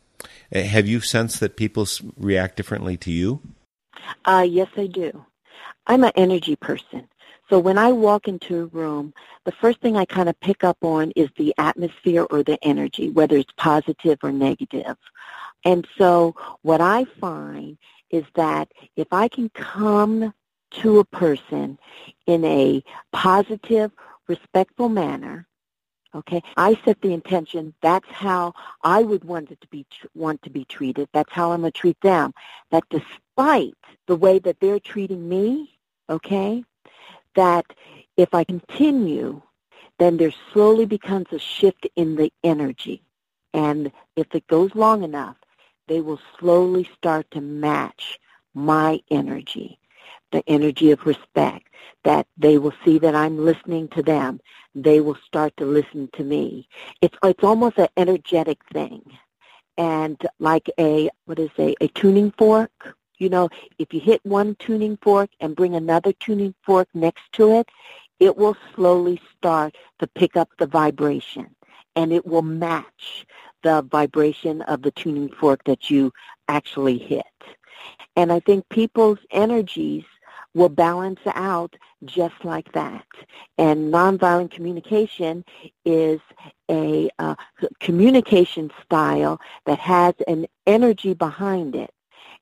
Uh, 0.54 0.62
have 0.62 0.88
you 0.88 1.00
sensed 1.00 1.40
that 1.40 1.56
people 1.56 1.86
react 2.16 2.56
differently 2.56 2.96
to 2.96 3.12
you? 3.12 3.40
Uh, 4.24 4.46
yes, 4.48 4.68
I 4.76 4.86
do. 4.86 5.24
I'm 5.86 6.02
an 6.04 6.12
energy 6.16 6.56
person. 6.56 7.08
So 7.50 7.58
when 7.58 7.78
I 7.78 7.92
walk 7.92 8.26
into 8.26 8.62
a 8.62 8.66
room, 8.66 9.12
the 9.44 9.52
first 9.52 9.80
thing 9.80 9.96
I 9.96 10.04
kind 10.06 10.28
of 10.28 10.40
pick 10.40 10.64
up 10.64 10.78
on 10.82 11.10
is 11.12 11.28
the 11.36 11.54
atmosphere 11.58 12.26
or 12.30 12.42
the 12.42 12.62
energy, 12.64 13.10
whether 13.10 13.36
it's 13.36 13.52
positive 13.56 14.18
or 14.22 14.32
negative. 14.32 14.96
And 15.64 15.86
so 15.98 16.34
what 16.62 16.80
I 16.80 17.04
find 17.20 17.78
is 18.10 18.24
that 18.34 18.72
if 18.96 19.08
I 19.12 19.28
can 19.28 19.48
come 19.50 20.32
to 20.82 20.98
a 20.98 21.04
person 21.04 21.78
in 22.26 22.44
a 22.44 22.82
positive, 23.12 23.90
respectful 24.28 24.88
manner, 24.88 25.46
okay, 26.14 26.42
I 26.56 26.78
set 26.84 27.00
the 27.02 27.12
intention. 27.12 27.74
That's 27.82 28.08
how 28.08 28.54
I 28.82 29.02
would 29.02 29.24
want 29.24 29.50
it 29.50 29.60
to 29.60 29.68
be 29.68 29.86
want 30.14 30.42
to 30.42 30.50
be 30.50 30.64
treated. 30.64 31.08
That's 31.12 31.32
how 31.32 31.52
I'm 31.52 31.60
gonna 31.60 31.72
treat 31.72 32.00
them. 32.00 32.32
That 32.70 32.84
despite 32.90 33.74
the 34.06 34.16
way 34.16 34.38
that 34.40 34.60
they're 34.60 34.80
treating 34.80 35.28
me, 35.28 35.78
okay, 36.08 36.64
that 37.34 37.66
if 38.16 38.34
I 38.34 38.44
continue, 38.44 39.42
then 39.98 40.16
there 40.16 40.32
slowly 40.52 40.86
becomes 40.86 41.26
a 41.32 41.38
shift 41.38 41.86
in 41.96 42.16
the 42.16 42.32
energy. 42.42 43.02
And 43.52 43.92
if 44.16 44.26
it 44.34 44.46
goes 44.46 44.74
long 44.74 45.02
enough, 45.04 45.36
they 45.86 46.00
will 46.00 46.20
slowly 46.38 46.88
start 46.96 47.30
to 47.32 47.40
match 47.40 48.18
my 48.54 49.00
energy, 49.10 49.78
the 50.32 50.42
energy 50.48 50.90
of 50.90 51.06
respect, 51.06 51.68
that 52.04 52.26
they 52.36 52.58
will 52.58 52.72
see 52.84 52.98
that 52.98 53.14
I'm 53.14 53.44
listening 53.44 53.88
to 53.88 54.02
them. 54.02 54.40
They 54.74 55.00
will 55.00 55.18
start 55.26 55.56
to 55.58 55.66
listen 55.66 56.08
to 56.14 56.24
me. 56.24 56.68
It's, 57.00 57.16
it's 57.22 57.44
almost 57.44 57.78
an 57.78 57.88
energetic 57.96 58.58
thing. 58.72 59.02
And 59.76 60.20
like 60.38 60.70
a, 60.78 61.10
what 61.26 61.38
is 61.38 61.50
a, 61.58 61.74
a 61.80 61.88
tuning 61.88 62.32
fork, 62.38 62.96
you 63.24 63.30
know, 63.30 63.48
if 63.78 63.94
you 63.94 64.00
hit 64.00 64.20
one 64.24 64.54
tuning 64.56 64.98
fork 65.02 65.30
and 65.40 65.56
bring 65.56 65.74
another 65.74 66.12
tuning 66.12 66.54
fork 66.62 66.88
next 66.94 67.32
to 67.32 67.58
it, 67.58 67.70
it 68.20 68.36
will 68.36 68.56
slowly 68.74 69.20
start 69.36 69.74
to 69.98 70.06
pick 70.08 70.36
up 70.36 70.50
the 70.58 70.66
vibration 70.66 71.48
and 71.96 72.12
it 72.12 72.26
will 72.26 72.42
match 72.42 73.26
the 73.62 73.82
vibration 73.90 74.60
of 74.62 74.82
the 74.82 74.90
tuning 74.90 75.30
fork 75.30 75.64
that 75.64 75.90
you 75.90 76.12
actually 76.48 76.98
hit. 76.98 77.24
And 78.14 78.30
I 78.30 78.40
think 78.40 78.68
people's 78.68 79.20
energies 79.30 80.04
will 80.54 80.68
balance 80.68 81.20
out 81.34 81.74
just 82.04 82.44
like 82.44 82.70
that. 82.72 83.06
And 83.58 83.92
nonviolent 83.92 84.50
communication 84.50 85.44
is 85.86 86.20
a 86.70 87.08
uh, 87.18 87.34
communication 87.80 88.70
style 88.84 89.40
that 89.64 89.78
has 89.78 90.14
an 90.28 90.46
energy 90.66 91.14
behind 91.14 91.74
it. 91.74 91.93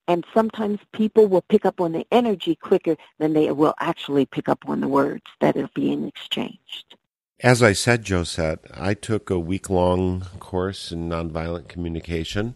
And 0.09 0.24
sometimes 0.34 0.80
people 0.92 1.26
will 1.26 1.42
pick 1.42 1.64
up 1.64 1.80
on 1.80 1.92
the 1.92 2.07
energy 2.11 2.57
quicker 2.57 2.96
than 3.18 3.32
they 3.32 3.50
will 3.53 3.74
actually 3.78 4.26
pick 4.26 4.48
up 4.48 4.68
on 4.68 4.80
the 4.80 4.88
words 4.88 5.24
that 5.40 5.57
are 5.57 5.70
being 5.74 6.07
exchanged. 6.07 6.96
As 7.40 7.62
I 7.62 7.72
said, 7.72 8.05
Josette, 8.05 8.61
I 8.72 8.94
took 8.94 9.28
a 9.28 9.38
week 9.38 9.68
long 9.68 10.26
course 10.38 10.92
in 10.92 11.09
nonviolent 11.09 11.68
communication, 11.68 12.55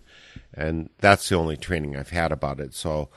and 0.55 0.91
that's 0.99 1.29
the 1.29 1.35
only 1.35 1.57
training 1.57 1.97
I've 1.97 2.11
had 2.11 2.31
about 2.31 2.61
it. 2.61 2.73
So 2.73 3.09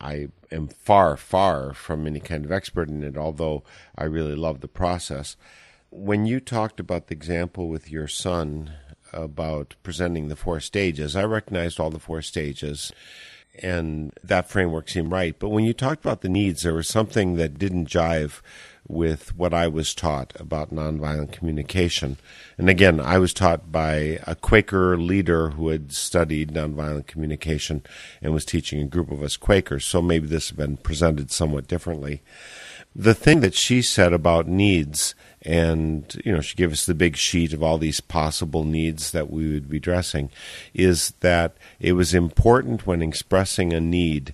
I 0.00 0.28
am 0.50 0.68
far, 0.68 1.16
far 1.16 1.72
from 1.72 2.06
any 2.06 2.20
kind 2.20 2.44
of 2.44 2.52
expert 2.52 2.88
in 2.88 3.02
it, 3.02 3.16
although 3.16 3.64
I 3.96 4.04
really 4.04 4.34
love 4.34 4.60
the 4.60 4.68
process. 4.68 5.36
When 5.90 6.26
you 6.26 6.40
talked 6.40 6.78
about 6.78 7.06
the 7.06 7.14
example 7.14 7.68
with 7.68 7.90
your 7.90 8.08
son 8.08 8.72
about 9.12 9.76
presenting 9.82 10.28
the 10.28 10.36
four 10.36 10.60
stages, 10.60 11.16
I 11.16 11.24
recognized 11.24 11.80
all 11.80 11.90
the 11.90 11.98
four 11.98 12.20
stages 12.20 12.92
and 13.62 14.12
that 14.22 14.48
framework 14.48 14.88
seemed 14.88 15.12
right. 15.12 15.38
But 15.38 15.50
when 15.50 15.64
you 15.64 15.72
talked 15.72 16.04
about 16.04 16.20
the 16.20 16.28
needs, 16.28 16.62
there 16.62 16.74
was 16.74 16.88
something 16.88 17.36
that 17.36 17.58
didn't 17.58 17.88
jive 17.88 18.40
with 18.86 19.34
what 19.36 19.54
I 19.54 19.66
was 19.66 19.94
taught 19.94 20.34
about 20.38 20.72
nonviolent 20.72 21.32
communication. 21.32 22.18
And 22.58 22.68
again, 22.68 23.00
I 23.00 23.18
was 23.18 23.32
taught 23.32 23.72
by 23.72 24.18
a 24.26 24.34
Quaker 24.34 24.98
leader 24.98 25.50
who 25.50 25.68
had 25.68 25.92
studied 25.92 26.52
nonviolent 26.52 27.06
communication 27.06 27.82
and 28.20 28.34
was 28.34 28.44
teaching 28.44 28.80
a 28.80 28.86
group 28.86 29.10
of 29.10 29.22
us 29.22 29.36
Quakers, 29.36 29.86
so 29.86 30.02
maybe 30.02 30.26
this 30.26 30.50
has 30.50 30.56
been 30.56 30.76
presented 30.76 31.30
somewhat 31.30 31.66
differently. 31.66 32.22
The 32.94 33.14
thing 33.14 33.40
that 33.40 33.54
she 33.54 33.82
said 33.82 34.12
about 34.12 34.46
needs, 34.46 35.14
and 35.44 36.20
you 36.24 36.32
know, 36.32 36.40
she 36.40 36.56
gave 36.56 36.72
us 36.72 36.86
the 36.86 36.94
big 36.94 37.16
sheet 37.16 37.52
of 37.52 37.62
all 37.62 37.78
these 37.78 38.00
possible 38.00 38.64
needs 38.64 39.10
that 39.10 39.30
we 39.30 39.52
would 39.52 39.68
be 39.68 39.76
addressing, 39.76 40.30
is 40.72 41.12
that 41.20 41.56
it 41.80 41.92
was 41.92 42.14
important 42.14 42.86
when 42.86 43.02
expressing 43.02 43.72
a 43.72 43.80
need 43.80 44.32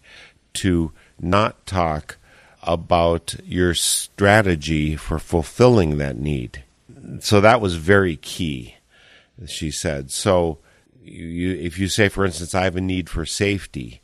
to 0.54 0.92
not 1.20 1.66
talk 1.66 2.16
about 2.62 3.34
your 3.44 3.74
strategy 3.74 4.94
for 4.96 5.18
fulfilling 5.18 5.98
that 5.98 6.16
need. 6.16 6.62
So 7.20 7.40
that 7.40 7.61
was 7.61 7.76
very 7.76 8.16
key, 8.16 8.76
she 9.46 9.70
said. 9.70 10.11
So 10.11 10.58
you, 11.02 11.52
if 11.54 11.78
you 11.78 11.88
say, 11.88 12.08
for 12.08 12.24
instance, 12.24 12.54
I 12.54 12.64
have 12.64 12.76
a 12.76 12.80
need 12.80 13.08
for 13.08 13.24
safety, 13.24 14.02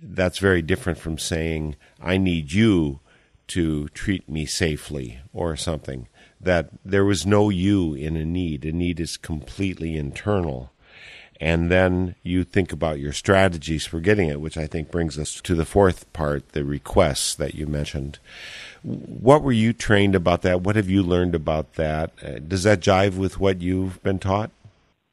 that's 0.00 0.38
very 0.38 0.62
different 0.62 0.98
from 0.98 1.18
saying, 1.18 1.76
I 2.00 2.16
need 2.16 2.52
you 2.52 3.00
to 3.48 3.88
treat 3.88 4.28
me 4.28 4.46
safely 4.46 5.20
or 5.32 5.56
something. 5.56 6.08
That 6.42 6.70
there 6.84 7.04
was 7.04 7.24
no 7.24 7.50
you 7.50 7.94
in 7.94 8.16
a 8.16 8.24
need. 8.24 8.64
A 8.64 8.72
need 8.72 8.98
is 8.98 9.16
completely 9.16 9.96
internal 9.96 10.72
and 11.42 11.72
then 11.72 12.14
you 12.22 12.44
think 12.44 12.70
about 12.70 13.00
your 13.00 13.12
strategies 13.12 13.84
for 13.84 13.98
getting 13.98 14.28
it, 14.28 14.40
which 14.40 14.56
I 14.56 14.68
think 14.68 14.92
brings 14.92 15.18
us 15.18 15.40
to 15.40 15.56
the 15.56 15.64
fourth 15.64 16.10
part, 16.12 16.50
the 16.50 16.64
requests 16.64 17.34
that 17.34 17.56
you 17.56 17.66
mentioned. 17.66 18.20
What 18.84 19.42
were 19.42 19.50
you 19.50 19.72
trained 19.72 20.14
about 20.14 20.42
that? 20.42 20.60
What 20.60 20.76
have 20.76 20.88
you 20.88 21.02
learned 21.02 21.34
about 21.34 21.72
that? 21.74 22.12
Uh, 22.24 22.38
does 22.38 22.62
that 22.62 22.78
jive 22.78 23.16
with 23.16 23.40
what 23.40 23.60
you've 23.60 24.00
been 24.04 24.20
taught? 24.20 24.52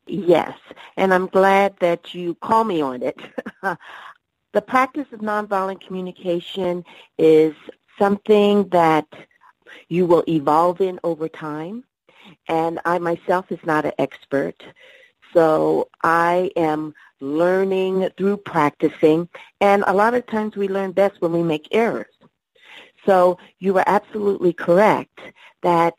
Yes, 0.06 0.56
and 0.98 1.16
I'm 1.16 1.26
glad 1.26 1.76
that 1.80 2.14
you 2.14 2.36
call 2.36 2.64
me 2.64 2.80
on 2.80 3.02
it. 3.02 3.20
the 4.54 4.62
practice 4.62 5.08
of 5.12 5.22
nonviolent 5.22 5.82
communication 5.82 6.86
is 7.18 7.56
something 7.98 8.70
that 8.70 9.08
you 9.88 10.06
will 10.06 10.24
evolve 10.28 10.82
in 10.82 11.00
over 11.04 11.28
time. 11.28 11.84
And 12.48 12.80
I 12.86 13.00
myself 13.00 13.52
is 13.52 13.60
not 13.64 13.86
an 13.86 13.94
expert. 13.98 14.64
So 15.34 15.90
I 16.04 16.52
am 16.56 16.94
learning 17.20 18.10
through 18.18 18.38
practicing, 18.38 19.28
and 19.62 19.84
a 19.88 19.94
lot 19.94 20.14
of 20.14 20.26
times 20.26 20.56
we 20.56 20.68
learn 20.68 20.92
best 20.92 21.22
when 21.22 21.34
we 21.34 21.44
make 21.44 21.68
errors. 21.72 22.14
So 23.06 23.38
you 23.60 23.78
are 23.78 23.84
absolutely 23.88 24.54
correct 24.54 25.20
that 25.62 25.96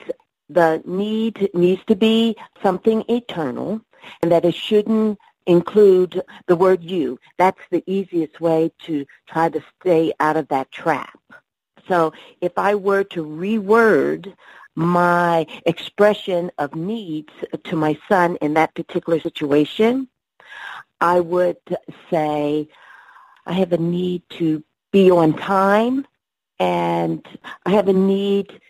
the 0.49 0.83
need 0.85 1.51
needs 1.55 1.85
to 1.87 1.95
be 1.95 2.37
something 2.63 3.05
eternal 3.09 3.81
and 4.23 4.33
that 4.33 4.45
it 4.45 4.55
shouldn't 4.55 5.19
include 5.47 6.23
the 6.47 6.57
word 6.57 6.83
you. 6.83 7.19
That's 7.39 7.61
the 7.71 7.83
easiest 7.87 8.41
way 8.41 8.73
to 8.85 9.07
try 9.29 9.49
to 9.49 9.63
stay 9.81 10.13
out 10.21 10.37
of 10.37 10.49
that 10.49 10.71
trap. 10.71 11.19
So 11.89 12.13
if 12.41 12.53
I 12.57 12.75
were 12.75 13.05
to 13.05 13.25
reword 13.25 14.35
my 14.75 15.47
expression 15.67 16.51
of 16.59 16.75
needs 16.75 17.33
to 17.65 17.77
my 17.77 17.99
son 18.09 18.37
in 18.37 18.55
that 18.55 18.75
particular 18.75 19.21
situation, 19.21 20.09
I 21.01 21.21
would 21.21 21.59
say 22.11 22.69
I 23.47 23.53
have 23.55 23.73
a 23.73 23.79
need 23.79 24.23
to 24.39 24.63
be 24.93 25.11
on 25.11 25.35
time 25.35 26.07
and 26.59 27.27
I 27.65 27.71
have 27.71 27.89
a 27.89 27.93
need 27.93 28.61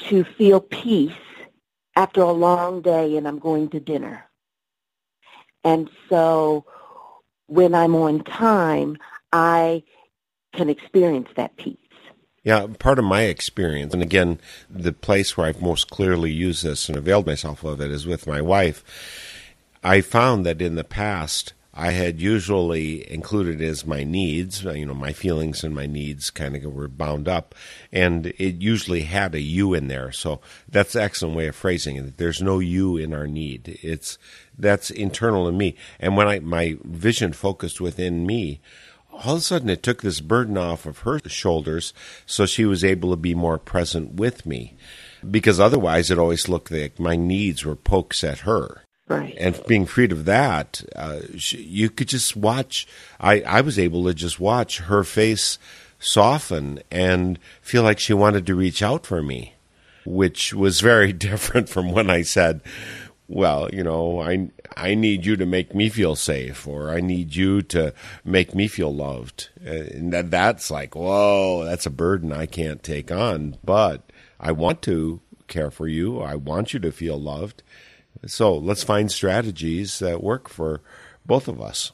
to 0.00 0.24
feel 0.24 0.60
peace 0.60 1.12
after 1.96 2.20
a 2.22 2.32
long 2.32 2.82
day 2.82 3.16
and 3.16 3.26
I'm 3.26 3.38
going 3.38 3.68
to 3.70 3.80
dinner. 3.80 4.24
And 5.64 5.90
so 6.08 6.64
when 7.46 7.74
I'm 7.74 7.94
on 7.94 8.22
time, 8.24 8.96
I 9.32 9.82
can 10.54 10.68
experience 10.70 11.28
that 11.36 11.56
peace. 11.56 11.76
Yeah, 12.42 12.68
part 12.78 12.98
of 12.98 13.04
my 13.04 13.22
experience, 13.22 13.92
and 13.92 14.02
again, 14.02 14.40
the 14.70 14.94
place 14.94 15.36
where 15.36 15.46
I've 15.46 15.60
most 15.60 15.90
clearly 15.90 16.30
used 16.30 16.64
this 16.64 16.88
and 16.88 16.96
availed 16.96 17.26
myself 17.26 17.64
of 17.64 17.82
it 17.82 17.90
is 17.90 18.06
with 18.06 18.26
my 18.26 18.40
wife. 18.40 18.82
I 19.84 20.00
found 20.00 20.46
that 20.46 20.62
in 20.62 20.74
the 20.74 20.84
past, 20.84 21.52
I 21.74 21.90
had 21.90 22.18
usually 22.18 23.10
included 23.10 23.60
as 23.60 23.86
my 23.86 24.04
needs, 24.04 24.64
you 24.64 24.86
know, 24.86 24.94
my 24.94 25.12
feelings 25.12 25.62
and 25.62 25.74
my 25.74 25.84
needs 25.84 26.30
kind 26.30 26.56
of 26.56 26.64
were 26.74 26.88
bound 26.88 27.28
up, 27.28 27.54
and 27.92 28.26
it 28.38 28.62
usually 28.62 29.02
had 29.02 29.34
a 29.34 29.40
you 29.40 29.74
in 29.74 29.88
there. 29.88 30.10
So 30.10 30.40
that's 30.66 30.94
an 30.94 31.02
excellent 31.02 31.36
way 31.36 31.46
of 31.46 31.56
phrasing 31.56 31.96
it. 31.96 32.16
There's 32.16 32.40
no 32.40 32.58
you 32.58 32.96
in 32.96 33.12
our 33.12 33.26
need. 33.26 33.78
It's 33.82 34.16
that's 34.58 34.90
internal 34.90 35.46
in 35.46 35.58
me. 35.58 35.76
And 35.98 36.16
when 36.16 36.26
I 36.26 36.38
my 36.40 36.76
vision 36.84 37.34
focused 37.34 37.80
within 37.82 38.26
me, 38.26 38.60
all 39.24 39.34
of 39.34 39.40
a 39.40 39.42
sudden 39.42 39.68
it 39.68 39.82
took 39.82 40.02
this 40.02 40.20
burden 40.20 40.56
off 40.56 40.86
of 40.86 41.00
her 41.00 41.20
shoulders, 41.26 41.92
so 42.26 42.46
she 42.46 42.64
was 42.64 42.84
able 42.84 43.10
to 43.10 43.16
be 43.16 43.34
more 43.34 43.58
present 43.58 44.14
with 44.14 44.46
me. 44.46 44.74
Because 45.28 45.60
otherwise, 45.60 46.10
it 46.10 46.18
always 46.18 46.48
looked 46.48 46.70
like 46.70 46.98
my 46.98 47.16
needs 47.16 47.64
were 47.64 47.76
pokes 47.76 48.24
at 48.24 48.40
her. 48.40 48.82
Right. 49.06 49.36
And 49.38 49.60
being 49.66 49.86
freed 49.86 50.12
of 50.12 50.24
that, 50.26 50.82
uh, 50.94 51.20
you 51.32 51.90
could 51.90 52.08
just 52.08 52.36
watch. 52.36 52.86
I, 53.18 53.40
I 53.42 53.60
was 53.60 53.78
able 53.78 54.04
to 54.04 54.14
just 54.14 54.38
watch 54.38 54.78
her 54.78 55.04
face 55.04 55.58
soften 55.98 56.80
and 56.90 57.38
feel 57.60 57.82
like 57.82 57.98
she 57.98 58.14
wanted 58.14 58.46
to 58.46 58.54
reach 58.54 58.82
out 58.82 59.04
for 59.04 59.20
me, 59.20 59.54
which 60.06 60.54
was 60.54 60.80
very 60.80 61.12
different 61.28 61.68
from 61.68 61.90
when 61.90 62.08
I 62.08 62.22
said, 62.22 62.60
well, 63.28 63.68
you 63.72 63.82
know, 63.82 64.20
I 64.20 64.50
I 64.76 64.94
need 64.94 65.26
you 65.26 65.36
to 65.36 65.46
make 65.46 65.74
me 65.74 65.88
feel 65.88 66.16
safe, 66.16 66.66
or 66.66 66.90
I 66.90 67.00
need 67.00 67.34
you 67.34 67.62
to 67.62 67.92
make 68.24 68.54
me 68.54 68.68
feel 68.68 68.94
loved, 68.94 69.48
uh, 69.64 69.70
and 69.70 70.12
that 70.12 70.30
that's 70.30 70.70
like, 70.70 70.94
whoa, 70.94 71.64
that's 71.64 71.86
a 71.86 71.90
burden 71.90 72.32
I 72.32 72.46
can't 72.46 72.82
take 72.82 73.10
on. 73.10 73.56
But 73.64 74.10
I 74.38 74.52
want 74.52 74.82
to 74.82 75.20
care 75.48 75.70
for 75.70 75.88
you. 75.88 76.20
I 76.20 76.34
want 76.36 76.72
you 76.72 76.80
to 76.80 76.92
feel 76.92 77.20
loved, 77.20 77.62
so 78.26 78.56
let's 78.56 78.82
find 78.82 79.10
strategies 79.10 79.98
that 79.98 80.22
work 80.22 80.48
for 80.48 80.82
both 81.26 81.48
of 81.48 81.60
us. 81.60 81.92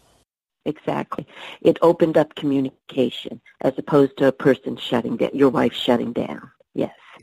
Exactly. 0.64 1.26
It 1.62 1.78
opened 1.80 2.16
up 2.16 2.34
communication 2.34 3.40
as 3.60 3.74
opposed 3.78 4.16
to 4.18 4.26
a 4.26 4.32
person 4.32 4.76
shutting 4.76 5.16
down, 5.16 5.30
your 5.32 5.48
wife 5.48 5.72
shutting 5.72 6.12
down. 6.12 6.50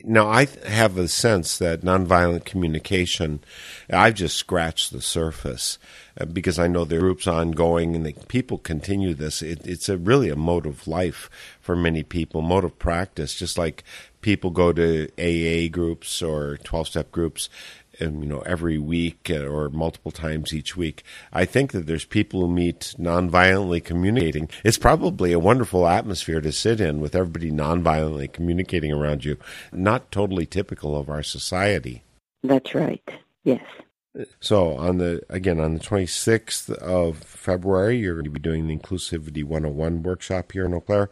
Now, 0.06 0.28
I 0.28 0.46
have 0.66 0.98
a 0.98 1.08
sense 1.08 1.56
that 1.56 1.80
nonviolent 1.80 2.44
communication, 2.44 3.40
I've 3.88 4.14
just 4.14 4.36
scratched 4.36 4.92
the 4.92 5.00
surface 5.00 5.78
uh, 6.20 6.26
because 6.26 6.58
I 6.58 6.66
know 6.66 6.84
the 6.84 6.98
group's 6.98 7.26
ongoing 7.26 7.96
and 7.96 8.04
the 8.04 8.12
people 8.28 8.58
continue 8.58 9.14
this. 9.14 9.40
It, 9.40 9.66
it's 9.66 9.88
a 9.88 9.96
really 9.96 10.28
a 10.28 10.36
mode 10.36 10.66
of 10.66 10.86
life 10.86 11.30
for 11.58 11.74
many 11.74 12.02
people, 12.02 12.42
mode 12.42 12.64
of 12.64 12.78
practice, 12.78 13.34
just 13.34 13.56
like 13.56 13.82
people 14.20 14.50
go 14.50 14.74
to 14.74 15.08
AA 15.18 15.70
groups 15.70 16.20
or 16.20 16.58
12 16.58 16.88
step 16.88 17.10
groups 17.10 17.48
you 18.00 18.26
know 18.26 18.40
every 18.40 18.78
week 18.78 19.30
uh, 19.30 19.46
or 19.46 19.68
multiple 19.70 20.10
times 20.10 20.52
each 20.52 20.76
week. 20.76 21.02
I 21.32 21.44
think 21.44 21.72
that 21.72 21.86
there's 21.86 22.04
people 22.04 22.40
who 22.40 22.48
meet 22.48 22.94
nonviolently 22.98 23.82
communicating. 23.82 24.48
It's 24.64 24.78
probably 24.78 25.32
a 25.32 25.38
wonderful 25.38 25.86
atmosphere 25.86 26.40
to 26.40 26.52
sit 26.52 26.80
in 26.80 27.00
with 27.00 27.14
everybody 27.14 27.50
nonviolently 27.50 28.32
communicating 28.32 28.92
around 28.92 29.24
you. 29.24 29.36
Not 29.72 30.10
totally 30.10 30.46
typical 30.46 30.96
of 30.96 31.08
our 31.08 31.22
society. 31.22 32.02
That's 32.42 32.74
right. 32.74 33.02
Yes. 33.44 33.62
So 34.40 34.76
on 34.76 34.98
the 34.98 35.22
again 35.28 35.58
on 35.58 35.74
the 35.74 35.80
26th 35.80 36.70
of 36.74 37.18
February, 37.18 37.98
you're 37.98 38.14
going 38.14 38.24
to 38.24 38.30
be 38.30 38.40
doing 38.40 38.68
the 38.68 38.76
Inclusivity 38.76 39.42
101 39.42 40.02
workshop 40.02 40.52
here 40.52 40.66
in 40.66 40.74
Eau 40.74 40.80
Claire. 40.80 41.10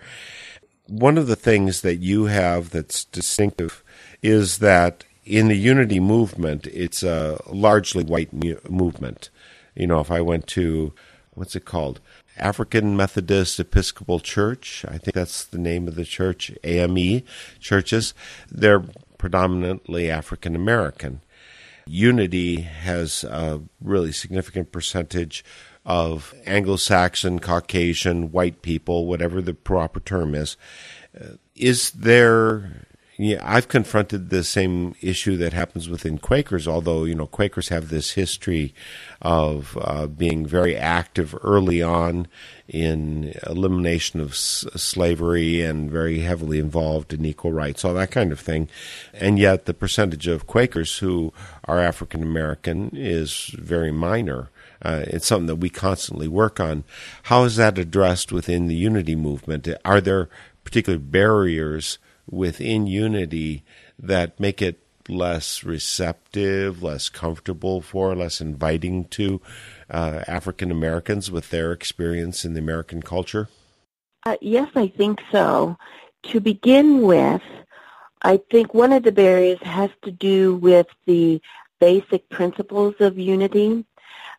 One 0.87 1.19
of 1.19 1.27
the 1.27 1.37
things 1.37 1.81
that 1.81 1.97
you 1.97 2.27
have 2.27 2.71
that's 2.71 3.05
distinctive 3.07 3.83
is 4.23 4.59
that 4.59 5.05
in 5.25 5.49
the 5.49 5.57
unity 5.57 6.01
movement, 6.01 6.67
it's 6.67 7.03
a 7.03 7.41
largely 7.47 8.05
white 8.05 8.33
mu- 8.33 8.59
movement. 8.69 9.31
You 9.75 9.87
know, 9.87 10.01
if 10.01 10.11
I 10.11 10.21
went 10.21 10.47
to 10.49 10.93
what's 11.35 11.57
it 11.57 11.65
called? 11.65 12.01
African 12.37 12.97
Methodist 12.97 13.61
Episcopal 13.61 14.21
Church, 14.21 14.85
I 14.89 14.99
think 14.99 15.15
that's 15.15 15.45
the 15.45 15.59
name 15.59 15.87
of 15.87 15.95
the 15.95 16.05
church, 16.05 16.51
AME 16.65 17.23
churches, 17.61 18.15
they're 18.51 18.85
predominantly 19.19 20.11
African 20.11 20.57
American. 20.57 21.21
Unity 21.87 22.63
has 22.63 23.25
a 23.25 23.61
really 23.81 24.13
significant 24.13 24.73
percentage 24.73 25.45
of 25.85 26.33
Anglo 26.47 26.77
Saxon, 26.77 27.39
Caucasian, 27.39 28.31
white 28.31 28.63
people, 28.63 29.07
whatever 29.07 29.43
the 29.43 29.55
proper 29.55 30.01
term 30.01 30.35
is. 30.35 30.57
Uh, 31.19 31.35
is 31.55 31.91
there 31.91 32.87
yeah, 33.19 33.41
I've 33.43 33.69
confronted 33.69 34.31
the 34.31 34.43
same 34.43 34.95
issue 35.03 35.37
that 35.37 35.53
happens 35.53 35.87
within 35.87 36.17
Quakers, 36.17 36.67
although, 36.67 37.05
you 37.05 37.15
know, 37.15 37.27
Quakers 37.27 37.69
have 37.69 37.91
this 37.91 38.13
history 38.13 38.75
of 39.21 39.77
uh, 39.83 40.07
being 40.07 40.47
very 40.47 40.75
active 40.77 41.35
early 41.43 41.83
on 41.83 42.27
in 42.69 43.35
elimination 43.47 44.19
of 44.19 44.31
s- 44.31 44.65
slavery 44.77 45.61
and 45.61 45.91
very 45.91 46.21
heavily 46.21 46.59
involved 46.59 47.13
in 47.13 47.27
equal 47.27 47.53
rights, 47.53 47.85
all 47.85 47.93
that 47.95 48.11
kind 48.11 48.33
of 48.33 48.41
thing. 48.41 48.69
And 49.13 49.39
yet 49.39 49.67
the 49.67 49.75
percentage 49.75 50.27
of 50.27 50.47
Quakers 50.47 50.99
who 50.99 51.35
are 51.65 51.79
African 51.79 52.23
American 52.23 52.93
is 52.95 53.55
very 53.59 53.93
minor. 53.93 54.49
Uh, 54.81 55.05
it's 55.07 55.27
something 55.27 55.47
that 55.47 55.57
we 55.57 55.69
constantly 55.69 56.29
work 56.29 56.59
on. 56.59 56.85
How 57.25 57.45
is 57.45 57.57
that 57.57 57.79
addressed 57.79 58.33
within 58.33 58.69
the 58.69 58.75
unity 58.75 59.15
movement? 59.15 59.69
Are 59.85 60.01
there 60.01 60.31
particular 60.65 60.99
barriers 60.99 61.99
within 62.31 62.87
unity 62.87 63.65
that 63.99 64.39
make 64.39 64.63
it 64.63 64.83
less 65.09 65.65
receptive, 65.65 66.83
less 66.83 67.09
comfortable 67.09 67.81
for, 67.81 68.15
less 68.15 68.41
inviting 68.41 69.05
to 69.07 69.41
uh, 69.91 70.23
African 70.27 70.71
Americans 70.71 71.31
with 71.31 71.51
their 71.51 71.73
experience 71.73 72.45
in 72.45 72.55
the 72.55 72.61
American 72.61 73.03
culture? 73.03 73.49
Uh, 74.25 74.37
yes, 74.41 74.69
I 74.75 74.89
think 74.89 75.21
so. 75.31 75.77
To 76.25 76.41
begin 76.41 77.03
with, 77.03 77.43
I 78.23 78.41
think 78.51 78.73
one 78.73 78.93
of 78.93 79.03
the 79.03 79.13
barriers 79.13 79.59
has 79.63 79.91
to 80.03 80.13
do 80.13 80.57
with 80.57 80.87
the 81.07 81.41
basic 81.81 82.29
principles 82.29 82.95
of 83.01 83.19
unity. 83.19 83.85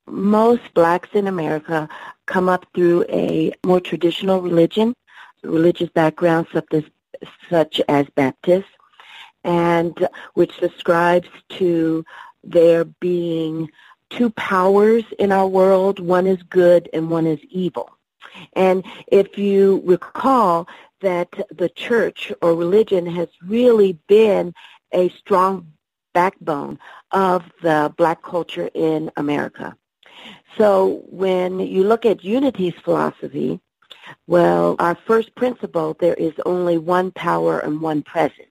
Most 0.07 0.61
blacks 0.73 1.09
in 1.13 1.27
America 1.27 1.89
come 2.25 2.47
up 2.47 2.65
through 2.73 3.05
a 3.09 3.51
more 3.65 3.81
traditional 3.81 4.41
religion, 4.41 4.93
religious 5.43 5.89
background 5.89 6.47
such 6.53 6.67
as 6.71 6.83
such 7.49 7.81
as 7.87 8.07
Baptists, 8.15 8.69
and 9.43 10.07
which 10.33 10.57
subscribes 10.59 11.27
to 11.49 12.05
there 12.43 12.85
being 12.85 13.69
two 14.09 14.29
powers 14.31 15.03
in 15.19 15.31
our 15.31 15.47
world. 15.47 15.99
One 15.99 16.27
is 16.27 16.41
good 16.43 16.89
and 16.93 17.09
one 17.09 17.25
is 17.25 17.39
evil. 17.49 17.89
And 18.53 18.83
if 19.07 19.37
you 19.37 19.81
recall 19.85 20.67
that 21.01 21.29
the 21.51 21.69
church 21.69 22.31
or 22.41 22.55
religion 22.55 23.05
has 23.05 23.27
really 23.45 23.93
been 24.07 24.53
a 24.93 25.09
strong 25.09 25.67
backbone 26.13 26.79
of 27.11 27.43
the 27.61 27.93
black 27.97 28.21
culture 28.21 28.69
in 28.73 29.11
America. 29.17 29.75
So 30.57 31.03
when 31.09 31.59
you 31.59 31.83
look 31.83 32.05
at 32.05 32.23
Unity's 32.23 32.75
philosophy, 32.83 33.59
well, 34.27 34.75
our 34.79 34.95
first 34.95 35.35
principle, 35.35 35.95
there 35.99 36.13
is 36.15 36.33
only 36.45 36.77
one 36.77 37.11
power 37.11 37.59
and 37.59 37.81
one 37.81 38.01
presence. 38.03 38.49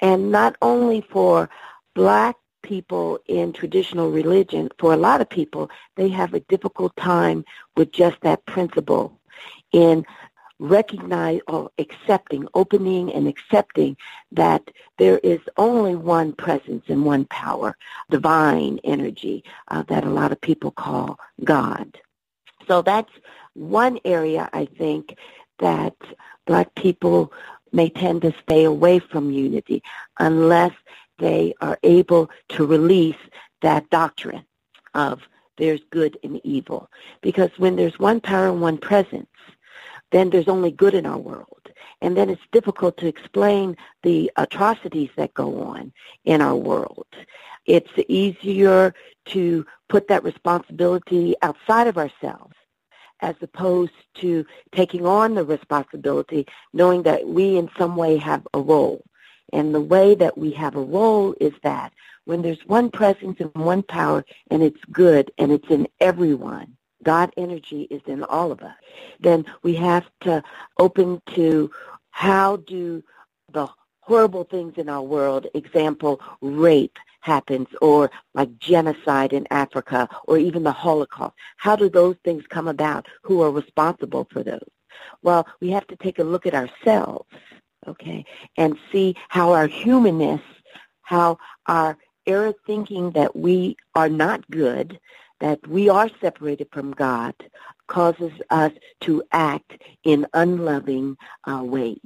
And 0.00 0.30
not 0.30 0.56
only 0.62 1.00
for 1.10 1.48
black 1.94 2.36
people 2.62 3.18
in 3.26 3.52
traditional 3.52 4.10
religion, 4.10 4.68
for 4.78 4.92
a 4.92 4.96
lot 4.96 5.20
of 5.20 5.28
people, 5.28 5.70
they 5.96 6.08
have 6.08 6.34
a 6.34 6.40
difficult 6.40 6.94
time 6.96 7.44
with 7.76 7.92
just 7.92 8.20
that 8.22 8.44
principle 8.46 9.20
in 9.72 10.04
recognize 10.58 11.40
or 11.48 11.70
accepting, 11.78 12.48
opening 12.54 13.12
and 13.12 13.28
accepting 13.28 13.96
that 14.32 14.70
there 14.98 15.18
is 15.18 15.40
only 15.56 15.94
one 15.94 16.32
presence 16.32 16.84
and 16.88 17.04
one 17.04 17.24
power, 17.26 17.76
divine 18.10 18.80
energy 18.84 19.44
uh, 19.68 19.82
that 19.84 20.04
a 20.04 20.10
lot 20.10 20.32
of 20.32 20.40
people 20.40 20.70
call 20.70 21.18
God. 21.44 21.98
So 22.66 22.82
that's 22.82 23.12
one 23.56 23.98
area 24.04 24.48
I 24.52 24.66
think 24.66 25.16
that 25.58 25.94
black 26.46 26.74
people 26.74 27.32
may 27.72 27.88
tend 27.88 28.22
to 28.22 28.34
stay 28.42 28.64
away 28.64 28.98
from 28.98 29.30
unity 29.30 29.82
unless 30.18 30.72
they 31.18 31.54
are 31.60 31.78
able 31.82 32.30
to 32.50 32.66
release 32.66 33.16
that 33.62 33.88
doctrine 33.90 34.44
of 34.94 35.22
there's 35.56 35.80
good 35.90 36.18
and 36.22 36.40
evil. 36.44 36.90
Because 37.22 37.50
when 37.56 37.76
there's 37.76 37.98
one 37.98 38.20
power 38.20 38.48
and 38.48 38.60
one 38.60 38.78
presence, 38.78 39.26
then 40.12 40.30
there's 40.30 40.48
only 40.48 40.70
good 40.70 40.94
in 40.94 41.06
our 41.06 41.18
world. 41.18 41.48
And 42.02 42.16
then 42.16 42.28
it's 42.28 42.42
difficult 42.52 42.96
to 42.98 43.08
explain 43.08 43.76
the 44.02 44.30
atrocities 44.36 45.10
that 45.16 45.34
go 45.34 45.62
on 45.62 45.92
in 46.24 46.42
our 46.42 46.56
world. 46.56 47.06
It's 47.64 47.90
easier 48.08 48.94
to 49.26 49.66
put 49.88 50.08
that 50.08 50.22
responsibility 50.22 51.34
outside 51.42 51.86
of 51.86 51.96
ourselves 51.96 52.55
as 53.20 53.34
opposed 53.40 53.92
to 54.14 54.44
taking 54.72 55.06
on 55.06 55.34
the 55.34 55.44
responsibility, 55.44 56.46
knowing 56.72 57.02
that 57.02 57.26
we 57.26 57.56
in 57.56 57.70
some 57.78 57.96
way 57.96 58.16
have 58.16 58.46
a 58.54 58.60
role. 58.60 59.04
And 59.52 59.74
the 59.74 59.80
way 59.80 60.14
that 60.14 60.36
we 60.36 60.50
have 60.52 60.76
a 60.76 60.82
role 60.82 61.34
is 61.40 61.52
that 61.62 61.92
when 62.24 62.42
there's 62.42 62.66
one 62.66 62.90
presence 62.90 63.38
and 63.40 63.54
one 63.54 63.82
power 63.82 64.24
and 64.50 64.62
it's 64.62 64.84
good 64.92 65.30
and 65.38 65.52
it's 65.52 65.70
in 65.70 65.86
everyone, 66.00 66.76
God 67.02 67.32
energy 67.36 67.82
is 67.82 68.02
in 68.06 68.24
all 68.24 68.50
of 68.50 68.62
us, 68.62 68.74
then 69.20 69.44
we 69.62 69.74
have 69.76 70.04
to 70.22 70.42
open 70.78 71.22
to 71.34 71.70
how 72.10 72.56
do 72.56 73.02
the 73.52 73.68
horrible 74.06 74.44
things 74.44 74.74
in 74.76 74.88
our 74.88 75.02
world, 75.02 75.48
example, 75.54 76.20
rape 76.40 76.96
happens 77.20 77.66
or 77.82 78.08
like 78.34 78.56
genocide 78.58 79.32
in 79.32 79.44
Africa 79.50 80.08
or 80.28 80.38
even 80.38 80.62
the 80.62 80.70
Holocaust. 80.70 81.34
How 81.56 81.74
do 81.74 81.88
those 81.90 82.14
things 82.24 82.44
come 82.48 82.68
about? 82.68 83.06
Who 83.22 83.42
are 83.42 83.50
responsible 83.50 84.28
for 84.30 84.44
those? 84.44 84.70
Well, 85.22 85.44
we 85.60 85.70
have 85.70 85.86
to 85.88 85.96
take 85.96 86.20
a 86.20 86.24
look 86.24 86.46
at 86.46 86.54
ourselves, 86.54 87.28
okay, 87.88 88.24
and 88.56 88.78
see 88.92 89.16
how 89.28 89.52
our 89.52 89.66
humanness, 89.66 90.40
how 91.02 91.38
our 91.66 91.98
error 92.28 92.54
thinking 92.64 93.10
that 93.10 93.34
we 93.34 93.76
are 93.96 94.08
not 94.08 94.48
good, 94.50 95.00
that 95.40 95.66
we 95.66 95.88
are 95.88 96.08
separated 96.20 96.68
from 96.70 96.92
God, 96.92 97.34
causes 97.88 98.32
us 98.50 98.72
to 99.00 99.22
act 99.32 99.82
in 100.04 100.26
unloving 100.32 101.16
uh, 101.44 101.62
ways. 101.64 101.98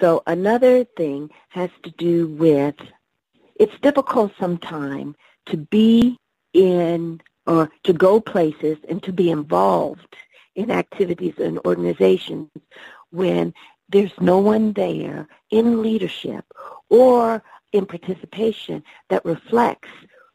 So 0.00 0.22
another 0.26 0.84
thing 0.84 1.30
has 1.50 1.70
to 1.84 1.90
do 1.92 2.28
with 2.28 2.74
it's 3.56 3.78
difficult 3.80 4.32
sometimes 4.38 5.14
to 5.46 5.56
be 5.56 6.18
in 6.52 7.20
or 7.46 7.70
to 7.84 7.92
go 7.92 8.20
places 8.20 8.78
and 8.88 9.02
to 9.02 9.12
be 9.12 9.30
involved 9.30 10.16
in 10.54 10.70
activities 10.70 11.34
and 11.38 11.58
organizations 11.66 12.48
when 13.10 13.52
there's 13.88 14.12
no 14.20 14.38
one 14.38 14.72
there 14.72 15.28
in 15.50 15.82
leadership 15.82 16.44
or 16.88 17.42
in 17.72 17.86
participation 17.86 18.82
that 19.08 19.24
reflects 19.24 19.88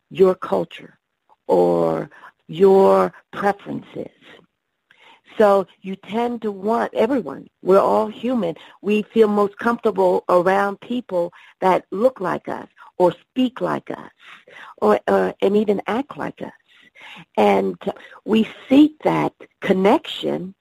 your 0.10 0.36
culture 0.36 0.98
or 1.48 2.10
your 2.48 3.14
preferences. 3.32 4.12
So 5.40 5.68
you 5.82 5.96
tend 5.96 6.42
to 6.42 6.52
want 6.52 6.94
everyone. 6.94 7.50
We're 7.64 7.80
all 7.80 8.08
human. 8.08 8.56
We 8.82 9.04
feel 9.04 9.30
most 9.30 9.58
comfortable 9.58 10.26
around 10.28 10.82
people 10.82 11.32
that 11.62 11.86
look 11.92 12.20
like 12.20 12.50
us 12.50 12.68
or 12.98 13.14
speak 13.14 13.62
like 13.62 13.90
us 13.90 14.12
or, 14.82 15.00
uh, 15.08 15.32
and 15.42 15.56
even 15.56 15.82
act 15.88 16.18
like 16.18 16.42
us. 16.42 16.52
And 17.38 17.78
we 18.26 18.50
seek 18.68 19.02
that 19.04 19.34
connection 19.62 20.54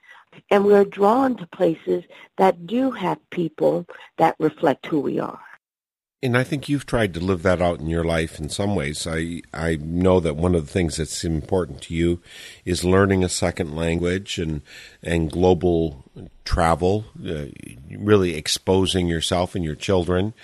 and 0.50 0.64
we're 0.64 0.84
drawn 0.84 1.36
to 1.38 1.46
places 1.48 2.04
that 2.36 2.68
do 2.68 2.92
have 2.92 3.18
people 3.30 3.84
that 4.18 4.36
reflect 4.38 4.86
who 4.86 5.00
we 5.00 5.18
are. 5.18 5.40
And 6.20 6.36
I 6.36 6.42
think 6.42 6.68
you've 6.68 6.86
tried 6.86 7.14
to 7.14 7.20
live 7.20 7.42
that 7.44 7.62
out 7.62 7.78
in 7.78 7.86
your 7.86 8.02
life 8.02 8.40
in 8.40 8.48
some 8.48 8.74
ways. 8.74 9.06
I 9.06 9.42
I 9.54 9.76
know 9.76 10.18
that 10.18 10.34
one 10.34 10.56
of 10.56 10.66
the 10.66 10.72
things 10.72 10.96
that's 10.96 11.24
important 11.24 11.82
to 11.82 11.94
you 11.94 12.20
is 12.64 12.84
learning 12.84 13.22
a 13.22 13.28
second 13.28 13.76
language 13.76 14.38
and 14.38 14.62
and 15.00 15.30
global 15.30 16.10
travel, 16.44 17.04
uh, 17.24 17.46
really 17.96 18.34
exposing 18.34 19.06
yourself 19.06 19.54
and 19.54 19.64
your 19.64 19.76
children 19.76 20.34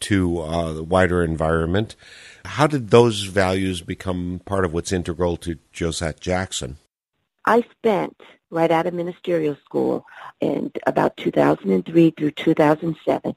to 0.00 0.40
uh, 0.40 0.72
the 0.72 0.82
wider 0.82 1.22
environment. 1.22 1.94
How 2.44 2.66
did 2.66 2.90
those 2.90 3.22
values 3.22 3.82
become 3.82 4.40
part 4.44 4.64
of 4.64 4.72
what's 4.72 4.92
integral 4.92 5.36
to 5.38 5.58
Josette 5.72 6.20
Jackson? 6.20 6.78
I 7.44 7.62
spent 7.78 8.16
right 8.50 8.70
out 8.70 8.86
of 8.86 8.94
ministerial 8.94 9.56
school 9.64 10.04
in 10.40 10.72
about 10.86 11.16
2003 11.16 12.10
through 12.10 12.30
2007. 12.32 13.36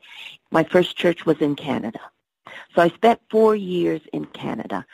My 0.51 0.63
first 0.63 0.95
church 0.95 1.25
was 1.25 1.37
in 1.39 1.55
Canada. 1.55 1.99
So 2.75 2.81
I 2.81 2.89
spent 2.89 3.19
four 3.29 3.55
years 3.55 4.01
in 4.11 4.25
Canada. 4.25 4.85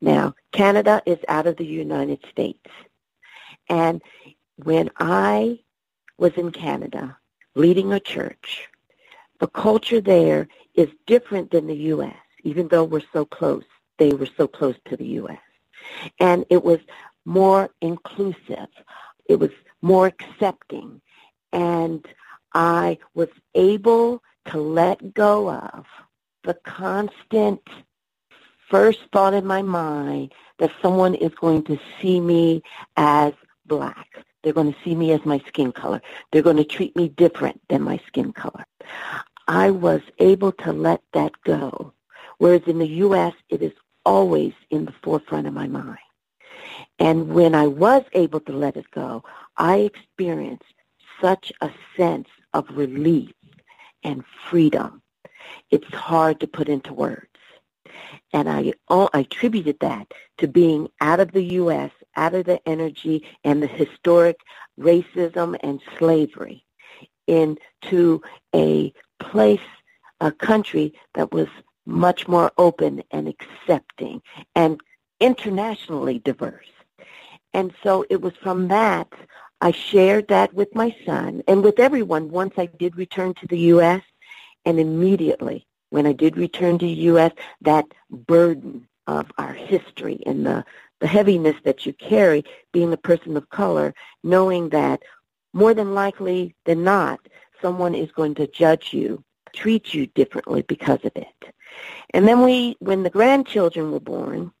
Now, 0.00 0.34
Canada 0.52 1.02
is 1.06 1.18
out 1.28 1.46
of 1.46 1.56
the 1.56 1.66
United 1.66 2.24
States. 2.30 2.68
And 3.68 4.02
when 4.56 4.90
I 4.98 5.60
was 6.18 6.32
in 6.34 6.50
Canada 6.52 7.16
leading 7.54 7.92
a 7.92 8.00
church, 8.00 8.68
the 9.38 9.48
culture 9.48 10.00
there 10.00 10.48
is 10.74 10.88
different 11.06 11.50
than 11.50 11.66
the 11.66 11.76
U.S., 11.94 12.16
even 12.42 12.68
though 12.68 12.84
we're 12.84 13.02
so 13.12 13.24
close. 13.24 13.64
They 13.98 14.12
were 14.12 14.28
so 14.36 14.46
close 14.46 14.76
to 14.86 14.96
the 14.96 15.06
U.S. 15.06 15.38
And 16.18 16.44
it 16.50 16.62
was 16.64 16.78
more 17.24 17.70
inclusive. 17.80 18.68
It 19.26 19.36
was 19.36 19.50
more 19.82 20.06
accepting. 20.06 21.00
And 21.52 22.06
I 22.54 22.98
was 23.14 23.28
able 23.54 24.22
to 24.46 24.58
let 24.58 25.14
go 25.14 25.50
of 25.50 25.86
the 26.44 26.54
constant 26.54 27.60
first 28.68 29.00
thought 29.12 29.34
in 29.34 29.46
my 29.46 29.62
mind 29.62 30.32
that 30.58 30.70
someone 30.80 31.14
is 31.14 31.34
going 31.34 31.62
to 31.64 31.78
see 32.00 32.20
me 32.20 32.62
as 32.96 33.32
black. 33.66 34.24
They're 34.42 34.52
going 34.52 34.72
to 34.72 34.78
see 34.84 34.94
me 34.94 35.12
as 35.12 35.24
my 35.24 35.38
skin 35.46 35.72
color. 35.72 36.00
They're 36.30 36.42
going 36.42 36.56
to 36.56 36.64
treat 36.64 36.96
me 36.96 37.08
different 37.08 37.60
than 37.68 37.82
my 37.82 38.00
skin 38.06 38.32
color. 38.32 38.64
I 39.48 39.70
was 39.70 40.00
able 40.18 40.52
to 40.52 40.72
let 40.72 41.02
that 41.12 41.32
go. 41.44 41.92
Whereas 42.38 42.62
in 42.66 42.78
the 42.78 42.88
U.S., 42.88 43.34
it 43.48 43.62
is 43.62 43.72
always 44.04 44.54
in 44.70 44.86
the 44.86 44.94
forefront 45.02 45.46
of 45.46 45.52
my 45.52 45.66
mind. 45.66 45.98
And 46.98 47.34
when 47.34 47.54
I 47.54 47.66
was 47.66 48.02
able 48.12 48.40
to 48.40 48.52
let 48.52 48.76
it 48.76 48.90
go, 48.92 49.24
I 49.56 49.78
experienced 49.78 50.64
such 51.20 51.52
a 51.60 51.70
sense 51.96 52.28
of 52.54 52.66
relief 52.70 53.32
and 54.04 54.24
freedom. 54.48 55.02
It's 55.70 55.92
hard 55.94 56.40
to 56.40 56.46
put 56.46 56.68
into 56.68 56.92
words. 56.92 57.26
And 58.32 58.48
I, 58.48 58.74
oh, 58.88 59.08
I 59.12 59.20
attributed 59.20 59.78
that 59.80 60.12
to 60.38 60.48
being 60.48 60.88
out 61.00 61.20
of 61.20 61.32
the 61.32 61.44
U.S., 61.44 61.90
out 62.16 62.34
of 62.34 62.46
the 62.46 62.60
energy 62.68 63.24
and 63.44 63.62
the 63.62 63.66
historic 63.66 64.38
racism 64.78 65.56
and 65.62 65.80
slavery 65.98 66.64
into 67.26 68.22
a 68.54 68.92
place, 69.18 69.60
a 70.20 70.32
country 70.32 70.94
that 71.14 71.32
was 71.32 71.48
much 71.86 72.28
more 72.28 72.52
open 72.58 73.02
and 73.10 73.28
accepting 73.28 74.22
and 74.54 74.80
internationally 75.20 76.18
diverse. 76.20 76.66
And 77.52 77.72
so 77.82 78.04
it 78.10 78.20
was 78.20 78.34
from 78.42 78.68
that 78.68 79.08
I 79.60 79.72
shared 79.72 80.28
that 80.28 80.54
with 80.54 80.74
my 80.74 80.94
son 81.04 81.42
and 81.46 81.62
with 81.62 81.78
everyone 81.78 82.30
once 82.30 82.54
I 82.56 82.66
did 82.66 82.96
return 82.96 83.34
to 83.34 83.46
the 83.46 83.58
U.S. 83.74 84.02
And 84.64 84.80
immediately 84.80 85.66
when 85.90 86.06
I 86.06 86.12
did 86.12 86.36
return 86.36 86.78
to 86.78 86.86
the 86.86 86.92
U.S., 86.92 87.32
that 87.62 87.86
burden 88.10 88.88
of 89.06 89.30
our 89.38 89.52
history 89.52 90.22
and 90.24 90.46
the, 90.46 90.64
the 91.00 91.06
heaviness 91.06 91.56
that 91.64 91.84
you 91.84 91.92
carry 91.92 92.44
being 92.72 92.92
a 92.92 92.96
person 92.96 93.36
of 93.36 93.48
color, 93.50 93.92
knowing 94.22 94.68
that 94.70 95.02
more 95.52 95.74
than 95.74 95.94
likely 95.94 96.54
than 96.64 96.84
not, 96.84 97.20
someone 97.60 97.94
is 97.94 98.10
going 98.12 98.34
to 98.36 98.46
judge 98.46 98.92
you, 98.92 99.22
treat 99.52 99.92
you 99.92 100.06
differently 100.08 100.62
because 100.62 101.00
of 101.04 101.12
it. 101.16 101.54
And 102.14 102.26
then 102.26 102.42
we, 102.42 102.76
when 102.78 103.02
the 103.02 103.10
grandchildren 103.10 103.92
were 103.92 104.00
born, 104.00 104.52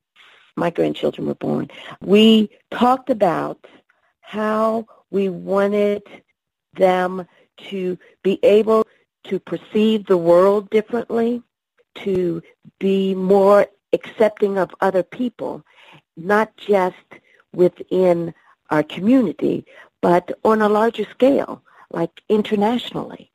my 0.56 0.70
grandchildren 0.70 1.26
were 1.26 1.34
born, 1.36 1.70
we 2.00 2.50
talked 2.70 3.08
about 3.08 3.64
how 4.30 4.86
we 5.10 5.28
wanted 5.28 6.04
them 6.74 7.26
to 7.56 7.98
be 8.22 8.38
able 8.44 8.86
to 9.24 9.40
perceive 9.40 10.06
the 10.06 10.16
world 10.16 10.70
differently, 10.70 11.42
to 11.96 12.40
be 12.78 13.12
more 13.12 13.66
accepting 13.92 14.56
of 14.56 14.70
other 14.80 15.02
people, 15.02 15.64
not 16.16 16.56
just 16.56 17.08
within 17.52 18.32
our 18.70 18.84
community, 18.84 19.66
but 20.00 20.30
on 20.44 20.62
a 20.62 20.68
larger 20.68 21.06
scale, 21.10 21.60
like 21.90 22.22
internationally. 22.28 23.32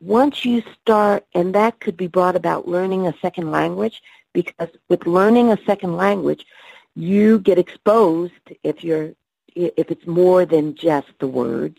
Once 0.00 0.44
you 0.44 0.62
start, 0.80 1.26
and 1.34 1.56
that 1.56 1.80
could 1.80 1.96
be 1.96 2.06
brought 2.06 2.36
about 2.36 2.68
learning 2.68 3.08
a 3.08 3.18
second 3.20 3.50
language, 3.50 4.00
because 4.32 4.70
with 4.88 5.08
learning 5.08 5.50
a 5.50 5.64
second 5.66 5.96
language, 5.96 6.46
you 6.94 7.40
get 7.40 7.58
exposed 7.58 8.44
if 8.62 8.84
you're 8.84 9.10
if 9.56 9.90
it's 9.90 10.06
more 10.06 10.44
than 10.44 10.74
just 10.74 11.08
the 11.18 11.26
words, 11.26 11.78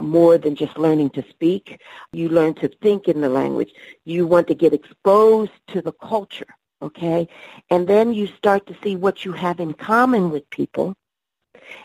more 0.00 0.36
than 0.36 0.56
just 0.56 0.76
learning 0.76 1.10
to 1.10 1.24
speak. 1.30 1.80
You 2.12 2.28
learn 2.28 2.54
to 2.54 2.68
think 2.82 3.08
in 3.08 3.20
the 3.20 3.28
language. 3.28 3.72
You 4.04 4.26
want 4.26 4.48
to 4.48 4.54
get 4.54 4.74
exposed 4.74 5.52
to 5.68 5.80
the 5.80 5.92
culture, 5.92 6.54
okay? 6.82 7.28
And 7.70 7.86
then 7.86 8.12
you 8.12 8.26
start 8.26 8.66
to 8.66 8.76
see 8.82 8.96
what 8.96 9.24
you 9.24 9.32
have 9.32 9.60
in 9.60 9.72
common 9.74 10.30
with 10.30 10.48
people. 10.50 10.94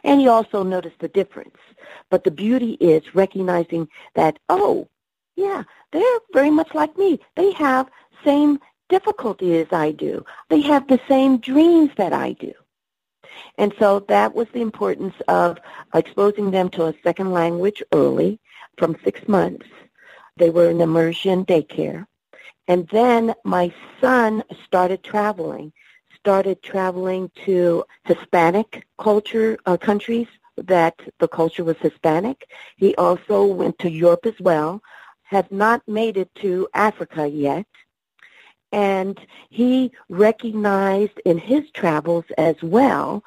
And 0.03 0.21
you 0.21 0.31
also 0.31 0.63
notice 0.63 0.93
the 0.99 1.07
difference. 1.09 1.57
But 2.09 2.23
the 2.23 2.31
beauty 2.31 2.73
is 2.79 3.15
recognizing 3.15 3.88
that, 4.15 4.39
oh, 4.49 4.88
yeah, 5.35 5.63
they're 5.91 6.19
very 6.33 6.49
much 6.49 6.73
like 6.73 6.97
me. 6.97 7.19
They 7.35 7.51
have 7.53 7.88
same 8.25 8.59
difficulties 8.89 9.67
I 9.71 9.91
do. 9.91 10.25
They 10.49 10.61
have 10.61 10.88
the 10.88 10.99
same 11.07 11.38
dreams 11.38 11.91
that 11.97 12.13
I 12.13 12.33
do. 12.33 12.53
And 13.57 13.73
so 13.79 13.99
that 14.07 14.33
was 14.33 14.47
the 14.53 14.61
importance 14.61 15.15
of 15.27 15.57
exposing 15.93 16.51
them 16.51 16.69
to 16.69 16.85
a 16.85 16.93
second 17.03 17.31
language 17.31 17.81
early 17.93 18.39
from 18.77 18.97
six 19.03 19.27
months. 19.27 19.65
They 20.38 20.49
were 20.49 20.69
in 20.69 20.81
immersion 20.81 21.45
daycare. 21.45 22.05
And 22.67 22.88
then 22.89 23.33
my 23.43 23.73
son 24.01 24.43
started 24.65 25.03
traveling, 25.03 25.71
started 26.19 26.61
traveling 26.61 27.31
to 27.45 27.85
Hispanic 28.03 28.85
culture 28.99 29.57
uh, 29.65 29.77
countries 29.77 30.27
that 30.57 30.95
the 31.19 31.27
culture 31.27 31.63
was 31.63 31.77
Hispanic. 31.77 32.47
He 32.75 32.93
also 32.95 33.45
went 33.45 33.79
to 33.79 33.89
Europe 33.89 34.25
as 34.25 34.39
well, 34.39 34.81
has 35.23 35.45
not 35.49 35.81
made 35.88 36.17
it 36.17 36.33
to 36.35 36.67
Africa 36.73 37.27
yet. 37.27 37.67
And 38.72 39.20
he 39.49 39.91
recognized 40.09 41.20
in 41.26 41.38
his 41.38 41.70
travels 41.72 42.26
as 42.38 42.55
well 42.61 43.24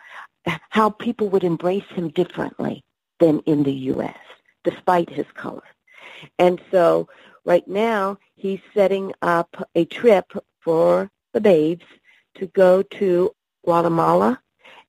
how 0.70 0.91
people 0.91 1.28
would 1.28 1.45
embrace 1.45 1.88
him 1.95 2.09
differently 2.11 2.84
than 3.18 3.41
in 3.41 3.62
the 3.62 3.72
U.S., 3.72 4.18
despite 4.64 5.11
his 5.11 5.26
color. 5.34 5.62
And 6.38 6.61
so 6.70 7.09
right 7.45 7.66
now 7.66 8.18
he's 8.36 8.61
setting 8.74 9.12
up 9.22 9.68
a 9.74 9.84
trip 9.86 10.32
for 10.61 11.11
the 11.32 11.41
babes 11.41 11.84
to 12.34 12.47
go 12.47 12.82
to 12.82 13.34
Guatemala 13.64 14.41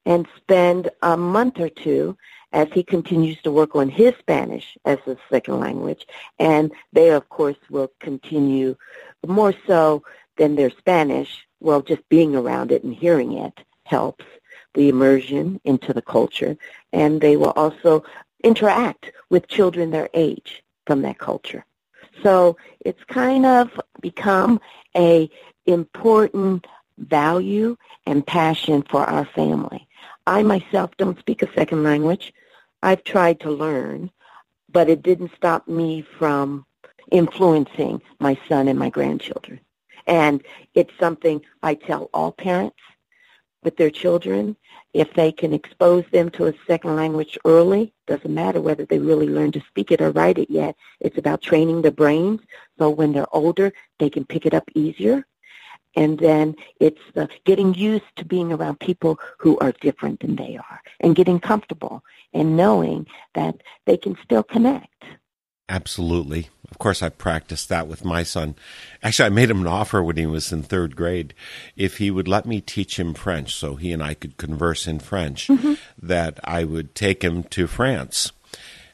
and 0.06 0.28
spend 0.38 0.90
a 1.02 1.16
month 1.16 1.60
or 1.60 1.70
two 1.70 2.18
as 2.54 2.68
he 2.74 2.84
continues 2.84 3.42
to 3.42 3.52
work 3.52 3.76
on 3.76 3.88
his 3.88 4.14
Spanish 4.20 4.78
as 4.84 4.98
a 5.08 5.16
second 5.30 5.60
language. 5.60 6.06
And 6.40 6.72
they, 6.92 7.10
of 7.12 7.30
course, 7.30 7.58
will 7.70 7.92
continue 8.00 8.76
more 9.26 9.54
so 9.68 10.04
than 10.42 10.56
their 10.56 10.72
Spanish. 10.72 11.46
Well, 11.60 11.84
just 11.84 12.02
being 12.10 12.36
around 12.36 12.72
it 12.72 12.84
and 12.84 12.96
hearing 12.96 13.34
it 13.34 13.60
helps 13.84 14.26
the 14.74 14.90
immersion 14.90 15.62
into 15.66 15.94
the 15.94 16.02
culture. 16.02 16.58
And 16.92 17.22
they 17.22 17.38
will 17.38 17.52
also 17.52 18.04
interact 18.44 19.12
with 19.30 19.48
children 19.48 19.92
their 19.92 20.10
age 20.16 20.64
from 20.88 21.04
that 21.04 21.20
culture. 21.20 21.64
So 22.24 22.58
it's 22.80 23.04
kind 23.04 23.46
of 23.46 23.80
become 24.02 24.60
a 24.98 25.30
important 25.68 26.66
value 26.98 27.78
and 28.08 28.26
passion 28.26 28.82
for 28.90 29.04
our 29.04 29.26
family. 29.26 29.88
I 30.26 30.42
myself 30.42 30.90
don't 30.98 31.20
speak 31.20 31.44
a 31.44 31.54
second 31.54 31.84
language. 31.84 32.34
I've 32.82 33.04
tried 33.04 33.42
to 33.42 33.52
learn, 33.52 34.10
but 34.72 34.90
it 34.90 35.04
didn't 35.04 35.36
stop 35.36 35.68
me 35.68 36.02
from 36.18 36.66
influencing 37.12 38.02
my 38.20 38.40
son 38.50 38.68
and 38.68 38.80
my 38.80 38.90
grandchildren. 38.90 39.60
And 40.08 40.44
it's 40.74 40.94
something 41.00 41.42
I 41.64 41.76
tell 41.76 42.10
all 42.14 42.32
parents 42.32 42.78
with 43.64 43.78
their 43.78 43.92
children. 43.92 44.56
If 44.94 45.14
they 45.14 45.32
can 45.32 45.54
expose 45.54 46.04
them 46.12 46.30
to 46.32 46.48
a 46.48 46.54
second 46.68 46.96
language 46.96 47.38
early, 47.46 47.94
doesn't 48.08 48.34
matter 48.34 48.60
whether 48.60 48.86
they 48.86 49.00
really 49.00 49.28
learn 49.28 49.52
to 49.54 49.62
speak 49.68 49.92
it 49.92 50.02
or 50.02 50.12
write 50.12 50.38
it 50.38 50.50
yet. 50.50 50.76
It's 51.00 51.18
about 51.18 51.42
training 51.42 51.82
the 51.82 51.92
brains 51.92 52.42
so 52.78 52.90
when 52.90 53.14
they're 53.14 53.36
older, 53.36 53.72
they 54.00 54.10
can 54.10 54.26
pick 54.26 54.46
it 54.46 54.54
up 54.54 54.70
easier 54.76 55.26
and 55.96 56.18
then 56.20 56.56
it's 56.80 57.02
the 57.14 57.30
getting 57.44 57.74
used 57.74 58.06
to 58.16 58.26
being 58.26 58.52
around 58.52 58.80
people 58.80 59.20
who 59.38 59.58
are 59.60 59.74
different 59.82 60.20
than 60.22 60.36
they 60.36 60.58
are 60.58 60.82
and 61.02 61.16
getting 61.16 61.40
comfortable 61.40 62.04
and 62.34 62.56
knowing 62.56 63.06
that 63.34 63.56
they 63.86 63.98
can 63.98 64.18
still 64.24 64.44
connect. 64.44 65.04
Absolutely. 65.70 66.50
Of 66.70 66.78
course, 66.80 67.02
I 67.02 67.10
practiced 67.10 67.70
that 67.70 67.88
with 67.88 68.04
my 68.04 68.24
son. 68.24 68.56
Actually, 69.04 69.28
I 69.28 69.30
made 69.30 69.50
him 69.50 69.62
an 69.62 69.68
offer 69.68 70.04
when 70.04 70.18
he 70.18 70.26
was 70.26 70.52
in 70.52 70.64
third 70.64 70.96
grade 70.96 71.34
if 71.76 71.98
he 71.98 72.12
would 72.12 72.28
let 72.28 72.46
me 72.46 72.60
teach 72.62 73.00
him 73.00 73.14
French 73.14 73.56
so 73.56 73.76
he 73.76 73.92
and 73.92 74.04
I 74.04 74.14
could 74.14 74.38
converse 74.38 74.88
in 74.88 75.00
French, 75.00 75.48
mm-hmm. 75.48 75.74
that 76.02 76.40
I 76.44 76.64
would 76.64 76.94
take 76.96 77.24
him 77.24 77.44
to 77.44 77.68
France 77.68 78.32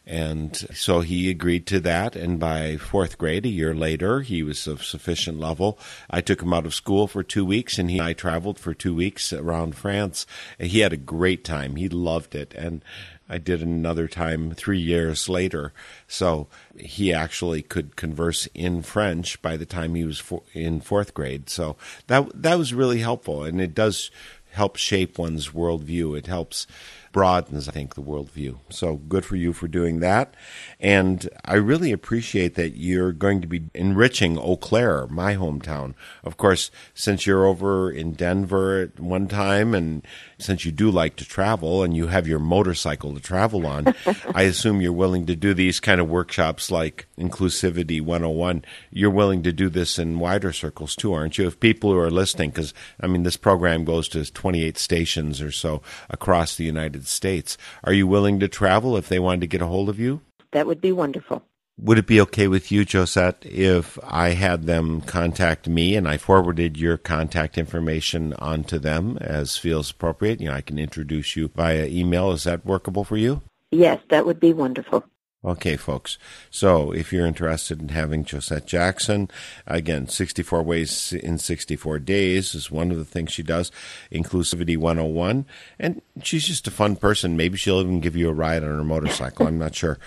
and 0.07 0.55
so 0.73 1.01
he 1.01 1.29
agreed 1.29 1.67
to 1.67 1.81
that. 1.81 2.15
And 2.15 2.39
by 2.39 2.77
fourth 2.77 3.17
grade, 3.17 3.45
a 3.45 3.49
year 3.49 3.75
later, 3.75 4.21
he 4.21 4.41
was 4.41 4.65
of 4.65 4.85
sufficient 4.85 5.37
level. 5.37 5.77
I 6.09 6.21
took 6.21 6.41
him 6.41 6.53
out 6.53 6.65
of 6.65 6.73
school 6.73 7.07
for 7.07 7.23
two 7.23 7.43
weeks 7.43 7.77
and 7.77 7.91
he 7.91 7.97
and 7.97 8.07
I 8.07 8.13
traveled 8.13 8.57
for 8.57 8.73
two 8.73 8.95
weeks 8.95 9.33
around 9.33 9.75
France. 9.75 10.25
He 10.57 10.79
had 10.79 10.93
a 10.93 10.97
great 10.97 11.43
time. 11.43 11.75
He 11.75 11.89
loved 11.89 12.35
it. 12.35 12.53
And 12.53 12.85
I 13.29 13.37
did 13.37 13.61
another 13.61 14.07
time 14.07 14.51
three 14.51 14.79
years 14.79 15.27
later. 15.27 15.73
So 16.07 16.47
he 16.77 17.13
actually 17.13 17.61
could 17.61 17.95
converse 17.95 18.47
in 18.53 18.81
French 18.81 19.41
by 19.41 19.57
the 19.57 19.65
time 19.65 19.95
he 19.95 20.05
was 20.05 20.23
in 20.53 20.81
fourth 20.81 21.13
grade. 21.13 21.49
So 21.49 21.75
that 22.07 22.29
that 22.41 22.57
was 22.57 22.73
really 22.73 22.99
helpful, 22.99 23.43
and 23.43 23.59
it 23.59 23.75
does 23.75 24.11
help 24.51 24.75
shape 24.75 25.17
one's 25.17 25.49
worldview. 25.49 26.17
It 26.17 26.27
helps 26.27 26.65
broadens, 27.11 27.67
I 27.67 27.71
think, 27.71 27.95
the 27.95 28.01
worldview. 28.01 28.57
So 28.69 28.97
good 28.97 29.25
for 29.25 29.35
you 29.35 29.53
for 29.53 29.67
doing 29.67 29.99
that. 29.99 30.35
And 30.79 31.29
I 31.45 31.55
really 31.55 31.91
appreciate 31.91 32.55
that 32.55 32.77
you're 32.77 33.11
going 33.11 33.41
to 33.41 33.47
be 33.47 33.69
enriching 33.73 34.37
Eau 34.37 34.57
Claire, 34.57 35.07
my 35.07 35.35
hometown. 35.35 35.95
Of 36.23 36.37
course, 36.37 36.69
since 36.93 37.25
you're 37.25 37.45
over 37.45 37.91
in 37.91 38.13
Denver 38.13 38.81
at 38.81 38.99
one 38.99 39.27
time, 39.27 39.73
and 39.73 40.05
since 40.39 40.65
you 40.65 40.71
do 40.71 40.91
like 40.91 41.15
to 41.17 41.25
travel 41.25 41.83
and 41.83 41.95
you 41.95 42.07
have 42.07 42.27
your 42.27 42.39
motorcycle 42.39 43.13
to 43.13 43.19
travel 43.19 43.65
on, 43.65 43.93
I 44.35 44.43
assume 44.43 44.81
you're 44.81 44.93
willing 44.93 45.25
to 45.25 45.35
do 45.35 45.53
these 45.53 45.79
kind 45.79 45.99
of 45.99 46.09
workshops 46.09 46.69
like 46.71 47.07
Inclusivity 47.17 48.01
101. 48.01 48.63
You're 48.91 49.09
willing 49.09 49.43
to 49.43 49.51
do 49.51 49.69
this 49.69 49.97
in 49.97 50.19
wider 50.19 50.53
circles 50.53 50.95
too, 50.95 51.13
aren't 51.13 51.37
you? 51.37 51.47
If 51.47 51.59
people 51.59 51.91
who 51.91 51.99
are 51.99 52.11
listening, 52.11 52.51
because 52.51 52.73
I 52.99 53.07
mean, 53.07 53.23
this 53.23 53.37
program 53.37 53.85
goes 53.85 54.07
to 54.09 54.31
28 54.31 54.77
stations 54.77 55.41
or 55.41 55.51
so 55.51 55.81
across 56.09 56.55
the 56.55 56.65
United 56.65 57.07
States. 57.07 57.57
Are 57.83 57.93
you 57.93 58.07
willing 58.07 58.39
to 58.39 58.47
travel 58.47 58.97
if 58.97 59.09
they 59.09 59.19
wanted 59.19 59.41
to 59.41 59.47
get 59.47 59.61
a 59.61 59.67
hold 59.67 59.89
of 59.89 59.99
you? 59.99 60.21
That 60.51 60.67
would 60.67 60.81
be 60.81 60.91
wonderful. 60.91 61.43
Would 61.79 61.99
it 61.99 62.07
be 62.07 62.19
okay 62.21 62.47
with 62.47 62.71
you, 62.71 62.83
Josette, 62.83 63.45
if 63.45 63.99
I 64.03 64.29
had 64.29 64.63
them 64.63 65.01
contact 65.01 65.67
me 65.67 65.95
and 65.95 66.07
I 66.07 66.17
forwarded 66.17 66.75
your 66.75 66.97
contact 66.97 67.55
information 67.55 68.33
onto 68.33 68.79
them 68.79 69.17
as 69.21 69.57
feels 69.57 69.91
appropriate? 69.91 70.41
You 70.41 70.47
know, 70.47 70.55
I 70.55 70.61
can 70.61 70.79
introduce 70.79 71.35
you 71.35 71.49
via 71.55 71.85
email. 71.85 72.31
Is 72.31 72.45
that 72.45 72.65
workable 72.65 73.03
for 73.03 73.15
you? 73.15 73.43
Yes, 73.69 74.01
that 74.09 74.25
would 74.25 74.39
be 74.39 74.53
wonderful. 74.53 75.03
Okay, 75.47 75.77
folks. 75.77 76.17
So 76.51 76.91
if 76.91 77.13
you're 77.13 77.25
interested 77.25 77.79
in 77.79 77.87
having 77.87 78.25
Josette 78.25 78.67
Jackson, 78.67 79.31
again, 79.65 80.09
64 80.09 80.61
Ways 80.61 81.13
in 81.13 81.37
64 81.37 81.99
Days 81.99 82.53
is 82.53 82.69
one 82.69 82.91
of 82.91 82.97
the 82.97 83.05
things 83.05 83.31
she 83.31 83.43
does, 83.43 83.71
Inclusivity 84.11 84.75
101. 84.75 85.45
And 85.79 86.01
she's 86.21 86.45
just 86.45 86.67
a 86.67 86.71
fun 86.71 86.97
person. 86.97 87.37
Maybe 87.37 87.57
she'll 87.57 87.79
even 87.79 88.01
give 88.01 88.17
you 88.17 88.27
a 88.27 88.33
ride 88.33 88.61
on 88.61 88.75
her 88.75 88.83
motorcycle. 88.83 89.47
I'm 89.47 89.57
not 89.57 89.73
sure. 89.73 89.99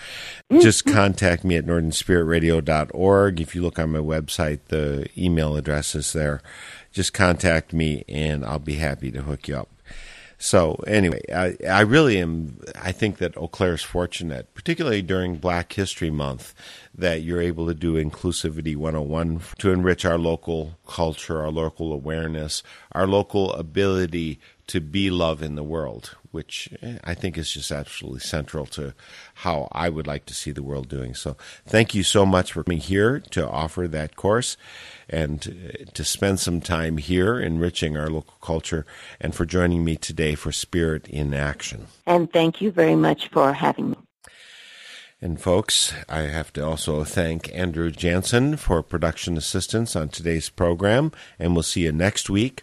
Just 0.61 0.85
contact 0.85 1.43
me 1.43 1.57
at 1.57 1.65
northernspiritradio.org. 1.65 3.41
If 3.41 3.55
you 3.55 3.63
look 3.63 3.79
on 3.79 3.93
my 3.93 3.99
website, 4.01 4.61
the 4.69 5.09
email 5.17 5.57
address 5.57 5.95
is 5.95 6.13
there. 6.13 6.43
Just 6.93 7.15
contact 7.15 7.73
me 7.73 8.05
and 8.11 8.45
I'll 8.45 8.59
be 8.59 8.75
happy 8.75 9.11
to 9.13 9.23
hook 9.23 9.49
you 9.49 9.57
up. 9.57 9.71
So 10.43 10.83
anyway, 10.87 11.21
I, 11.31 11.55
I 11.69 11.83
really 11.83 12.19
am. 12.19 12.59
I 12.75 12.93
think 12.93 13.19
that 13.19 13.37
Eau 13.37 13.47
Claire 13.47 13.75
is 13.75 13.83
fortunate, 13.83 14.55
particularly 14.55 15.03
during 15.03 15.37
Black 15.37 15.75
History 15.75 16.11
Month, 16.11 16.55
that 16.95 17.21
you're 17.21 17.43
able 17.43 17.67
to 17.67 17.75
do 17.75 18.03
Inclusivity 18.03 18.75
101 18.75 19.43
to 19.59 19.71
enrich 19.71 20.07
our 20.07 20.17
local 20.17 20.79
culture, 20.87 21.43
our 21.43 21.51
local 21.51 21.93
awareness, 21.93 22.63
our 22.93 23.07
local 23.07 23.53
ability 23.53 24.41
to 24.71 24.81
be 24.81 25.11
love 25.11 25.43
in 25.43 25.57
the 25.57 25.65
world, 25.65 26.17
which 26.31 26.69
eh, 26.81 26.99
I 27.03 27.13
think 27.13 27.37
is 27.37 27.51
just 27.53 27.73
absolutely 27.73 28.21
central 28.21 28.67
to 28.67 28.95
how 29.35 29.67
I 29.73 29.89
would 29.89 30.07
like 30.07 30.27
to 30.27 30.35
see 30.35 30.53
the 30.53 30.63
world 30.63 30.89
doing. 30.89 31.13
So, 31.13 31.37
thank 31.67 31.93
you 31.93 32.05
so 32.05 32.25
much 32.25 32.53
for 32.53 32.63
being 32.63 32.81
here 32.81 33.19
to 33.31 33.49
offer 33.49 33.89
that 33.89 34.15
course 34.15 34.57
and 35.09 35.73
eh, 35.75 35.85
to 35.93 36.05
spend 36.05 36.39
some 36.39 36.61
time 36.61 36.99
here 36.99 37.41
enriching 37.41 37.97
our 37.97 38.09
local 38.09 38.37
culture 38.41 38.87
and 39.21 39.35
for 39.35 39.45
joining 39.45 39.85
me 39.85 39.97
today 39.97 40.37
for 40.37 40.53
Spirit 40.53 41.09
in 41.09 41.35
Action. 41.35 41.89
And 42.07 42.33
thank 42.33 42.61
you 42.61 42.71
very 42.71 42.97
much 42.97 43.29
for 43.31 43.53
having 43.53 43.91
me. 43.91 43.97
And 45.21 45.41
folks, 45.41 45.93
I 46.09 46.21
have 46.21 46.53
to 46.53 46.65
also 46.65 47.03
thank 47.03 47.53
Andrew 47.53 47.91
Jansen 47.91 48.57
for 48.57 48.85
production 48.85 49.37
assistance 49.37 49.97
on 49.97 50.11
today's 50.11 50.49
program, 50.49 51.11
and 51.41 51.55
we'll 51.55 51.65
see 51.65 51.83
you 51.83 51.93
next 51.93 52.31
week 52.31 52.63